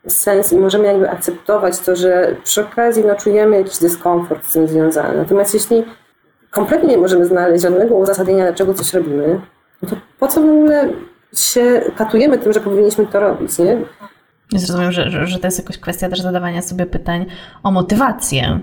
sens 0.07 0.53
i 0.53 0.57
możemy 0.57 0.87
jakby 0.87 1.09
akceptować 1.09 1.79
to, 1.79 1.95
że 1.95 2.35
przy 2.43 2.61
okazji 2.61 3.03
no, 3.07 3.15
czujemy 3.15 3.57
jakiś 3.57 3.77
dyskomfort 3.77 4.47
z 4.47 4.51
tym 4.51 4.67
związany. 4.67 5.17
Natomiast 5.17 5.53
jeśli 5.53 5.83
kompletnie 6.51 6.89
nie 6.89 6.97
możemy 6.97 7.25
znaleźć 7.25 7.63
żadnego 7.63 7.95
uzasadnienia, 7.95 8.43
dlaczego 8.43 8.73
coś 8.73 8.93
robimy, 8.93 9.41
no 9.81 9.89
to 9.89 9.95
po 10.19 10.27
co 10.27 10.41
w 10.41 10.49
ogóle 10.49 10.89
się 11.35 11.81
katujemy 11.95 12.37
tym, 12.37 12.53
że 12.53 12.59
powinniśmy 12.59 13.07
to 13.07 13.19
robić, 13.19 13.59
nie? 13.59 13.77
Zrozumiem, 14.55 14.91
że, 14.91 15.09
że, 15.09 15.27
że 15.27 15.39
to 15.39 15.47
jest 15.47 15.59
jakaś 15.59 15.77
kwestia 15.77 16.09
też 16.09 16.21
zadawania 16.21 16.61
sobie 16.61 16.85
pytań 16.85 17.25
o 17.63 17.71
motywację. 17.71 18.59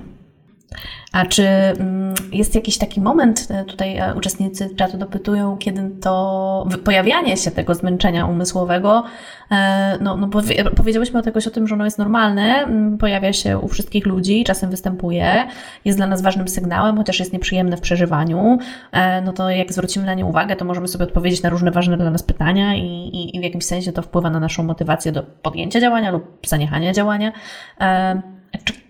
A 1.16 1.26
czy 1.26 1.42
mm, 1.46 2.14
jest 2.32 2.54
jakiś 2.54 2.78
taki 2.78 3.00
moment, 3.00 3.48
e, 3.50 3.64
tutaj 3.64 3.96
e, 3.96 4.14
uczestnicy 4.14 4.70
czatu 4.76 4.98
dopytują, 4.98 5.56
kiedy 5.56 5.90
to 6.02 6.66
pojawianie 6.84 7.36
się 7.36 7.50
tego 7.50 7.74
zmęczenia 7.74 8.26
umysłowego, 8.26 9.04
e, 9.50 9.98
no, 10.00 10.16
no 10.16 10.28
powiedziałyśmy 10.76 11.20
o 11.20 11.50
tym, 11.50 11.66
że 11.66 11.74
ono 11.74 11.84
jest 11.84 11.98
normalne, 11.98 12.66
pojawia 13.00 13.32
się 13.32 13.58
u 13.58 13.68
wszystkich 13.68 14.06
ludzi, 14.06 14.44
czasem 14.44 14.70
występuje, 14.70 15.46
jest 15.84 15.98
dla 15.98 16.06
nas 16.06 16.22
ważnym 16.22 16.48
sygnałem, 16.48 16.96
chociaż 16.96 17.18
jest 17.18 17.32
nieprzyjemne 17.32 17.76
w 17.76 17.80
przeżywaniu, 17.80 18.58
no 19.24 19.32
to 19.32 19.50
jak 19.50 19.72
zwrócimy 19.72 20.06
na 20.06 20.14
nie 20.14 20.24
uwagę, 20.24 20.56
to 20.56 20.64
możemy 20.64 20.88
sobie 20.88 21.04
odpowiedzieć 21.04 21.42
na 21.42 21.50
różne 21.50 21.70
ważne 21.70 21.96
dla 21.96 22.10
nas 22.10 22.22
pytania 22.22 22.74
i, 22.74 22.86
i, 22.86 23.36
i 23.36 23.40
w 23.40 23.42
jakimś 23.42 23.64
sensie 23.64 23.92
to 23.92 24.02
wpływa 24.02 24.30
na 24.30 24.40
naszą 24.40 24.62
motywację 24.62 25.12
do 25.12 25.22
podjęcia 25.22 25.80
działania 25.80 26.10
lub 26.10 26.38
zaniechania 26.46 26.92
działania. 26.92 27.32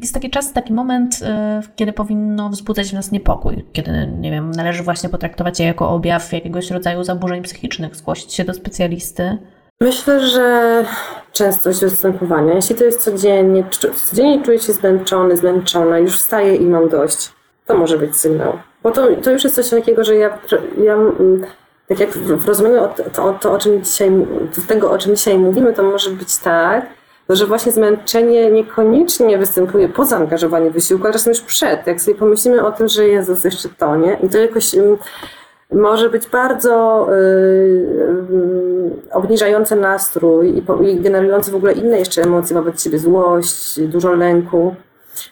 Jest 0.00 0.14
taki 0.14 0.30
czas, 0.30 0.52
taki 0.52 0.72
moment, 0.72 1.14
y, 1.14 1.76
kiedy 1.76 1.92
powinno 1.92 2.48
wzbudzać 2.48 2.90
w 2.90 2.92
nas 2.92 3.12
niepokój, 3.12 3.64
kiedy, 3.72 3.90
nie 4.18 4.30
wiem, 4.30 4.50
należy 4.50 4.82
właśnie 4.82 5.08
potraktować 5.08 5.60
je 5.60 5.66
jako 5.66 5.88
objaw 5.90 6.32
jakiegoś 6.32 6.70
rodzaju 6.70 7.04
zaburzeń 7.04 7.42
psychicznych, 7.42 7.96
zgłosić 7.96 8.32
się 8.32 8.44
do 8.44 8.54
specjalisty? 8.54 9.38
Myślę, 9.80 10.26
że 10.26 10.84
częstość 11.32 11.80
występowania, 11.80 12.54
jeśli 12.54 12.76
to 12.76 12.84
jest 12.84 13.00
codziennie, 13.00 13.64
codziennie 14.08 14.42
czuję 14.42 14.58
się 14.58 14.72
zmęczony, 14.72 15.36
zmęczona, 15.36 15.98
już 15.98 16.18
wstaję 16.18 16.56
i 16.56 16.66
mam 16.66 16.88
dość, 16.88 17.32
to 17.66 17.76
może 17.76 17.98
być 17.98 18.16
sygnał. 18.16 18.58
Bo 18.82 18.90
to, 18.90 19.06
to 19.22 19.30
już 19.30 19.44
jest 19.44 19.56
coś 19.56 19.70
takiego, 19.70 20.04
że 20.04 20.16
ja, 20.16 20.38
ja 20.84 20.94
mm, 20.94 21.44
tak 21.88 22.00
jak 22.00 22.10
w 22.18 22.48
rozumieniu 22.48 22.88
to, 23.12 23.32
to, 23.32 23.52
o 23.52 23.58
czym 23.58 23.84
dzisiaj, 23.84 24.10
tego, 24.68 24.90
o 24.90 24.98
czym 24.98 25.16
dzisiaj 25.16 25.38
mówimy, 25.38 25.72
to 25.72 25.82
może 25.82 26.10
być 26.10 26.38
tak, 26.38 26.86
no, 27.28 27.36
że 27.36 27.46
właśnie 27.46 27.72
zmęczenie 27.72 28.50
niekoniecznie 28.50 29.38
występuje 29.38 29.88
po 29.88 30.04
zaangażowaniu 30.04 30.70
wysiłku, 30.70 31.04
ale 31.04 31.12
czasem 31.12 31.32
już 31.32 31.40
przed. 31.40 31.86
Jak 31.86 32.00
sobie 32.00 32.16
pomyślimy 32.18 32.66
o 32.66 32.72
tym, 32.72 32.88
że 32.88 33.08
Jezus 33.08 33.44
jeszcze 33.44 33.68
to, 33.68 33.96
nie? 33.96 34.18
I 34.22 34.28
to 34.28 34.38
jakoś 34.38 34.74
um, 34.74 34.98
może 35.72 36.10
być 36.10 36.28
bardzo 36.28 37.06
yy, 37.10 38.90
obniżające 39.12 39.76
nastrój 39.76 40.48
i, 40.48 40.90
i 40.90 41.00
generujące 41.00 41.52
w 41.52 41.54
ogóle 41.54 41.72
inne 41.72 41.98
jeszcze 41.98 42.22
emocje 42.22 42.56
wobec 42.56 42.82
siebie, 42.82 42.98
złość, 42.98 43.80
dużo 43.80 44.12
lęku. 44.12 44.74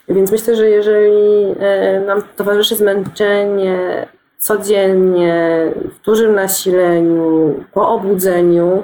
Więc 0.08 0.32
myślę, 0.32 0.56
że 0.56 0.70
jeżeli 0.70 1.42
yy, 1.42 2.06
nam 2.06 2.22
towarzyszy 2.36 2.76
zmęczenie 2.76 4.06
codziennie, 4.38 5.72
w 5.76 6.04
dużym 6.04 6.34
nasileniu, 6.34 7.54
po 7.72 7.88
obudzeniu, 7.88 8.82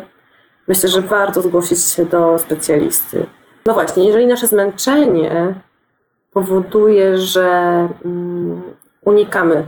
myślę, 0.71 0.89
że 0.89 1.01
warto 1.01 1.43
zgłosić 1.43 1.85
się 1.85 2.05
do 2.05 2.39
specjalisty. 2.39 3.27
No 3.67 3.75
właśnie, 3.75 4.07
jeżeli 4.07 4.27
nasze 4.27 4.47
zmęczenie 4.47 5.55
powoduje, 6.33 7.19
że 7.19 7.49
um, 8.05 8.63
unikamy, 9.05 9.67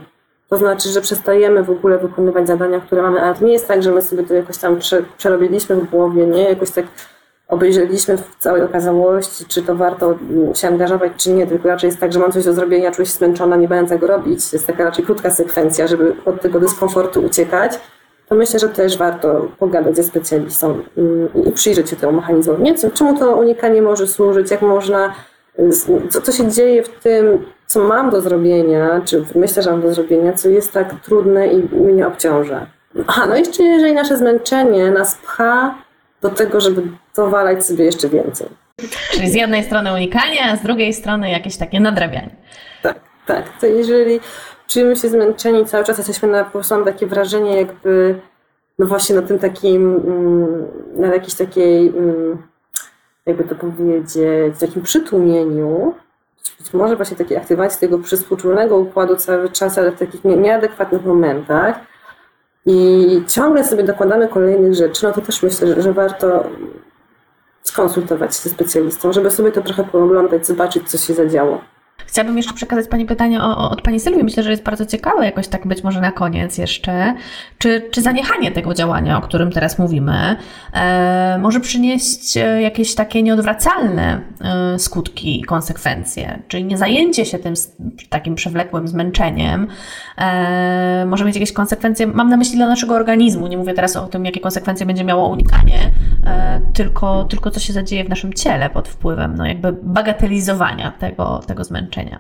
to 0.49 0.57
znaczy, 0.57 0.89
że 0.89 1.01
przestajemy 1.01 1.63
w 1.63 1.71
ogóle 1.71 1.99
wykonywać 1.99 2.47
zadania, 2.47 2.81
które 2.81 3.03
mamy, 3.03 3.23
ale 3.23 3.35
to 3.35 3.45
nie 3.45 3.53
jest 3.53 3.69
tak, 3.69 3.83
że 3.83 3.93
my 3.93 4.03
sobie 4.03 4.23
to 4.23 4.35
jakoś 4.35 4.59
tam 4.59 4.79
przerobiliśmy 5.19 5.77
w 5.77 5.91
głowie, 5.91 6.27
nie? 6.27 6.43
Jakoś 6.43 6.71
tak 6.71 6.85
obejrzeliśmy 7.49 8.17
w 8.17 8.37
całej 8.39 8.63
okazałości, 8.63 9.45
czy 9.49 9.63
to 9.63 9.75
warto 9.75 10.15
się 10.55 10.69
angażować, 10.69 11.13
czy 11.17 11.33
nie, 11.33 11.47
tylko 11.47 11.69
raczej 11.69 11.89
jest 11.89 12.01
tak, 12.01 12.13
że 12.13 12.19
mam 12.19 12.33
coś 12.33 12.45
do 12.45 12.53
zrobienia, 12.53 12.91
czuję 12.91 13.07
się 13.07 13.13
zmęczona, 13.13 13.57
nie 13.57 13.69
będę 13.69 13.89
tego 13.89 14.07
robić. 14.07 14.53
Jest 14.53 14.67
taka 14.67 14.85
raczej 14.85 15.05
krótka 15.05 15.31
sekwencja, 15.31 15.87
żeby 15.87 16.17
od 16.25 16.41
tego 16.41 16.61
dyskomfortu 16.61 17.21
uciekać 17.21 17.73
to 18.33 18.37
myślę, 18.37 18.59
że 18.59 18.69
też 18.69 18.97
warto 18.97 19.49
pogadać 19.59 19.97
ze 19.97 20.03
specjalistą 20.03 20.83
i 21.47 21.53
przyjrzeć 21.53 21.91
się 21.91 21.97
temu 21.97 22.13
mechanizmowi. 22.13 22.63
Nie, 22.63 22.75
czemu 22.95 23.19
to 23.19 23.37
unikanie 23.37 23.83
może 23.83 24.07
służyć, 24.07 24.51
jak 24.51 24.63
można, 24.63 25.15
co, 26.11 26.21
co 26.21 26.33
się 26.33 26.51
dzieje 26.51 26.83
w 26.83 26.89
tym, 26.89 27.47
co 27.67 27.85
mam 27.85 28.11
do 28.11 28.21
zrobienia, 28.21 29.01
czy 29.05 29.25
myślę, 29.35 29.63
że 29.63 29.71
mam 29.71 29.83
do 29.83 29.95
zrobienia, 29.95 30.33
co 30.33 30.49
jest 30.49 30.73
tak 30.73 30.95
trudne 31.05 31.47
i 31.47 31.57
mnie 31.75 32.07
obciąża. 32.07 32.67
Aha, 33.07 33.27
no 33.29 33.37
jeszcze 33.37 33.63
jeżeli 33.63 33.93
nasze 33.93 34.17
zmęczenie 34.17 34.91
nas 34.91 35.15
pcha 35.15 35.75
do 36.23 36.31
tego, 36.31 36.61
żeby 36.61 36.83
dowalać 37.17 37.67
sobie 37.67 37.85
jeszcze 37.85 38.09
więcej. 38.09 38.47
Czyli 39.11 39.31
z 39.31 39.35
jednej 39.35 39.65
strony 39.65 39.93
unikanie, 39.93 40.45
a 40.53 40.57
z 40.57 40.63
drugiej 40.63 40.95
strony 40.95 41.31
jakieś 41.31 41.57
takie 41.57 41.81
nadrabianie. 41.81 42.37
Tak, 42.83 43.01
tak. 43.27 43.45
To 43.61 43.67
jeżeli 43.67 44.21
czujemy 44.73 44.97
się 44.97 45.09
zmęczeni 45.09 45.67
cały 45.67 45.85
czas 45.85 45.99
jesteśmy 45.99 46.29
na, 46.29 46.45
po 46.45 46.51
prostu 46.51 46.75
mam 46.75 46.85
takie 46.85 47.07
wrażenie 47.07 47.57
jakby 47.57 48.21
no 48.79 48.87
właśnie 48.87 49.17
na 49.17 49.23
tym 49.23 49.39
takim, 49.39 49.97
mm, 49.97 50.67
na 50.97 51.07
jakiejś 51.07 51.35
takiej, 51.35 51.89
mm, 51.89 52.43
jakby 53.27 53.45
to 53.45 53.55
powiedzieć, 53.55 54.09
takim 54.61 54.83
przytłumieniu, 54.83 55.95
być 56.59 56.75
może 56.75 56.97
właśnie 56.97 57.17
takiej 57.17 57.37
aktywacji 57.37 57.81
tego 57.81 57.99
przyspółczulnego 57.99 58.77
układu 58.77 59.17
cały 59.17 59.51
czas, 59.51 59.79
ale 59.79 59.93
w 59.93 59.99
takich 59.99 60.25
nieadekwatnych 60.25 61.05
momentach. 61.05 61.77
I 62.67 63.23
ciągle 63.29 63.65
sobie 63.65 63.83
dokładamy 63.83 64.29
kolejnych 64.29 64.75
rzeczy, 64.75 65.05
no 65.05 65.13
to 65.13 65.21
też 65.21 65.43
myślę, 65.43 65.75
że, 65.75 65.83
że 65.83 65.93
warto 65.93 66.45
skonsultować 67.63 68.37
się 68.37 68.43
ze 68.43 68.51
specjalistą, 68.51 69.13
żeby 69.13 69.31
sobie 69.31 69.53
to 69.53 69.63
trochę 69.63 69.85
pooglądać, 69.85 70.47
zobaczyć, 70.47 70.91
co 70.91 70.99
się 70.99 71.15
zadziało. 71.15 71.61
Chciałabym 72.07 72.37
jeszcze 72.37 72.55
przekazać 72.55 72.89
Pani 72.89 73.07
pytanie 73.07 73.43
o, 73.43 73.59
o, 73.59 73.71
od 73.71 73.83
Pani 73.83 74.01
Sylwii. 74.01 74.25
Myślę, 74.25 74.43
że 74.43 74.51
jest 74.51 74.63
bardzo 74.63 74.87
ciekawe, 74.87 75.25
jakoś 75.25 75.49
tak 75.49 75.67
być 75.67 75.85
może 75.85 76.01
na 76.01 76.13
koniec 76.13 76.59
jeszcze. 76.59 77.15
Czy, 77.59 77.89
czy 77.91 78.03
zaniechanie 78.03 78.53
tego 78.53 78.75
działania, 78.75 79.19
o 79.19 79.21
którym 79.21 79.51
teraz 79.53 79.79
mówimy, 79.79 80.37
e, 80.75 81.39
może 81.41 81.61
przynieść 81.61 82.37
e, 82.37 82.63
jakieś 82.63 82.95
takie 82.95 83.23
nieodwracalne 83.23 84.21
e, 84.41 84.79
skutki 84.79 85.41
i 85.41 85.45
konsekwencje? 85.45 86.43
Czyli 86.49 86.65
nie 86.65 86.79
zajęcie 86.79 87.25
się 87.25 87.39
tym 87.39 87.55
takim 88.09 88.35
przewlekłym 88.35 88.89
zmęczeniem 88.89 89.67
e, 90.19 91.07
może 91.07 91.25
mieć 91.25 91.37
jakieś 91.37 91.53
konsekwencje, 91.53 92.07
mam 92.07 92.29
na 92.29 92.37
myśli 92.37 92.57
dla 92.57 92.69
naszego 92.69 92.95
organizmu. 92.95 93.47
Nie 93.47 93.59
mówię 93.59 93.75
teraz 93.75 93.97
o 93.97 94.07
tym, 94.07 94.25
jakie 94.25 94.41
konsekwencje 94.41 94.87
będzie 94.87 95.05
miało 95.05 95.29
unikanie, 95.29 95.79
tylko, 96.75 97.25
tylko 97.25 97.51
co 97.51 97.61
się 97.61 97.73
zadzieje 97.73 98.05
w 98.05 98.09
naszym 98.09 98.33
ciele 98.33 98.71
pod 98.71 98.89
wpływem 98.89 99.35
no, 99.37 99.47
jakby 99.47 99.73
bagatelizowania 99.83 100.93
tego, 100.99 101.41
tego 101.47 101.65
zmęczenia. 101.65 102.19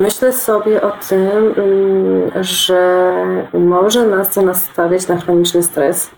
Myślę 0.00 0.32
sobie 0.32 0.82
o 0.82 0.90
tym, 1.08 1.54
mm, 1.56 2.44
że 2.44 3.12
może 3.52 4.06
nas 4.06 4.34
to 4.34 4.42
nastawiać 4.42 5.08
na 5.08 5.16
chroniczny 5.16 5.62
stres, 5.62 6.10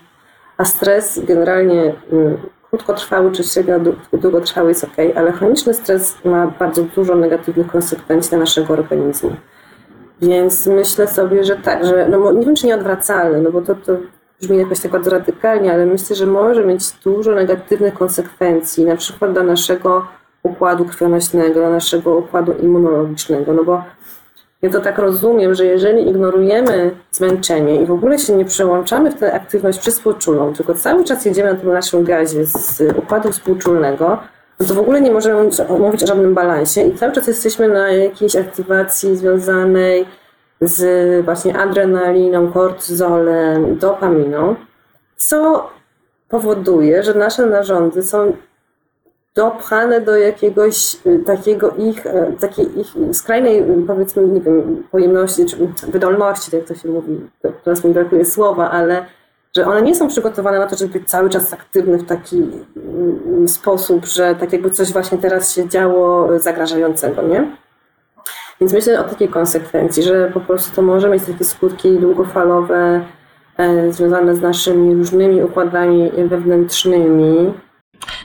a 0.57 0.65
stres 0.65 1.19
generalnie 1.27 1.93
mm, 2.11 2.37
krótkotrwały 2.69 3.31
czy 3.31 3.43
średnio 3.43 3.79
długotrwały 4.13 4.69
jest 4.69 4.83
ok, 4.83 4.95
ale 5.15 5.31
chroniczny 5.31 5.73
stres 5.73 6.17
ma 6.25 6.47
bardzo 6.47 6.83
dużo 6.83 7.15
negatywnych 7.15 7.67
konsekwencji 7.67 8.29
dla 8.29 8.39
naszego 8.39 8.73
organizmu. 8.73 9.35
Więc 10.21 10.67
myślę 10.67 11.07
sobie, 11.07 11.43
że 11.43 11.55
tak, 11.55 11.85
że 11.85 12.07
no 12.09 12.31
nie 12.31 12.45
wiem 12.45 12.55
czy 12.55 12.67
nieodwracalny, 12.67 13.41
no 13.41 13.51
bo 13.51 13.61
to, 13.61 13.75
to 13.75 13.97
brzmi 14.41 14.57
jakoś 14.57 14.79
tak 14.79 14.91
bardzo 14.91 15.11
radykalnie, 15.11 15.73
ale 15.73 15.85
myślę, 15.85 16.15
że 16.15 16.25
może 16.25 16.65
mieć 16.65 16.91
dużo 16.91 17.31
negatywnych 17.31 17.93
konsekwencji, 17.93 18.85
na 18.85 18.95
przykład 18.95 19.33
dla 19.33 19.43
naszego 19.43 20.07
układu 20.43 20.85
krwionośnego, 20.85 21.69
naszego 21.69 22.15
układu 22.15 22.53
immunologicznego. 22.53 23.53
No 23.53 23.63
bo 23.63 23.83
ja 24.61 24.69
to 24.69 24.81
tak 24.81 24.97
rozumiem, 24.97 25.55
że 25.55 25.65
jeżeli 25.65 26.09
ignorujemy 26.09 26.91
zmęczenie 27.11 27.81
i 27.81 27.85
w 27.85 27.91
ogóle 27.91 28.19
się 28.19 28.33
nie 28.33 28.45
przełączamy 28.45 29.11
w 29.11 29.15
tę 29.15 29.33
aktywność 29.33 29.79
przyspółczulną, 29.79 30.53
tylko 30.53 30.73
cały 30.73 31.03
czas 31.03 31.25
jedziemy 31.25 31.53
na 31.53 31.59
tym 31.59 31.73
naszym 31.73 32.03
gazie 32.03 32.45
z 32.45 32.81
układu 32.97 33.31
współczulnego, 33.31 34.17
no 34.59 34.65
to 34.65 34.73
w 34.73 34.79
ogóle 34.79 35.01
nie 35.01 35.11
możemy 35.11 35.49
mówić 35.79 36.03
o 36.03 36.07
żadnym 36.07 36.33
balansie 36.33 36.81
i 36.81 36.95
cały 36.95 37.11
czas 37.11 37.27
jesteśmy 37.27 37.67
na 37.67 37.91
jakiejś 37.91 38.35
aktywacji 38.35 39.17
związanej 39.17 40.05
z 40.61 41.25
właśnie 41.25 41.57
adrenaliną, 41.57 42.51
kortyzolem, 42.51 43.77
dopaminą, 43.77 44.55
co 45.17 45.69
powoduje, 46.29 47.03
że 47.03 47.13
nasze 47.13 47.45
narządy 47.45 48.03
są 48.03 48.33
dopchane 49.35 50.01
do 50.01 50.17
jakiegoś 50.17 50.97
y, 51.05 51.19
takiego 51.19 51.71
ich, 51.71 52.05
y, 52.05 52.35
takiej 52.39 52.79
ich 52.79 52.87
skrajnej, 53.13 53.63
powiedzmy, 53.87 54.27
nie 54.27 54.41
wiem, 54.41 54.83
pojemności, 54.91 55.45
czy 55.45 55.57
wydolności, 55.87 56.55
jak 56.55 56.65
to 56.65 56.75
się 56.75 56.89
mówi, 56.89 57.29
teraz 57.63 57.83
mi 57.83 57.93
brakuje 57.93 58.25
słowa, 58.25 58.71
ale 58.71 59.05
że 59.55 59.65
one 59.65 59.81
nie 59.81 59.95
są 59.95 60.07
przygotowane 60.07 60.59
na 60.59 60.67
to, 60.67 60.75
żeby 60.75 60.99
być 60.99 61.09
cały 61.09 61.29
czas 61.29 61.53
aktywne 61.53 61.97
w 61.97 62.05
taki 62.05 62.37
mm, 62.75 63.47
sposób, 63.47 64.05
że 64.05 64.35
tak 64.35 64.53
jakby 64.53 64.71
coś 64.71 64.93
właśnie 64.93 65.17
teraz 65.17 65.53
się 65.53 65.69
działo 65.69 66.39
zagrażającego, 66.39 67.21
nie? 67.21 67.57
Więc 68.61 68.73
myślę 68.73 68.99
o 68.99 69.03
takiej 69.03 69.27
konsekwencji, 69.27 70.03
że 70.03 70.31
po 70.33 70.39
prostu 70.39 70.75
to 70.75 70.81
może 70.81 71.09
mieć 71.09 71.23
takie 71.23 71.45
skutki 71.45 71.99
długofalowe 71.99 73.05
e, 73.57 73.91
związane 73.93 74.35
z 74.35 74.41
naszymi 74.41 74.95
różnymi 74.95 75.43
układami 75.43 76.11
wewnętrznymi, 76.29 77.53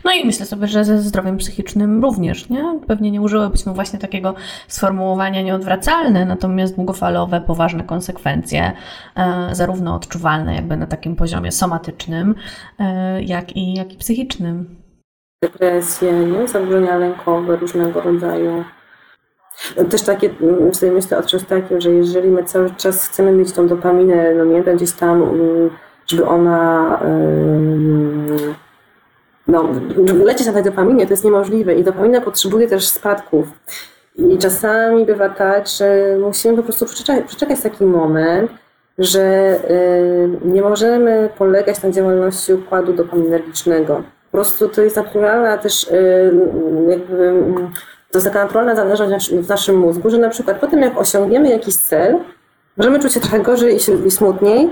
no 0.04 0.12
i 0.12 0.26
myślę 0.26 0.46
sobie, 0.46 0.66
że 0.66 0.84
ze 0.84 0.98
zdrowiem 0.98 1.36
psychicznym 1.36 2.02
również, 2.02 2.48
nie? 2.48 2.80
Pewnie 2.86 3.10
nie 3.10 3.20
użyłybyśmy 3.20 3.72
właśnie 3.72 3.98
takiego 3.98 4.34
sformułowania 4.68 5.42
nieodwracalne, 5.42 6.24
natomiast 6.24 6.76
długofalowe, 6.76 7.40
poważne 7.40 7.84
konsekwencje, 7.84 8.72
e, 9.16 9.48
zarówno 9.52 9.94
odczuwalne 9.94 10.54
jakby 10.54 10.76
na 10.76 10.86
takim 10.86 11.16
poziomie 11.16 11.52
somatycznym, 11.52 12.34
e, 12.78 13.22
jak, 13.22 13.56
i, 13.56 13.74
jak 13.74 13.92
i 13.92 13.96
psychicznym. 13.96 14.76
Depresje, 15.42 16.12
nie? 16.12 16.48
zaburzenia 16.48 16.96
lękowe 16.96 17.56
różnego 17.56 18.00
rodzaju. 18.00 18.64
Też 19.90 20.02
takie, 20.02 20.30
sobie 20.72 20.92
myślę 20.92 21.18
o 21.18 21.22
czymś 21.22 21.44
takim, 21.44 21.80
że 21.80 21.90
jeżeli 21.90 22.28
my 22.28 22.44
cały 22.44 22.70
czas 22.70 23.08
chcemy 23.08 23.32
mieć 23.32 23.52
tą 23.52 23.68
dopaminę, 23.68 24.34
no 24.34 24.44
nie, 24.44 24.62
gdzieś 24.62 24.92
tam, 24.92 25.22
mm, 25.22 25.70
żeby 26.06 26.26
ona... 26.26 27.00
No, 29.46 29.68
lecieć 30.24 30.46
na 30.46 30.52
tej 30.52 30.62
dopaminie 30.62 31.06
to 31.06 31.12
jest 31.12 31.24
niemożliwe 31.24 31.74
i 31.74 31.84
dopamina 31.84 32.20
potrzebuje 32.20 32.68
też 32.68 32.88
spadków. 32.88 33.46
I 34.16 34.38
czasami 34.38 35.04
bywa 35.04 35.28
tak, 35.28 35.68
że 35.68 36.16
musimy 36.20 36.56
po 36.56 36.62
prostu 36.62 36.86
przeczekać, 36.86 37.26
przeczekać 37.26 37.60
taki 37.60 37.84
moment, 37.84 38.50
że 38.98 39.56
y, 39.70 40.48
nie 40.48 40.62
możemy 40.62 41.28
polegać 41.38 41.82
na 41.82 41.90
działalności 41.90 42.54
układu 42.54 42.92
dopaminergicznego. 42.92 44.02
Po 44.30 44.38
prostu 44.38 44.68
to 44.68 44.82
jest 44.82 44.96
naturalna 44.96 45.58
też 45.58 45.84
y, 45.84 46.32
jakby, 46.88 47.34
to 48.10 48.18
jest 48.18 48.26
taka 48.26 48.42
naturalna 48.42 48.74
zależność 48.74 49.34
w 49.34 49.48
naszym 49.48 49.78
mózgu, 49.78 50.10
że 50.10 50.18
na 50.18 50.28
przykład 50.28 50.60
po 50.60 50.66
tym 50.66 50.80
jak 50.80 50.98
osiągniemy 50.98 51.48
jakiś 51.48 51.76
cel, 51.76 52.18
możemy 52.76 52.98
czuć 52.98 53.12
się 53.12 53.20
trochę 53.20 53.40
gorzej 53.40 53.74
i, 53.74 54.06
i 54.06 54.10
smutniej, 54.10 54.70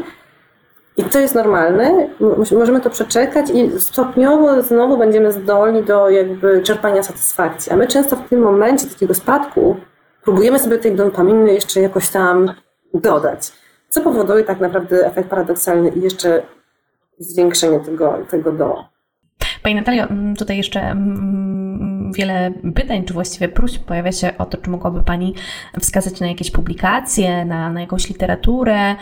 i 0.97 1.05
to 1.05 1.18
jest 1.18 1.34
normalne, 1.34 2.09
możemy 2.53 2.80
to 2.80 2.91
przeczekać 2.91 3.51
i 3.51 3.80
stopniowo 3.80 4.62
znowu 4.62 4.99
będziemy 4.99 5.32
zdolni 5.32 5.82
do 5.82 6.11
jakby 6.11 6.62
czerpania 6.62 7.03
satysfakcji. 7.03 7.72
A 7.72 7.76
my 7.76 7.86
często 7.86 8.16
w 8.16 8.28
tym 8.28 8.41
momencie 8.41 8.86
takiego 8.86 9.14
spadku 9.14 9.76
próbujemy 10.22 10.59
sobie 10.59 10.78
tej 10.78 10.97
dopaminy 10.97 11.53
jeszcze 11.55 11.80
jakoś 11.80 12.09
tam 12.09 12.53
dodać, 12.95 13.53
co 13.89 14.01
powoduje 14.01 14.45
tak 14.45 14.61
naprawdę 14.61 15.07
efekt 15.07 15.30
paradoksalny 15.30 15.89
i 15.89 16.01
jeszcze 16.01 16.43
zwiększenie 17.18 17.80
tego, 17.80 18.18
tego. 18.30 18.84
Pani 19.62 19.74
Natalio, 19.74 20.05
mm, 20.05 20.36
tutaj 20.36 20.57
jeszcze 20.57 20.80
wiele 22.12 22.50
pytań, 22.74 23.04
czy 23.04 23.14
właściwie 23.14 23.48
próśb 23.48 23.84
pojawia 23.84 24.12
się 24.12 24.38
o 24.38 24.46
to, 24.46 24.59
czy 24.59 24.70
mogłaby 24.70 25.02
Pani 25.02 25.34
wskazać 25.80 26.20
na 26.20 26.26
jakieś 26.26 26.50
publikacje, 26.50 27.44
na, 27.44 27.70
na 27.70 27.80
jakąś 27.80 28.09
literaturę. 28.09 28.96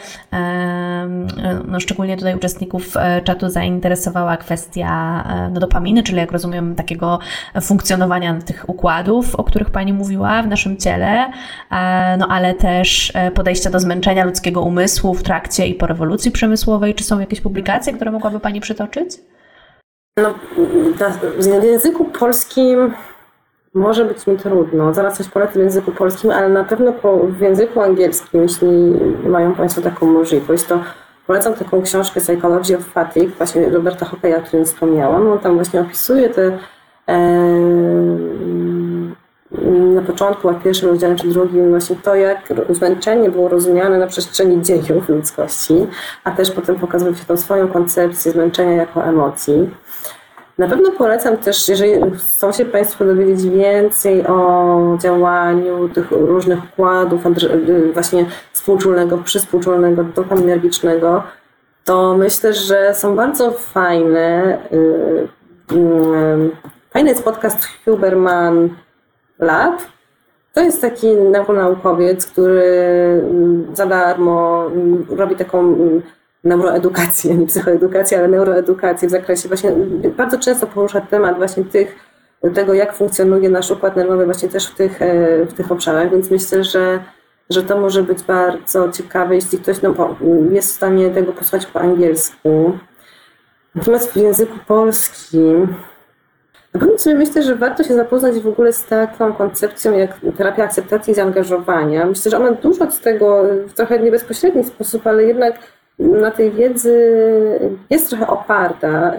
No, 1.69 1.81
szczególnie 1.81 2.17
tutaj 2.17 2.35
uczestników 2.35 2.97
e, 2.97 3.23
czatu 3.23 3.51
zainteresowała 3.51 4.37
kwestia 4.37 5.25
e, 5.29 5.51
no, 5.51 5.61
dopaminy, 5.61 6.03
czyli 6.03 6.19
jak 6.19 6.33
rozumiem 6.33 6.75
takiego 6.75 7.19
funkcjonowania 7.61 8.35
tych 8.35 8.69
układów, 8.69 9.35
o 9.35 9.45
których 9.45 9.71
Pani 9.71 9.93
mówiła 9.93 10.43
w 10.43 10.47
naszym 10.47 10.77
ciele, 10.77 11.33
e, 11.71 12.17
no 12.17 12.29
ale 12.29 12.55
też 12.55 13.13
podejścia 13.35 13.71
do 13.71 13.81
zmęczenia 13.81 14.25
ludzkiego 14.25 14.63
umysłu 14.63 15.15
w 15.15 15.23
trakcie 15.23 15.67
i 15.67 15.75
po 15.75 15.87
rewolucji 15.87 16.31
przemysłowej. 16.31 16.95
Czy 16.95 17.05
są 17.05 17.21
jakieś 17.21 17.41
publikacje, 17.41 17.93
które 17.93 18.11
mogłaby 18.11 18.41
Pani 18.41 18.61
przytoczyć? 18.61 19.11
No, 20.21 20.35
w 21.61 21.65
języku 21.65 22.05
polskim 22.05 22.95
może 23.75 24.05
być 24.05 24.27
mi 24.27 24.37
trudno. 24.37 24.95
Zaraz 24.95 25.17
coś 25.17 25.29
polecę 25.29 25.53
w 25.53 25.63
języku 25.63 25.93
polskim, 25.93 26.31
ale 26.31 26.49
na 26.49 26.65
pewno 26.65 26.93
po, 26.93 27.19
w 27.19 27.41
języku 27.41 27.81
angielskim, 27.81 28.43
jeśli 28.43 28.69
mają 29.25 29.55
Państwo 29.55 29.83
taką 29.83 30.07
możliwość, 30.07 30.65
to 30.65 30.81
polecam 31.27 31.55
taką 31.55 31.83
książkę 31.83 32.21
Psychology 32.21 32.77
of 32.77 32.85
Fatigue, 32.85 33.33
właśnie 33.39 33.69
Roberta 33.71 34.07
Hockeya, 34.07 34.35
o 34.35 34.43
którym 34.43 34.65
wspomniałam. 34.65 35.29
On 35.33 35.39
tam 35.39 35.55
właśnie 35.55 35.81
opisuje 35.81 36.29
te 36.29 36.59
na 39.95 40.03
początku, 40.03 40.49
a 40.49 40.55
pierwszym 40.55 40.89
rozdziale 40.89 41.17
czy 41.17 41.29
drugim, 41.29 41.71
właśnie 41.71 41.97
to, 41.97 42.15
jak 42.15 42.53
zmęczenie 42.71 43.31
było 43.31 43.49
rozumiane 43.49 43.99
na 43.99 44.07
przestrzeni 44.07 44.63
dziejów 44.63 45.09
ludzkości, 45.09 45.87
a 46.25 46.31
też 46.31 46.51
potem 46.51 46.77
pokazuje 46.77 47.15
się 47.15 47.25
tą 47.25 47.37
swoją 47.37 47.69
koncepcję 47.69 48.33
zmęczenia 48.33 48.73
jako 48.73 49.05
emocji. 49.05 49.71
Na 50.59 50.69
pewno 50.69 50.93
polecam 50.93 51.37
też, 51.37 51.69
jeżeli 51.69 51.93
chcą 52.17 52.53
się 52.53 52.65
Państwo 52.65 53.05
dowiedzieć 53.05 53.51
więcej 53.51 54.27
o 54.27 54.99
działaniu 55.01 55.89
tych 55.89 56.11
różnych 56.11 56.65
układów 56.65 57.23
właśnie 57.93 58.27
współczulnego, 58.53 59.19
przyspółczulnego, 59.19 60.05
dopaminergicznego, 60.05 61.23
to 61.85 62.17
myślę, 62.17 62.55
że 62.55 62.95
są 62.95 63.17
bardzo 63.17 63.51
fajne. 63.51 64.59
Y, 64.73 65.77
y, 65.77 66.51
fajny 66.91 67.11
jest 67.11 67.25
podcast 67.25 67.69
Huberman 67.85 68.69
Lab. 69.39 69.83
To 70.53 70.61
jest 70.61 70.81
taki 70.81 71.07
naukowiec, 71.55 72.27
który 72.27 72.63
za 73.75 73.87
darmo 73.87 74.71
robi 75.09 75.37
taką 75.37 75.77
neuroedukację, 76.47 77.35
nie 77.35 77.47
psychoedukację, 77.53 78.19
ale 78.19 78.29
neuroedukację 78.29 79.09
w 79.09 79.11
zakresie 79.11 79.49
właśnie 79.49 79.73
bardzo 80.17 80.39
często 80.39 80.67
porusza 80.67 81.01
temat 81.01 81.37
właśnie 81.37 81.65
tych, 81.65 81.97
tego, 82.55 82.75
jak 82.75 82.95
funkcjonuje 82.95 83.49
nasz 83.49 83.71
układ 83.71 83.97
nerwowy 83.97 84.25
właśnie 84.25 84.49
też 84.49 84.67
w 84.67 84.75
tych, 84.75 85.03
e, 85.03 85.45
w 85.47 85.53
tych 85.53 85.73
obszarach, 85.73 86.11
więc 86.11 86.31
myślę, 86.31 86.65
że, 86.65 86.99
że 87.51 87.63
to 87.63 87.81
może 87.81 88.03
być 88.03 88.23
bardzo 88.23 88.93
ciekawe, 88.93 89.35
jeśli 89.35 89.59
ktoś 89.59 89.83
no, 89.83 90.17
jest 90.51 90.73
w 90.73 90.77
stanie 90.77 91.11
tego 91.11 91.33
posłuchać 91.33 91.67
po 91.67 91.81
angielsku. 91.81 92.79
Natomiast 93.75 94.13
w 94.13 94.17
języku 94.17 94.59
polskim 94.67 95.75
na 96.77 96.81
pewno 96.81 96.99
sobie 96.99 97.17
myślę, 97.17 97.43
że 97.43 97.55
warto 97.55 97.85
się 97.85 97.95
zapoznać 97.95 98.35
w 98.35 98.49
ogóle 98.49 98.73
z 98.73 98.85
taką 98.85 99.33
koncepcją 99.33 99.99
jak 99.99 100.21
terapia 100.37 100.65
akceptacji 100.65 101.13
i 101.13 101.15
zaangażowania. 101.15 102.07
Myślę, 102.07 102.31
że 102.31 102.37
ona 102.37 102.53
dużo 102.53 102.91
z 102.91 103.01
tego 103.01 103.43
w 103.69 103.73
trochę 103.73 103.99
niebezpośredni 103.99 104.65
sposób, 104.65 105.07
ale 105.07 105.25
jednak 105.25 105.59
na 105.99 106.31
tej 106.31 106.53
wiedzy 106.53 107.11
jest 107.91 108.09
trochę 108.09 108.27
oparta, 108.27 109.13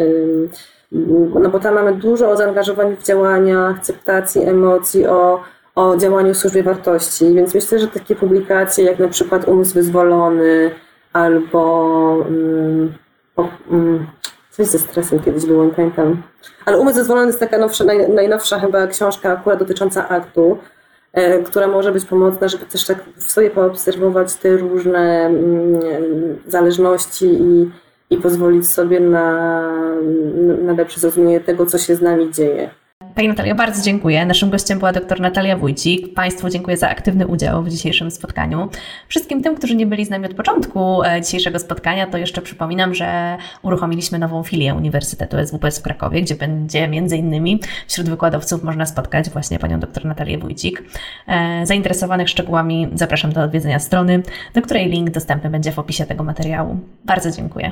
no 1.41 1.49
bo 1.49 1.59
tam 1.59 1.75
mamy 1.75 1.93
dużo 1.93 2.29
o 2.29 2.37
zaangażowaniu 2.37 2.95
w 2.95 3.03
działania, 3.03 3.67
akceptacji 3.67 4.41
emocji, 4.41 5.07
o, 5.07 5.41
o 5.75 5.97
działaniu 5.97 6.33
w 6.33 6.37
służbie 6.37 6.63
wartości, 6.63 7.33
więc 7.33 7.53
myślę, 7.53 7.79
że 7.79 7.87
takie 7.87 8.15
publikacje 8.15 8.85
jak 8.85 8.99
na 8.99 9.07
przykład 9.07 9.47
Umysł 9.47 9.73
Wyzwolony 9.73 10.71
albo 11.13 11.61
o, 13.35 13.47
coś 14.51 14.67
ze 14.67 14.79
stresem 14.79 15.19
kiedyś 15.19 15.45
było, 15.45 15.65
nie 15.65 15.71
pamiętam. 15.71 16.23
Ale 16.65 16.77
Umysł 16.77 16.97
Wyzwolony 16.97 17.27
jest 17.27 17.39
taka 17.39 17.57
nowsza, 17.57 17.83
naj, 17.83 18.09
najnowsza 18.09 18.59
chyba 18.59 18.87
książka 18.87 19.31
akurat 19.31 19.59
dotycząca 19.59 20.09
aktu, 20.09 20.57
która 21.45 21.67
może 21.67 21.91
być 21.91 22.05
pomocna, 22.05 22.47
żeby 22.47 22.65
też 22.65 22.85
tak 22.85 23.03
w 23.15 23.31
sobie 23.31 23.49
poobserwować 23.49 24.35
te 24.35 24.57
różne 24.57 25.25
mm, 25.25 25.79
zależności 26.47 27.25
i, 27.25 27.71
i 28.09 28.17
pozwolić 28.17 28.67
sobie 28.67 28.99
na, 28.99 29.61
na 30.63 30.73
lepsze 30.73 30.99
zrozumienie 30.99 31.39
tego, 31.39 31.65
co 31.65 31.77
się 31.77 31.95
z 31.95 32.01
nami 32.01 32.31
dzieje. 32.31 32.69
Pani 33.17 33.27
Natalia, 33.27 33.55
bardzo 33.55 33.83
dziękuję. 33.83 34.25
Naszym 34.25 34.49
gościem 34.49 34.79
była 34.79 34.93
dr 34.93 35.19
Natalia 35.19 35.57
Wójcik. 35.57 36.13
Państwu 36.13 36.49
dziękuję 36.49 36.77
za 36.77 36.89
aktywny 36.89 37.27
udział 37.27 37.63
w 37.63 37.69
dzisiejszym 37.69 38.11
spotkaniu. 38.11 38.69
Wszystkim 39.07 39.43
tym, 39.43 39.55
którzy 39.55 39.75
nie 39.75 39.85
byli 39.85 40.05
z 40.05 40.09
nami 40.09 40.25
od 40.25 40.33
początku 40.33 41.03
e, 41.03 41.21
dzisiejszego 41.21 41.59
spotkania, 41.59 42.07
to 42.07 42.17
jeszcze 42.17 42.41
przypominam, 42.41 42.95
że 42.95 43.37
uruchomiliśmy 43.61 44.19
nową 44.19 44.43
filię 44.43 44.75
Uniwersytetu 44.75 45.37
SWPS 45.45 45.79
w 45.79 45.81
Krakowie, 45.81 46.21
gdzie 46.21 46.35
będzie 46.35 46.87
między 46.87 47.17
innymi 47.17 47.59
wśród 47.87 48.09
wykładowców 48.09 48.63
można 48.63 48.85
spotkać 48.85 49.29
właśnie 49.29 49.59
panią 49.59 49.79
dr 49.79 50.05
Natalię 50.05 50.37
Wójcik. 50.37 50.83
E, 51.27 51.65
zainteresowanych 51.65 52.29
szczegółami 52.29 52.87
zapraszam 52.93 53.33
do 53.33 53.41
odwiedzenia 53.41 53.79
strony, 53.79 54.23
do 54.53 54.61
której 54.61 54.89
link 54.89 55.09
dostępny 55.09 55.49
będzie 55.49 55.71
w 55.71 55.79
opisie 55.79 56.05
tego 56.05 56.23
materiału. 56.23 56.79
Bardzo 57.05 57.31
dziękuję. 57.31 57.71